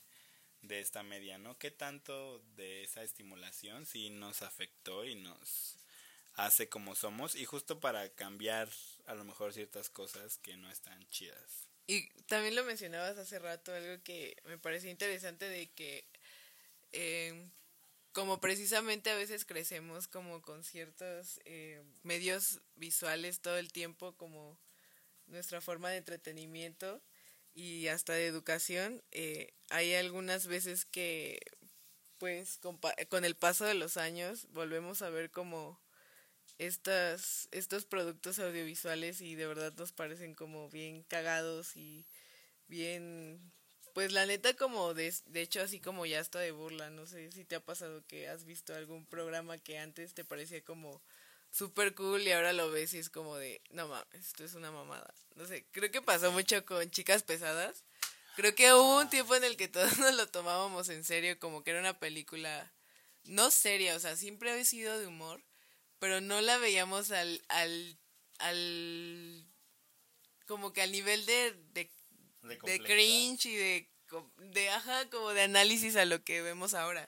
de 0.61 0.79
esta 0.79 1.03
media, 1.03 1.37
¿no? 1.37 1.57
¿Qué 1.57 1.69
tanto 1.69 2.39
de 2.55 2.83
esa 2.83 3.03
estimulación 3.03 3.85
sí 3.85 4.09
nos 4.09 4.41
afectó 4.41 5.03
y 5.03 5.15
nos 5.15 5.80
hace 6.45 6.69
como 6.69 6.95
somos 6.95 7.35
y 7.35 7.45
justo 7.45 7.79
para 7.79 8.09
cambiar 8.09 8.69
a 9.05 9.13
lo 9.13 9.23
mejor 9.23 9.53
ciertas 9.53 9.89
cosas 9.89 10.37
que 10.39 10.57
no 10.57 10.69
están 10.71 11.07
chidas. 11.09 11.67
Y 11.87 12.09
también 12.27 12.55
lo 12.55 12.63
mencionabas 12.63 13.17
hace 13.17 13.37
rato, 13.39 13.73
algo 13.73 14.01
que 14.03 14.35
me 14.45 14.57
pareció 14.57 14.89
interesante 14.89 15.47
de 15.47 15.69
que 15.71 16.05
eh, 16.93 17.49
como 18.11 18.39
precisamente 18.41 19.09
a 19.09 19.15
veces 19.15 19.45
crecemos 19.45 20.07
como 20.07 20.41
con 20.41 20.63
ciertos 20.63 21.39
eh, 21.45 21.83
medios 22.03 22.61
visuales 22.75 23.41
todo 23.41 23.57
el 23.57 23.71
tiempo, 23.71 24.15
como 24.17 24.57
nuestra 25.27 25.61
forma 25.61 25.89
de 25.89 25.97
entretenimiento 25.97 27.01
y 27.53 27.87
hasta 27.87 28.13
de 28.13 28.27
educación, 28.27 29.03
eh, 29.11 29.53
hay 29.69 29.93
algunas 29.93 30.47
veces 30.47 30.85
que 30.85 31.39
pues 32.17 32.57
con, 32.57 32.79
con 33.09 33.25
el 33.25 33.35
paso 33.35 33.65
de 33.65 33.73
los 33.73 33.97
años 33.97 34.47
volvemos 34.51 35.01
a 35.01 35.09
ver 35.09 35.31
como 35.31 35.79
estas, 36.61 37.47
estos 37.51 37.85
productos 37.85 38.37
audiovisuales 38.37 39.19
y 39.21 39.33
de 39.33 39.47
verdad 39.47 39.73
nos 39.77 39.91
parecen 39.91 40.35
como 40.35 40.69
bien 40.69 41.01
cagados 41.03 41.75
y 41.75 42.05
bien, 42.67 43.51
pues 43.95 44.11
la 44.11 44.27
neta 44.27 44.53
como 44.53 44.93
de, 44.93 45.11
de 45.25 45.41
hecho 45.41 45.59
así 45.61 45.79
como 45.79 46.05
ya 46.05 46.19
está 46.19 46.37
de 46.37 46.51
burla, 46.51 46.91
no 46.91 47.07
sé 47.07 47.31
si 47.31 47.45
te 47.45 47.55
ha 47.55 47.65
pasado 47.65 48.05
que 48.05 48.29
has 48.29 48.45
visto 48.45 48.75
algún 48.75 49.07
programa 49.07 49.57
que 49.57 49.79
antes 49.79 50.13
te 50.13 50.23
parecía 50.23 50.63
como 50.63 51.01
súper 51.49 51.95
cool 51.95 52.21
y 52.21 52.31
ahora 52.31 52.53
lo 52.53 52.69
ves 52.69 52.93
y 52.93 52.99
es 52.99 53.09
como 53.09 53.37
de, 53.37 53.59
no 53.71 53.87
mames, 53.87 54.27
esto 54.27 54.43
es 54.43 54.53
una 54.53 54.71
mamada. 54.71 55.11
No 55.33 55.47
sé, 55.47 55.65
creo 55.71 55.89
que 55.89 56.03
pasó 56.03 56.31
mucho 56.31 56.63
con 56.63 56.91
Chicas 56.91 57.23
Pesadas. 57.23 57.83
Creo 58.35 58.53
que 58.53 58.71
hubo 58.73 58.99
un 58.99 59.09
tiempo 59.09 59.33
en 59.35 59.43
el 59.43 59.57
que 59.57 59.67
todos 59.67 59.97
nos 59.99 60.13
lo 60.13 60.27
tomábamos 60.27 60.89
en 60.89 61.03
serio, 61.03 61.39
como 61.39 61.63
que 61.63 61.71
era 61.71 61.79
una 61.79 61.97
película 61.97 62.71
no 63.23 63.49
seria, 63.51 63.95
o 63.95 63.99
sea, 63.99 64.15
siempre 64.15 64.51
ha 64.51 64.63
sido 64.63 64.99
de 64.99 65.07
humor, 65.07 65.41
pero 66.01 66.19
no 66.19 66.41
la 66.41 66.57
veíamos 66.57 67.11
al, 67.11 67.43
al, 67.47 67.95
al 68.39 69.45
como 70.47 70.73
que 70.73 70.81
al 70.81 70.91
nivel 70.91 71.27
de, 71.27 71.53
de, 71.73 71.91
de, 72.41 72.79
cringe 72.79 73.45
y 73.45 73.55
de, 73.55 73.89
de, 74.39 74.69
ajá, 74.71 75.07
como 75.11 75.29
de 75.29 75.43
análisis 75.43 75.95
a 75.95 76.05
lo 76.05 76.23
que 76.23 76.41
vemos 76.41 76.73
ahora. 76.73 77.07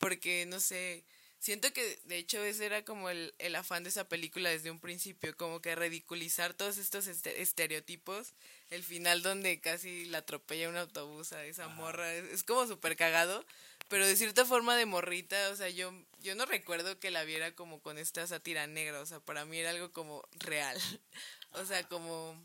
Porque, 0.00 0.44
no 0.46 0.58
sé, 0.58 1.04
siento 1.38 1.72
que 1.72 2.00
de 2.06 2.18
hecho 2.18 2.42
ese 2.42 2.66
era 2.66 2.84
como 2.84 3.10
el, 3.10 3.32
el 3.38 3.54
afán 3.54 3.84
de 3.84 3.90
esa 3.90 4.08
película 4.08 4.50
desde 4.50 4.72
un 4.72 4.80
principio, 4.80 5.36
como 5.36 5.62
que 5.62 5.76
ridiculizar 5.76 6.52
todos 6.52 6.78
estos 6.78 7.06
este, 7.06 7.42
estereotipos. 7.42 8.34
El 8.70 8.82
final 8.82 9.22
donde 9.22 9.60
casi 9.60 10.06
la 10.06 10.18
atropella 10.18 10.68
un 10.68 10.76
autobús 10.76 11.32
a 11.32 11.44
esa 11.44 11.68
morra, 11.68 12.12
es, 12.12 12.24
es 12.24 12.42
como 12.42 12.66
súper 12.66 12.96
cagado 12.96 13.46
pero 13.92 14.06
de 14.06 14.16
cierta 14.16 14.46
forma 14.46 14.74
de 14.74 14.86
morrita, 14.86 15.50
o 15.50 15.56
sea, 15.56 15.68
yo, 15.68 15.92
yo 16.22 16.34
no 16.34 16.46
recuerdo 16.46 16.98
que 16.98 17.10
la 17.10 17.24
viera 17.24 17.54
como 17.54 17.82
con 17.82 17.98
esta 17.98 18.26
sátira 18.26 18.66
negra, 18.66 19.02
o 19.02 19.04
sea, 19.04 19.20
para 19.20 19.44
mí 19.44 19.58
era 19.58 19.68
algo 19.68 19.92
como 19.92 20.26
real, 20.32 20.80
o 21.50 21.66
sea, 21.66 21.86
como 21.88 22.42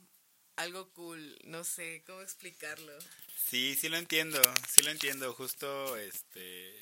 algo 0.57 0.91
cool, 0.91 1.39
no 1.45 1.63
sé 1.63 2.03
cómo 2.05 2.19
explicarlo. 2.19 2.91
Sí, 3.49 3.77
sí 3.79 3.87
lo 3.87 3.95
entiendo, 3.95 4.41
sí 4.69 4.81
lo 4.81 4.91
entiendo, 4.91 5.33
justo 5.33 5.95
este... 5.95 6.77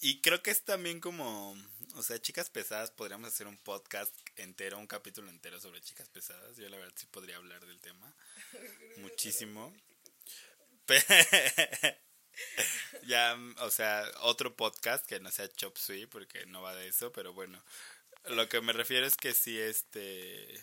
Y 0.00 0.20
creo 0.20 0.42
que 0.42 0.50
es 0.50 0.64
también 0.64 0.98
como, 0.98 1.56
o 1.94 2.02
sea, 2.02 2.20
chicas 2.20 2.50
pesadas, 2.50 2.90
podríamos 2.90 3.28
hacer 3.28 3.46
un 3.46 3.56
podcast 3.56 4.12
entero, 4.34 4.80
un 4.80 4.88
capítulo 4.88 5.30
entero 5.30 5.60
sobre 5.60 5.80
chicas 5.80 6.08
pesadas, 6.08 6.56
yo 6.56 6.68
la 6.68 6.76
verdad 6.76 6.94
sí 6.96 7.06
podría 7.06 7.36
hablar 7.36 7.64
del 7.66 7.78
tema 7.78 8.16
muchísimo. 8.96 9.72
ya, 13.06 13.36
o 13.58 13.70
sea, 13.70 14.04
otro 14.22 14.56
podcast 14.56 15.06
que 15.06 15.20
no 15.20 15.30
sea 15.30 15.52
Chop 15.52 15.76
Suey, 15.76 16.06
porque 16.06 16.46
no 16.46 16.62
va 16.62 16.74
de 16.74 16.88
eso, 16.88 17.12
pero 17.12 17.32
bueno. 17.32 17.62
Lo 18.26 18.48
que 18.48 18.60
me 18.60 18.72
refiero 18.72 19.06
es 19.06 19.16
que 19.16 19.34
sí, 19.34 19.58
este. 19.58 20.60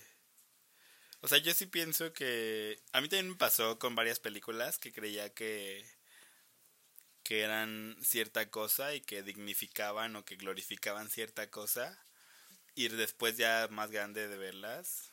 O 1.21 1.27
sea, 1.27 1.37
yo 1.37 1.53
sí 1.53 1.67
pienso 1.67 2.13
que. 2.13 2.79
A 2.91 3.01
mí 3.01 3.09
también 3.09 3.29
me 3.29 3.35
pasó 3.35 3.77
con 3.79 3.95
varias 3.95 4.19
películas 4.19 4.79
que 4.79 4.91
creía 4.91 5.33
que. 5.33 5.85
que 7.23 7.41
eran 7.41 7.97
cierta 8.01 8.49
cosa 8.49 8.95
y 8.95 9.01
que 9.01 9.23
dignificaban 9.23 10.15
o 10.15 10.25
que 10.25 10.35
glorificaban 10.35 11.09
cierta 11.09 11.49
cosa. 11.51 11.97
Y 12.75 12.87
después, 12.87 13.37
ya 13.37 13.67
más 13.69 13.91
grande 13.91 14.27
de 14.27 14.37
verlas, 14.37 15.11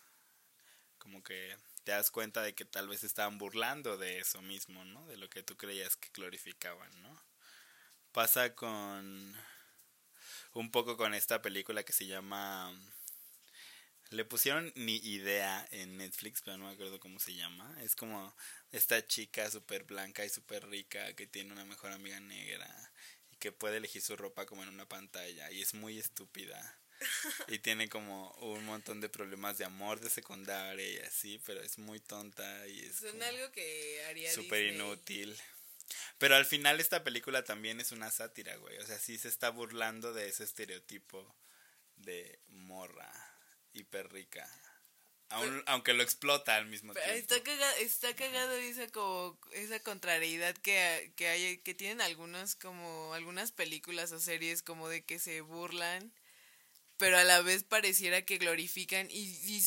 como 0.98 1.22
que 1.22 1.56
te 1.88 1.92
das 1.92 2.10
cuenta 2.10 2.42
de 2.42 2.54
que 2.54 2.66
tal 2.66 2.86
vez 2.86 3.02
estaban 3.02 3.38
burlando 3.38 3.96
de 3.96 4.18
eso 4.18 4.42
mismo, 4.42 4.84
¿no? 4.84 5.06
De 5.06 5.16
lo 5.16 5.30
que 5.30 5.42
tú 5.42 5.56
creías 5.56 5.96
que 5.96 6.10
glorificaban, 6.12 6.90
¿no? 7.00 7.24
Pasa 8.12 8.54
con 8.54 9.34
un 10.52 10.70
poco 10.70 10.98
con 10.98 11.14
esta 11.14 11.40
película 11.40 11.84
que 11.84 11.94
se 11.94 12.06
llama 12.06 12.78
le 14.10 14.26
pusieron 14.26 14.70
ni 14.76 14.96
idea 14.96 15.66
en 15.70 15.96
Netflix, 15.96 16.42
pero 16.42 16.58
no 16.58 16.66
me 16.66 16.72
acuerdo 16.72 17.00
cómo 17.00 17.18
se 17.20 17.34
llama. 17.34 17.74
Es 17.82 17.96
como 17.96 18.36
esta 18.70 19.06
chica 19.06 19.50
súper 19.50 19.84
blanca 19.84 20.26
y 20.26 20.28
súper 20.28 20.68
rica 20.68 21.14
que 21.14 21.26
tiene 21.26 21.54
una 21.54 21.64
mejor 21.64 21.92
amiga 21.92 22.20
negra 22.20 22.68
y 23.30 23.36
que 23.38 23.50
puede 23.50 23.78
elegir 23.78 24.02
su 24.02 24.14
ropa 24.14 24.44
como 24.44 24.62
en 24.62 24.68
una 24.68 24.86
pantalla 24.86 25.50
y 25.50 25.62
es 25.62 25.72
muy 25.72 25.98
estúpida 25.98 26.78
y 27.48 27.58
tiene 27.58 27.88
como 27.88 28.30
un 28.40 28.64
montón 28.64 29.00
de 29.00 29.08
problemas 29.08 29.58
de 29.58 29.64
amor 29.64 30.00
de 30.00 30.10
secundaria 30.10 30.88
y 30.88 30.98
así, 30.98 31.40
pero 31.44 31.60
es 31.60 31.78
muy 31.78 32.00
tonta 32.00 32.66
y 32.68 32.80
es 32.80 32.96
Son 32.96 33.22
algo 33.22 33.50
que 33.52 34.04
haría 34.08 34.32
súper 34.32 34.74
inútil. 34.74 35.36
Pero 36.18 36.36
al 36.36 36.44
final 36.44 36.80
esta 36.80 37.02
película 37.04 37.44
también 37.44 37.80
es 37.80 37.92
una 37.92 38.10
sátira, 38.10 38.56
güey. 38.56 38.76
O 38.78 38.86
sea, 38.86 38.98
sí 38.98 39.18
se 39.18 39.28
está 39.28 39.50
burlando 39.50 40.12
de 40.12 40.28
ese 40.28 40.44
estereotipo 40.44 41.34
de 41.96 42.40
morra 42.48 43.10
hiper 43.72 44.10
rica. 44.12 44.48
aunque 45.66 45.92
lo 45.92 46.02
explota 46.02 46.56
al 46.56 46.66
mismo 46.66 46.92
tiempo. 46.92 47.10
Está 47.12 47.42
cagado, 47.42 47.76
está 47.78 48.14
cagado 48.16 48.52
esa 48.56 48.88
como 48.88 49.38
esa 49.52 49.80
contrariedad 49.80 50.56
que, 50.56 51.12
que 51.16 51.28
hay 51.28 51.58
que 51.58 51.74
tienen 51.74 52.00
algunos 52.00 52.56
como 52.56 53.14
algunas 53.14 53.52
películas 53.52 54.10
o 54.12 54.20
series 54.20 54.62
como 54.62 54.88
de 54.88 55.04
que 55.04 55.18
se 55.18 55.42
burlan 55.42 56.12
pero 56.98 57.16
a 57.16 57.24
la 57.24 57.40
vez 57.40 57.64
pareciera 57.64 58.22
que 58.22 58.38
glorifican 58.38 59.08
y, 59.10 59.20
y, 59.20 59.62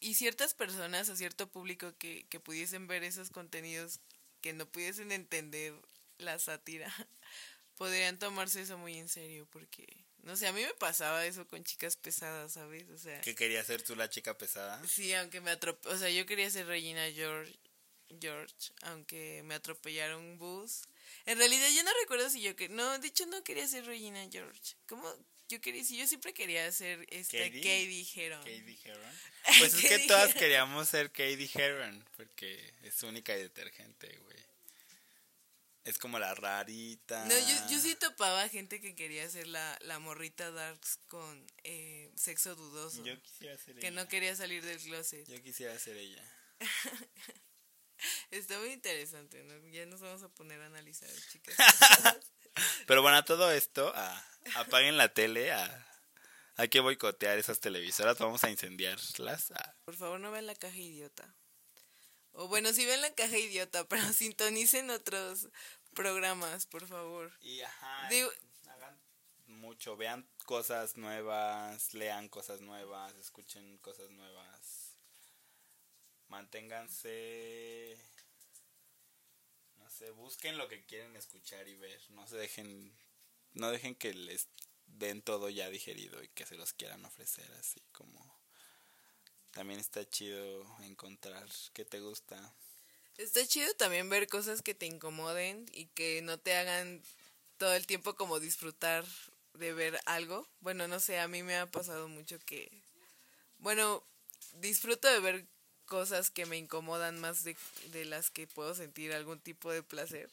y 0.00 0.14
ciertas 0.14 0.54
personas 0.54 1.08
o 1.08 1.16
cierto 1.16 1.50
público 1.50 1.94
que, 1.98 2.26
que 2.28 2.40
pudiesen 2.40 2.86
ver 2.86 3.04
esos 3.04 3.30
contenidos 3.30 4.00
que 4.40 4.52
no 4.52 4.66
pudiesen 4.66 5.12
entender 5.12 5.74
la 6.18 6.38
sátira 6.38 6.92
podrían 7.76 8.18
tomarse 8.18 8.62
eso 8.62 8.78
muy 8.78 8.96
en 8.96 9.08
serio 9.08 9.46
porque 9.50 10.06
no 10.22 10.36
sé, 10.36 10.48
a 10.48 10.52
mí 10.52 10.60
me 10.60 10.74
pasaba 10.74 11.24
eso 11.24 11.46
con 11.46 11.62
chicas 11.62 11.96
pesadas, 11.96 12.54
¿sabes? 12.54 12.88
O 12.90 12.98
sea, 12.98 13.20
¿Qué 13.20 13.36
quería 13.36 13.62
ser 13.62 13.82
tú 13.82 13.94
la 13.94 14.10
chica 14.10 14.36
pesada? 14.36 14.82
Sí, 14.88 15.14
aunque 15.14 15.40
me 15.40 15.52
atropelló, 15.52 15.94
o 15.94 15.98
sea, 15.98 16.10
yo 16.10 16.26
quería 16.26 16.50
ser 16.50 16.66
Regina 16.66 17.08
George, 17.12 17.56
George, 18.20 18.72
aunque 18.82 19.42
me 19.44 19.54
atropellaron 19.54 20.24
un 20.24 20.36
bus. 20.36 20.82
En 21.26 21.38
realidad 21.38 21.68
yo 21.72 21.84
no 21.84 21.90
recuerdo 22.00 22.28
si 22.28 22.40
yo 22.40 22.56
que 22.56 22.68
no, 22.68 22.98
de 22.98 23.06
hecho 23.06 23.24
no 23.26 23.44
quería 23.44 23.68
ser 23.68 23.84
Regina 23.86 24.26
George. 24.28 24.74
¿Cómo? 24.88 25.08
Yo 25.48 25.60
quería, 25.60 25.84
si 25.84 25.96
yo 25.96 26.06
siempre 26.08 26.34
quería 26.34 26.70
ser 26.72 27.06
esta 27.10 27.38
Katie, 27.38 27.60
Katie 27.60 28.06
Heron. 28.14 28.40
Katie 28.40 28.78
Heron. 28.84 29.12
Pues 29.58 29.74
es 29.74 29.84
que 29.88 29.98
todas 30.00 30.34
queríamos 30.34 30.88
ser 30.88 31.10
Katie 31.10 31.50
Heron 31.54 32.04
porque 32.16 32.74
es 32.82 33.02
única 33.02 33.36
y 33.36 33.42
detergente, 33.42 34.08
güey. 34.24 34.36
Es 35.84 35.98
como 35.98 36.18
la 36.18 36.34
rarita. 36.34 37.24
No, 37.26 37.38
yo, 37.38 37.68
yo 37.70 37.78
sí 37.78 37.94
topaba 37.94 38.48
gente 38.48 38.80
que 38.80 38.96
quería 38.96 39.28
ser 39.30 39.46
la, 39.46 39.78
la 39.82 40.00
morrita 40.00 40.50
darks 40.50 40.98
con 41.06 41.46
eh, 41.62 42.10
sexo 42.16 42.56
dudoso. 42.56 43.04
Yo 43.04 43.22
quisiera 43.22 43.56
ser 43.56 43.76
Que 43.76 43.92
no 43.92 44.08
quería 44.08 44.34
salir 44.34 44.64
del 44.64 44.80
closet. 44.80 45.24
Yo 45.28 45.40
quisiera 45.44 45.78
ser 45.78 45.96
ella. 45.96 46.24
Está 48.32 48.58
muy 48.58 48.72
interesante, 48.72 49.44
¿no? 49.44 49.68
Ya 49.68 49.86
nos 49.86 50.00
vamos 50.00 50.24
a 50.24 50.28
poner 50.28 50.60
a 50.60 50.66
analizar, 50.66 51.08
chicas. 51.30 51.56
Pero 52.86 53.02
bueno, 53.02 53.18
a 53.18 53.24
todo 53.24 53.50
esto, 53.50 53.92
apaguen 54.54 54.96
la 54.96 55.12
tele, 55.12 55.52
a, 55.52 55.86
hay 56.56 56.68
que 56.68 56.80
boicotear 56.80 57.38
esas 57.38 57.60
televisoras, 57.60 58.18
vamos 58.18 58.42
a 58.44 58.50
incendiarlas. 58.50 59.52
Por 59.84 59.94
favor, 59.94 60.20
no 60.20 60.30
vean 60.30 60.46
la 60.46 60.54
caja 60.54 60.76
idiota. 60.76 61.34
O 62.32 62.48
bueno, 62.48 62.72
si 62.72 62.84
ven 62.84 63.00
la 63.00 63.14
caja 63.14 63.36
idiota, 63.38 63.84
pero 63.88 64.02
sintonicen 64.12 64.90
otros 64.90 65.48
programas, 65.94 66.66
por 66.66 66.86
favor. 66.86 67.32
Y 67.40 67.60
ajá, 67.60 68.06
hagan 68.06 69.00
mucho, 69.46 69.96
vean 69.96 70.28
cosas 70.44 70.96
nuevas, 70.96 71.94
lean 71.94 72.28
cosas 72.28 72.60
nuevas, 72.60 73.14
escuchen 73.16 73.78
cosas 73.78 74.10
nuevas. 74.10 74.96
Manténganse 76.28 77.98
no 79.90 80.10
busquen 80.12 80.58
lo 80.58 80.68
que 80.68 80.84
quieren 80.84 81.16
escuchar 81.16 81.68
y 81.68 81.74
ver, 81.74 82.00
no 82.10 82.26
se 82.26 82.36
dejen 82.36 82.96
no 83.54 83.70
dejen 83.70 83.94
que 83.94 84.12
les 84.12 84.48
den 84.86 85.22
todo 85.22 85.48
ya 85.48 85.70
digerido 85.70 86.22
y 86.22 86.28
que 86.28 86.46
se 86.46 86.56
los 86.56 86.72
quieran 86.72 87.04
ofrecer 87.04 87.50
así 87.52 87.80
como 87.92 88.36
también 89.56 89.80
está 89.80 90.06
chido 90.08 90.66
encontrar 90.80 91.48
qué 91.72 91.86
te 91.86 92.00
gusta. 92.00 92.54
Está 93.16 93.46
chido 93.46 93.72
también 93.76 94.10
ver 94.10 94.28
cosas 94.28 94.60
que 94.60 94.74
te 94.74 94.84
incomoden 94.84 95.64
y 95.72 95.86
que 95.86 96.20
no 96.20 96.38
te 96.38 96.54
hagan 96.54 97.02
todo 97.56 97.74
el 97.74 97.86
tiempo 97.86 98.14
como 98.16 98.38
disfrutar 98.38 99.06
de 99.54 99.72
ver 99.72 99.98
algo. 100.04 100.46
Bueno, 100.60 100.88
no 100.88 101.00
sé, 101.00 101.18
a 101.18 101.26
mí 101.26 101.42
me 101.42 101.56
ha 101.56 101.64
pasado 101.64 102.06
mucho 102.06 102.38
que, 102.40 102.70
bueno, 103.56 104.04
disfruto 104.56 105.08
de 105.08 105.20
ver 105.20 105.46
cosas 105.86 106.30
que 106.30 106.46
me 106.46 106.58
incomodan 106.58 107.18
más 107.20 107.44
de, 107.44 107.56
de 107.92 108.04
las 108.04 108.30
que 108.30 108.46
puedo 108.46 108.74
sentir 108.74 109.12
algún 109.12 109.40
tipo 109.40 109.72
de 109.72 109.82
placer. 109.82 110.28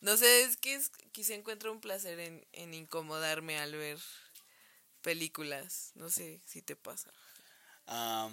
No 0.00 0.16
sé, 0.16 0.42
es 0.42 0.56
que 0.56 0.74
es, 0.74 0.90
quizá 1.12 1.34
encuentro 1.34 1.72
un 1.72 1.80
placer 1.80 2.20
en, 2.20 2.46
en 2.52 2.74
incomodarme 2.74 3.58
al 3.58 3.72
ver 3.72 3.98
películas. 5.02 5.92
No 5.94 6.10
sé 6.10 6.40
si 6.46 6.62
te 6.62 6.76
pasa 6.76 7.12
a 7.86 8.28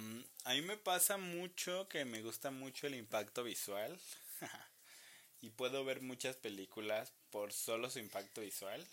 mí 0.54 0.62
me 0.62 0.76
pasa 0.76 1.16
mucho 1.16 1.88
que 1.88 2.04
me 2.04 2.22
gusta 2.22 2.50
mucho 2.50 2.86
el 2.86 2.94
impacto 2.94 3.44
visual 3.44 3.98
y 5.40 5.50
puedo 5.50 5.84
ver 5.84 6.00
muchas 6.00 6.36
películas 6.36 7.12
por 7.30 7.52
solo 7.52 7.90
su 7.90 7.98
impacto 7.98 8.40
visual 8.40 8.86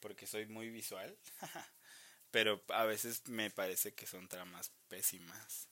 porque 0.00 0.26
soy 0.26 0.46
muy 0.46 0.70
visual 0.70 1.16
pero 2.30 2.62
a 2.68 2.84
veces 2.84 3.26
me 3.28 3.50
parece 3.50 3.94
que 3.94 4.06
son 4.06 4.28
tramas 4.28 4.70
pésimas 4.88 5.68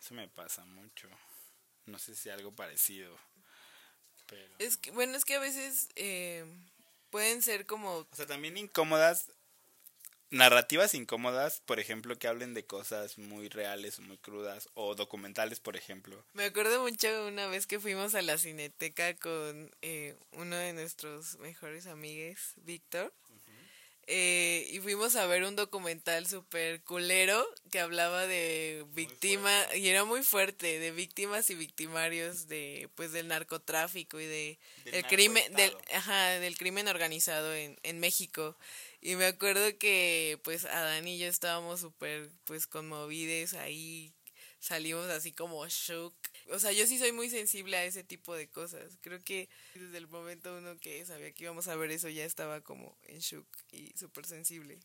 eso 0.00 0.14
me 0.14 0.28
pasa 0.28 0.64
mucho 0.64 1.08
no 1.86 1.98
sé 1.98 2.14
si 2.14 2.30
algo 2.30 2.52
parecido 2.52 3.16
pero 4.26 4.54
es 4.58 4.76
que 4.76 4.90
bueno 4.90 5.16
es 5.16 5.24
que 5.24 5.34
a 5.34 5.40
veces 5.40 5.88
eh, 5.96 6.44
pueden 7.10 7.42
ser 7.42 7.66
como 7.66 7.98
o 7.98 8.08
sea 8.14 8.26
también 8.26 8.56
incómodas 8.56 9.28
narrativas 10.30 10.94
incómodas, 10.94 11.60
por 11.66 11.80
ejemplo, 11.80 12.18
que 12.18 12.28
hablen 12.28 12.54
de 12.54 12.64
cosas 12.64 13.18
muy 13.18 13.48
reales 13.48 13.98
o 13.98 14.02
muy 14.02 14.16
crudas, 14.16 14.68
o 14.74 14.94
documentales, 14.94 15.60
por 15.60 15.76
ejemplo. 15.76 16.24
Me 16.34 16.44
acuerdo 16.44 16.80
mucho 16.82 17.26
una 17.26 17.46
vez 17.48 17.66
que 17.66 17.80
fuimos 17.80 18.14
a 18.14 18.22
la 18.22 18.38
cineteca 18.38 19.14
con 19.16 19.70
eh, 19.82 20.16
uno 20.32 20.56
de 20.56 20.72
nuestros 20.72 21.38
mejores 21.38 21.86
amigos, 21.86 22.54
Víctor. 22.64 23.12
Eh, 24.12 24.68
y 24.72 24.80
fuimos 24.80 25.14
a 25.14 25.24
ver 25.26 25.44
un 25.44 25.54
documental 25.54 26.26
súper 26.26 26.82
culero 26.82 27.46
que 27.70 27.78
hablaba 27.78 28.26
de 28.26 28.84
víctimas, 28.90 29.68
y 29.76 29.88
era 29.88 30.04
muy 30.04 30.24
fuerte, 30.24 30.80
de 30.80 30.90
víctimas 30.90 31.48
y 31.48 31.54
victimarios 31.54 32.48
de 32.48 32.88
pues 32.96 33.12
del 33.12 33.28
narcotráfico 33.28 34.18
y 34.18 34.26
de 34.26 34.58
el 34.86 35.06
crimen 35.06 35.54
del, 35.54 35.72
ajá, 35.94 36.40
del 36.40 36.56
crimen 36.56 36.88
organizado 36.88 37.54
en, 37.54 37.78
en 37.84 38.00
México. 38.00 38.56
Y 39.00 39.14
me 39.14 39.26
acuerdo 39.26 39.78
que 39.78 40.40
pues 40.42 40.64
Adán 40.64 41.06
y 41.06 41.16
yo 41.18 41.28
estábamos 41.28 41.78
súper 41.78 42.30
pues 42.42 42.66
conmovidos 42.66 43.54
ahí, 43.54 44.12
salimos 44.58 45.08
así 45.08 45.30
como 45.30 45.64
shook. 45.68 46.16
O 46.48 46.58
sea, 46.58 46.72
yo 46.72 46.86
sí 46.86 46.98
soy 46.98 47.12
muy 47.12 47.30
sensible 47.30 47.76
a 47.76 47.84
ese 47.84 48.02
tipo 48.02 48.34
de 48.34 48.48
cosas. 48.48 48.98
Creo 49.00 49.22
que 49.22 49.48
desde 49.74 49.98
el 49.98 50.08
momento 50.08 50.56
uno 50.56 50.78
que 50.78 51.04
sabía 51.06 51.32
que 51.32 51.44
íbamos 51.44 51.68
a 51.68 51.76
ver 51.76 51.90
eso 51.90 52.08
ya 52.08 52.24
estaba 52.24 52.60
como 52.62 52.96
en 53.04 53.18
shook 53.18 53.46
y 53.72 53.96
súper 53.96 54.26
sensible. 54.26 54.80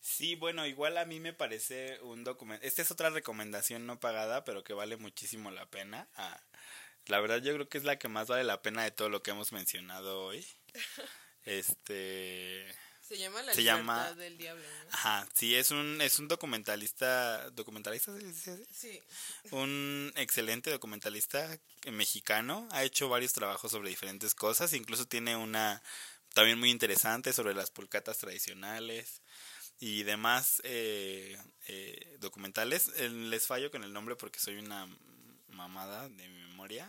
Sí, 0.00 0.34
bueno, 0.34 0.66
igual 0.66 0.98
a 0.98 1.04
mí 1.04 1.20
me 1.20 1.32
parece 1.32 2.00
un 2.00 2.24
documento. 2.24 2.66
Esta 2.66 2.82
es 2.82 2.90
otra 2.90 3.10
recomendación 3.10 3.86
no 3.86 4.00
pagada, 4.00 4.44
pero 4.44 4.64
que 4.64 4.72
vale 4.72 4.96
muchísimo 4.96 5.50
la 5.52 5.66
pena. 5.66 6.08
Ah, 6.16 6.42
la 7.06 7.20
verdad 7.20 7.40
yo 7.40 7.54
creo 7.54 7.68
que 7.68 7.78
es 7.78 7.84
la 7.84 7.98
que 7.98 8.08
más 8.08 8.26
vale 8.28 8.44
la 8.44 8.62
pena 8.62 8.82
de 8.82 8.90
todo 8.90 9.08
lo 9.08 9.22
que 9.22 9.30
hemos 9.30 9.52
mencionado 9.52 10.24
hoy. 10.24 10.46
Este 11.44 12.72
se 13.12 13.18
llama 13.18 13.42
La 13.42 13.54
Libertad 13.54 14.16
del 14.16 14.38
Diablo. 14.38 14.62
Ajá, 14.90 15.28
sí, 15.34 15.54
es 15.54 15.70
un, 15.70 16.00
es 16.00 16.18
un 16.18 16.28
documentalista, 16.28 17.50
¿documentalista 17.50 18.12
Sí. 18.72 19.00
Un 19.50 20.12
excelente 20.16 20.70
documentalista 20.70 21.58
mexicano, 21.90 22.68
ha 22.70 22.84
hecho 22.84 23.08
varios 23.08 23.32
trabajos 23.32 23.70
sobre 23.70 23.90
diferentes 23.90 24.34
cosas, 24.34 24.72
incluso 24.72 25.06
tiene 25.06 25.36
una 25.36 25.82
también 26.32 26.58
muy 26.58 26.70
interesante 26.70 27.32
sobre 27.32 27.54
las 27.54 27.70
pulcatas 27.70 28.18
tradicionales 28.18 29.20
y 29.78 30.02
demás 30.04 30.60
eh, 30.64 31.36
eh, 31.66 32.16
documentales. 32.20 32.90
Eh, 32.96 33.08
les 33.08 33.46
fallo 33.46 33.70
con 33.70 33.84
el 33.84 33.92
nombre 33.92 34.16
porque 34.16 34.38
soy 34.38 34.56
una 34.56 34.88
mamada 35.48 36.08
de 36.08 36.28
memoria. 36.28 36.88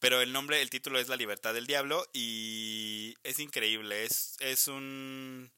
Pero 0.00 0.20
el 0.20 0.32
nombre, 0.32 0.62
el 0.62 0.70
título 0.70 0.98
es 0.98 1.08
La 1.08 1.16
libertad 1.16 1.54
del 1.54 1.66
diablo 1.66 2.06
y 2.12 3.14
es 3.24 3.38
increíble, 3.40 4.04
es, 4.04 4.36
es 4.40 4.68
un 4.68 5.50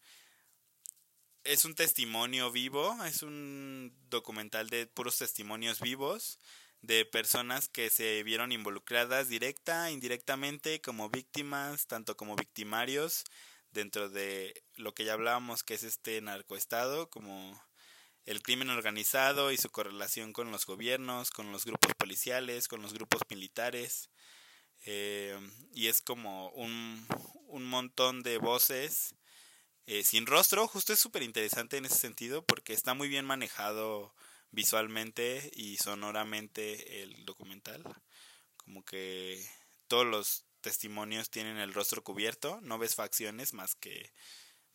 es 1.44 1.64
un 1.64 1.74
testimonio 1.74 2.50
vivo, 2.52 2.96
es 3.04 3.22
un 3.22 3.94
documental 4.10 4.68
de 4.68 4.86
puros 4.86 5.18
testimonios 5.18 5.80
vivos 5.80 6.38
de 6.82 7.04
personas 7.04 7.68
que 7.68 7.90
se 7.90 8.22
vieron 8.22 8.52
involucradas 8.52 9.28
directa, 9.28 9.90
indirectamente, 9.90 10.80
como 10.80 11.10
víctimas, 11.10 11.86
tanto 11.86 12.16
como 12.16 12.36
victimarios, 12.36 13.24
dentro 13.70 14.08
de 14.08 14.64
lo 14.76 14.94
que 14.94 15.04
ya 15.04 15.12
hablábamos, 15.14 15.62
que 15.62 15.74
es 15.74 15.82
este 15.82 16.20
narcoestado, 16.20 17.10
como 17.10 17.60
el 18.26 18.42
crimen 18.42 18.70
organizado 18.70 19.50
y 19.52 19.56
su 19.56 19.70
correlación 19.70 20.32
con 20.32 20.50
los 20.50 20.66
gobiernos, 20.66 21.30
con 21.30 21.52
los 21.52 21.64
grupos 21.64 21.92
policiales, 21.94 22.68
con 22.68 22.82
los 22.82 22.92
grupos 22.92 23.22
militares. 23.28 24.10
Eh, 24.86 25.38
y 25.74 25.88
es 25.88 26.00
como 26.00 26.50
un, 26.50 27.06
un 27.46 27.64
montón 27.66 28.22
de 28.22 28.38
voces 28.38 29.14
eh, 29.86 30.04
sin 30.04 30.26
rostro. 30.26 30.66
Justo 30.68 30.92
es 30.92 31.00
súper 31.00 31.22
interesante 31.22 31.76
en 31.76 31.84
ese 31.84 31.98
sentido 31.98 32.44
porque 32.44 32.72
está 32.72 32.94
muy 32.94 33.08
bien 33.08 33.24
manejado 33.24 34.14
visualmente 34.52 35.50
y 35.54 35.76
sonoramente 35.78 37.02
el 37.02 37.24
documental. 37.24 37.82
Como 38.56 38.84
que 38.84 39.44
todos 39.88 40.06
los 40.06 40.44
testimonios 40.60 41.30
tienen 41.30 41.56
el 41.56 41.74
rostro 41.74 42.04
cubierto, 42.04 42.60
no 42.62 42.78
ves 42.78 42.94
facciones 42.94 43.54
más 43.54 43.74
que 43.74 44.12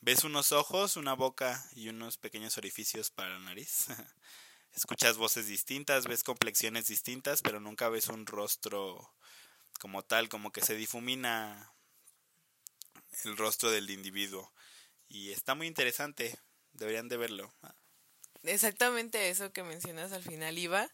ves 0.06 0.24
unos 0.24 0.52
ojos, 0.52 0.98
una 0.98 1.16
boca 1.16 1.68
y 1.74 1.90
unos 1.90 2.18
pequeños 2.18 2.60
orificios 2.60 3.10
para 3.10 3.32
la 3.32 3.40
nariz. 3.40 3.88
escuchas 4.76 5.18
voces 5.18 5.48
distintas, 5.48 6.06
ves 6.06 6.24
complexiones 6.24 6.86
distintas, 6.86 7.42
pero 7.42 7.60
nunca 7.60 7.90
ves 7.90 8.08
un 8.10 8.28
rostro 8.28 9.16
como 9.80 10.04
tal, 10.04 10.30
como 10.30 10.52
que 10.52 10.62
se 10.62 10.76
difumina 10.76 11.74
el 13.24 13.36
rostro 13.36 13.72
del 13.72 13.90
individuo. 13.90 14.54
Y 15.08 15.32
está 15.32 15.56
muy 15.56 15.66
interesante, 15.66 16.38
deberían 16.74 17.10
de 17.10 17.18
verlo. 17.18 17.52
Exactamente 18.44 19.32
eso 19.32 19.54
que 19.54 19.64
mencionas 19.64 20.12
al 20.12 20.22
final, 20.22 20.56
Iba, 20.56 20.88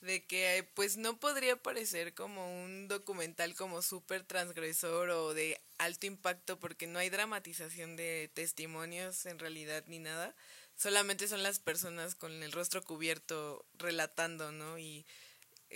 de 0.00 0.24
que 0.24 0.68
pues 0.74 0.96
no 0.96 1.18
podría 1.18 1.56
parecer 1.56 2.14
como 2.14 2.64
un 2.64 2.88
documental 2.88 3.54
como 3.54 3.82
súper 3.82 4.24
transgresor 4.24 5.10
o 5.10 5.34
de 5.34 5.60
alto 5.78 6.06
impacto 6.06 6.58
porque 6.58 6.86
no 6.86 6.98
hay 6.98 7.10
dramatización 7.10 7.96
de 7.96 8.30
testimonios 8.34 9.26
en 9.26 9.38
realidad 9.38 9.84
ni 9.86 9.98
nada, 9.98 10.34
solamente 10.76 11.28
son 11.28 11.42
las 11.42 11.58
personas 11.58 12.14
con 12.14 12.42
el 12.42 12.52
rostro 12.52 12.84
cubierto 12.84 13.64
relatando, 13.74 14.52
¿no? 14.52 14.78
Y 14.78 15.06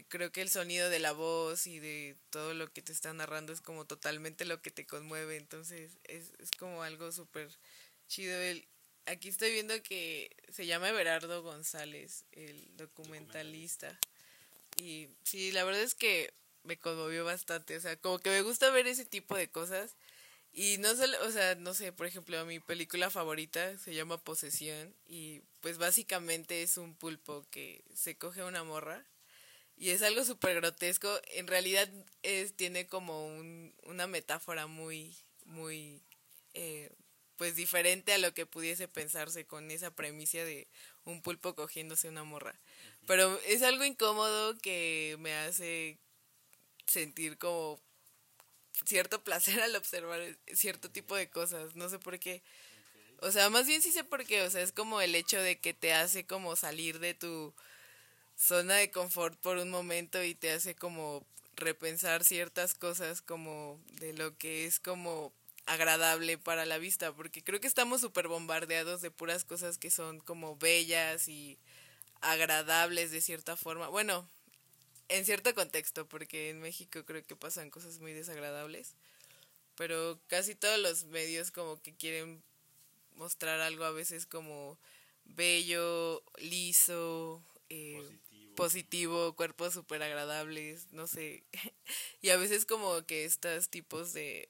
creo 0.09 0.31
que 0.31 0.43
el 0.43 0.51
sonido 0.51 0.89
de 0.91 1.01
la 1.01 1.12
voz 1.12 1.66
y 1.66 1.79
de 1.81 2.16
todo 2.31 2.55
lo 2.55 2.73
que 2.73 2.83
te 2.83 2.93
está 2.93 3.12
narrando 3.12 3.53
es 3.53 3.61
como 3.61 3.87
totalmente 3.87 4.45
lo 4.45 4.62
que 4.62 4.71
te 4.71 4.87
conmueve, 4.87 5.37
entonces 5.37 5.99
es, 6.05 6.33
es 6.39 6.51
como 6.59 6.83
algo 6.83 7.11
súper 7.12 7.51
chido. 8.07 8.39
El, 8.39 8.66
aquí 9.07 9.29
estoy 9.29 9.53
viendo 9.53 9.83
que 9.83 10.31
se 10.51 10.66
llama 10.66 10.91
Everardo 10.91 11.43
González, 11.43 12.25
el 12.33 12.77
documentalista. 12.77 13.99
Y 14.81 15.09
sí, 15.24 15.53
la 15.53 15.64
verdad 15.64 15.83
es 15.83 15.95
que 15.95 16.33
me 16.64 16.78
conmovió 16.78 17.24
bastante, 17.24 17.76
o 17.76 17.81
sea, 17.81 17.97
como 17.97 18.18
que 18.18 18.31
me 18.31 18.43
gusta 18.43 18.70
ver 18.70 18.87
ese 18.87 19.05
tipo 19.05 19.37
de 19.37 19.51
cosas. 19.51 19.97
Y 20.53 20.78
no 20.78 20.97
solo, 20.97 21.16
o 21.26 21.31
sea, 21.33 21.55
no 21.57 21.74
sé, 21.74 21.93
por 21.93 22.07
ejemplo, 22.07 22.45
mi 22.47 22.61
película 22.61 23.11
favorita 23.11 23.78
se 23.78 23.95
llama 23.95 24.18
Posesión 24.18 24.95
y 25.07 25.43
pues 25.61 25.78
básicamente 25.78 26.62
es 26.62 26.78
un 26.78 26.95
pulpo 26.97 27.47
que 27.51 27.85
se 27.95 28.16
coge 28.18 28.45
una 28.45 28.64
morra 28.64 29.05
y 29.76 29.91
es 29.91 30.03
algo 30.03 30.24
súper 30.24 30.57
grotesco. 30.57 31.09
En 31.35 31.47
realidad 31.47 31.89
es, 32.22 32.55
tiene 32.55 32.87
como 32.87 33.26
un, 33.26 33.74
una 33.85 34.07
metáfora 34.07 34.66
muy, 34.66 35.16
muy, 35.47 36.03
eh, 36.55 36.91
pues 37.37 37.57
diferente 37.57 38.12
a 38.12 38.18
lo 38.18 38.35
que 38.35 38.47
pudiese 38.47 38.89
pensarse 38.89 39.47
con 39.47 39.70
esa 39.70 39.91
premisa 39.93 40.39
de 40.45 40.68
un 41.05 41.22
pulpo 41.22 41.55
cogiéndose 41.55 42.09
una 42.09 42.24
morra. 42.24 42.61
Pero 43.07 43.38
es 43.46 43.62
algo 43.62 43.84
incómodo 43.84 44.57
que 44.59 45.16
me 45.20 45.34
hace 45.34 45.98
sentir 46.86 47.38
como 47.38 47.80
cierto 48.84 49.22
placer 49.22 49.61
al 49.61 49.76
observar 49.76 50.20
cierto 50.53 50.90
tipo 50.90 51.14
de 51.16 51.28
cosas, 51.30 51.76
no 51.76 51.88
sé 51.88 51.98
por 51.98 52.18
qué. 52.18 52.42
O 53.20 53.30
sea, 53.30 53.51
más 53.51 53.66
bien 53.66 53.82
sí 53.82 53.92
sé 53.92 54.05
por 54.05 54.24
qué, 54.24 54.42
o 54.42 54.51
sea, 54.51 54.62
es 54.62 54.72
como 54.72 55.01
el 55.01 55.14
hecho 55.14 55.40
de 55.40 55.59
que 55.59 55.74
te 55.74 55.92
hace 55.92 56.24
como 56.26 56.57
salir 56.57 57.01
de 57.01 57.14
tu 57.14 57.55
zona 58.36 58.76
de 58.76 58.90
confort 58.90 59.38
por 59.40 59.59
un 59.59 59.70
momento 59.70 60.22
y 60.24 60.34
te 60.34 60.53
hace 60.53 60.74
como 60.74 61.26
repensar 61.57 62.24
ciertas 62.24 62.74
cosas 62.74 63.20
como 63.20 63.78
de 64.01 64.14
lo 64.14 64.36
que 64.38 64.64
es 64.64 64.80
como 64.80 65.32
agradable 65.66 66.38
para 66.38 66.64
la 66.64 66.78
vista, 66.78 67.12
porque 67.12 67.44
creo 67.44 67.61
que 67.61 67.66
estamos 67.66 68.01
súper 68.01 68.28
bombardeados 68.28 69.03
de 69.03 69.11
puras 69.11 69.44
cosas 69.44 69.76
que 69.76 69.90
son 69.90 70.20
como 70.20 70.57
bellas 70.57 71.28
y 71.28 71.59
agradables 72.21 73.11
de 73.11 73.21
cierta 73.21 73.57
forma. 73.57 73.89
Bueno, 73.89 74.29
en 75.09 75.25
cierto 75.25 75.55
contexto, 75.55 76.07
porque 76.07 76.51
en 76.51 76.61
México 76.61 77.05
creo 77.05 77.25
que 77.27 77.37
pasan 77.37 77.71
cosas 77.71 77.99
muy 77.99 78.12
desagradables, 78.12 78.95
pero 79.77 80.21
casi 80.29 80.55
todos 80.55 80.79
los 80.79 81.05
medios 81.05 81.51
como 81.51 81.81
que 81.83 81.95
quieren 81.95 82.43
mostrar 83.16 83.61
algo 83.61 83.85
a 83.85 83.91
veces 83.91 84.27
como 84.27 84.79
bello, 85.25 86.23
liso, 86.39 87.43
eh, 87.68 88.18
positivo. 88.57 89.35
cuerpos 89.35 89.75
súper 89.75 90.03
agradables, 90.03 90.93
no 90.93 91.07
sé. 91.07 91.45
y 92.23 92.31
a 92.31 92.37
veces 92.37 92.66
como 92.66 93.05
que 93.07 93.25
estos 93.25 93.68
tipos 93.68 94.12
de 94.12 94.49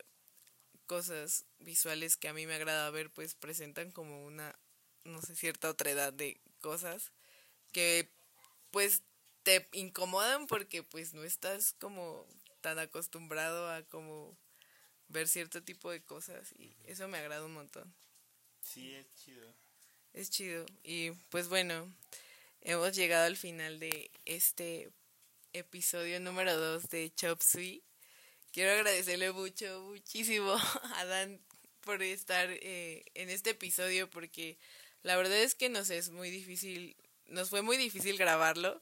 cosas 0.87 1.45
visuales 1.61 2.17
que 2.17 2.29
a 2.29 2.35
mí 2.35 2.47
me 2.47 2.55
agrada 2.55 2.91
ver, 2.91 3.11
pues 3.11 3.35
presentan 3.35 3.93
como 3.93 4.27
una, 4.27 4.59
no 5.05 5.23
sé, 5.23 5.37
cierta 5.37 5.71
otra 5.71 5.91
edad 5.91 6.13
de 6.13 6.41
cosas 6.61 7.13
que 7.73 8.09
pues 8.71 9.03
te 9.43 9.69
incomodan 9.73 10.47
porque 10.47 10.83
pues 10.83 11.15
no 11.15 11.25
estás 11.25 11.75
como 11.81 12.27
tan 12.61 12.79
acostumbrado 12.79 13.71
a 13.71 13.83
como 13.85 14.37
ver 15.09 15.29
cierto 15.29 15.63
tipo 15.63 15.91
de 15.91 16.03
cosas 16.03 16.53
y 16.59 16.75
eso 16.85 17.09
me 17.09 17.19
agrada 17.19 17.45
un 17.45 17.55
montón. 17.55 17.93
Sí, 18.63 18.95
es 18.95 19.07
chido. 19.17 19.55
Es 20.13 20.31
chido. 20.31 20.67
Y 20.83 21.11
pues 21.31 21.49
bueno, 21.49 21.93
hemos 22.61 22.95
llegado 22.95 23.27
al 23.27 23.37
final 23.37 23.79
de 23.81 24.11
este 24.25 24.91
episodio 25.53 26.21
número 26.21 26.57
2 26.57 26.89
de 26.91 27.13
Chop 27.15 27.41
Suey. 27.43 27.83
Quiero 28.53 28.73
agradecerle 28.73 29.33
mucho, 29.33 29.81
muchísimo 29.83 30.55
a 30.97 31.05
Dan 31.05 31.41
por 31.81 32.03
estar 32.03 32.49
eh, 32.51 33.05
en 33.15 33.31
este 33.31 33.51
episodio 33.51 34.11
porque 34.11 34.59
la 35.03 35.17
verdad 35.17 35.39
es 35.39 35.55
que 35.55 35.69
nos 35.69 35.91
es 35.91 36.11
muy 36.11 36.31
difícil, 36.31 36.97
nos 37.31 37.51
fue 37.51 37.63
muy 37.63 37.77
difícil 37.77 38.17
grabarlo 38.19 38.81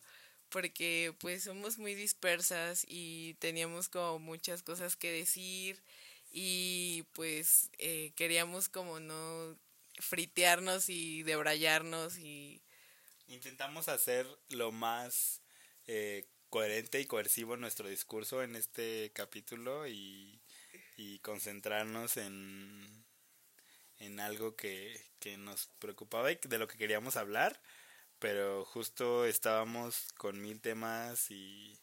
porque 0.50 1.14
pues 1.20 1.44
somos 1.44 1.78
muy 1.78 1.94
dispersas 1.94 2.84
y 2.88 3.34
teníamos 3.34 3.88
como 3.88 4.18
muchas 4.18 4.62
cosas 4.62 4.96
que 4.96 5.10
decir 5.12 5.82
y 6.32 7.04
pues 7.14 7.70
eh, 7.78 8.12
queríamos 8.16 8.68
como 8.68 9.00
no 9.00 9.56
fritearnos 10.00 10.88
y 10.88 11.22
debrayarnos 11.22 12.18
y 12.18 12.62
intentamos 13.28 13.88
hacer 13.88 14.26
lo 14.48 14.72
más 14.72 15.42
eh, 15.86 16.26
coherente 16.50 17.00
y 17.00 17.06
coercivo 17.06 17.56
nuestro 17.56 17.88
discurso 17.88 18.42
en 18.42 18.56
este 18.56 19.12
capítulo 19.14 19.86
y, 19.86 20.40
y 20.96 21.18
concentrarnos 21.20 22.16
en, 22.16 23.04
en 23.98 24.20
algo 24.20 24.56
que, 24.56 25.00
que 25.20 25.36
nos 25.36 25.68
preocupaba 25.78 26.32
y 26.32 26.38
de 26.42 26.58
lo 26.58 26.68
que 26.68 26.78
queríamos 26.78 27.16
hablar 27.16 27.60
pero 28.18 28.64
justo 28.64 29.24
estábamos 29.24 30.08
con 30.16 30.40
mil 30.40 30.60
temas 30.60 31.30
y 31.30 31.78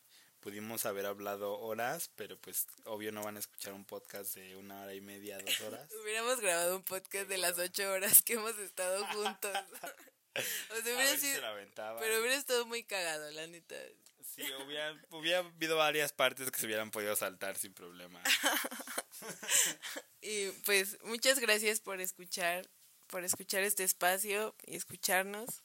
pudimos 0.46 0.86
haber 0.86 1.08
hablado 1.08 1.60
horas, 1.60 2.12
pero 2.16 2.40
pues 2.40 2.68
obvio 2.84 3.12
no 3.12 3.24
van 3.24 3.36
a 3.36 3.40
escuchar 3.40 3.74
un 3.74 3.84
podcast 3.84 4.36
de 4.36 4.56
una 4.56 4.84
hora 4.84 4.94
y 4.94 5.02
media, 5.02 5.40
dos 5.40 5.62
horas. 5.62 5.90
Hubiéramos 6.04 6.40
grabado 6.40 6.76
un 6.76 6.84
podcast 6.84 7.28
de 7.28 7.40
las 7.40 7.58
ocho 7.58 7.92
horas 7.92 8.22
que 8.22 8.34
hemos 8.34 8.56
estado 8.60 9.06
juntos. 9.08 9.52
o 10.70 10.82
sea, 10.84 10.96
hubiera 10.96 11.18
sido, 11.18 11.42
pero 12.00 12.20
hubiera 12.20 12.36
estado 12.36 12.66
muy 12.68 12.84
cagado, 12.84 13.32
la 13.32 13.48
neta. 13.48 13.76
Sí, 14.22 14.44
hubiera, 14.66 14.96
hubiera 15.10 15.40
habido 15.40 15.78
varias 15.78 16.12
partes 16.12 16.52
que 16.52 16.60
se 16.60 16.68
hubieran 16.68 16.92
podido 16.92 17.16
saltar 17.16 17.58
sin 17.58 17.74
problema. 17.74 18.22
y 20.22 20.50
pues 20.66 21.00
muchas 21.06 21.40
gracias 21.40 21.80
por 21.80 22.02
escuchar, 22.02 22.70
por 23.08 23.24
escuchar 23.24 23.64
este 23.64 23.84
espacio 23.84 24.56
y 24.68 24.76
escucharnos. 24.76 25.65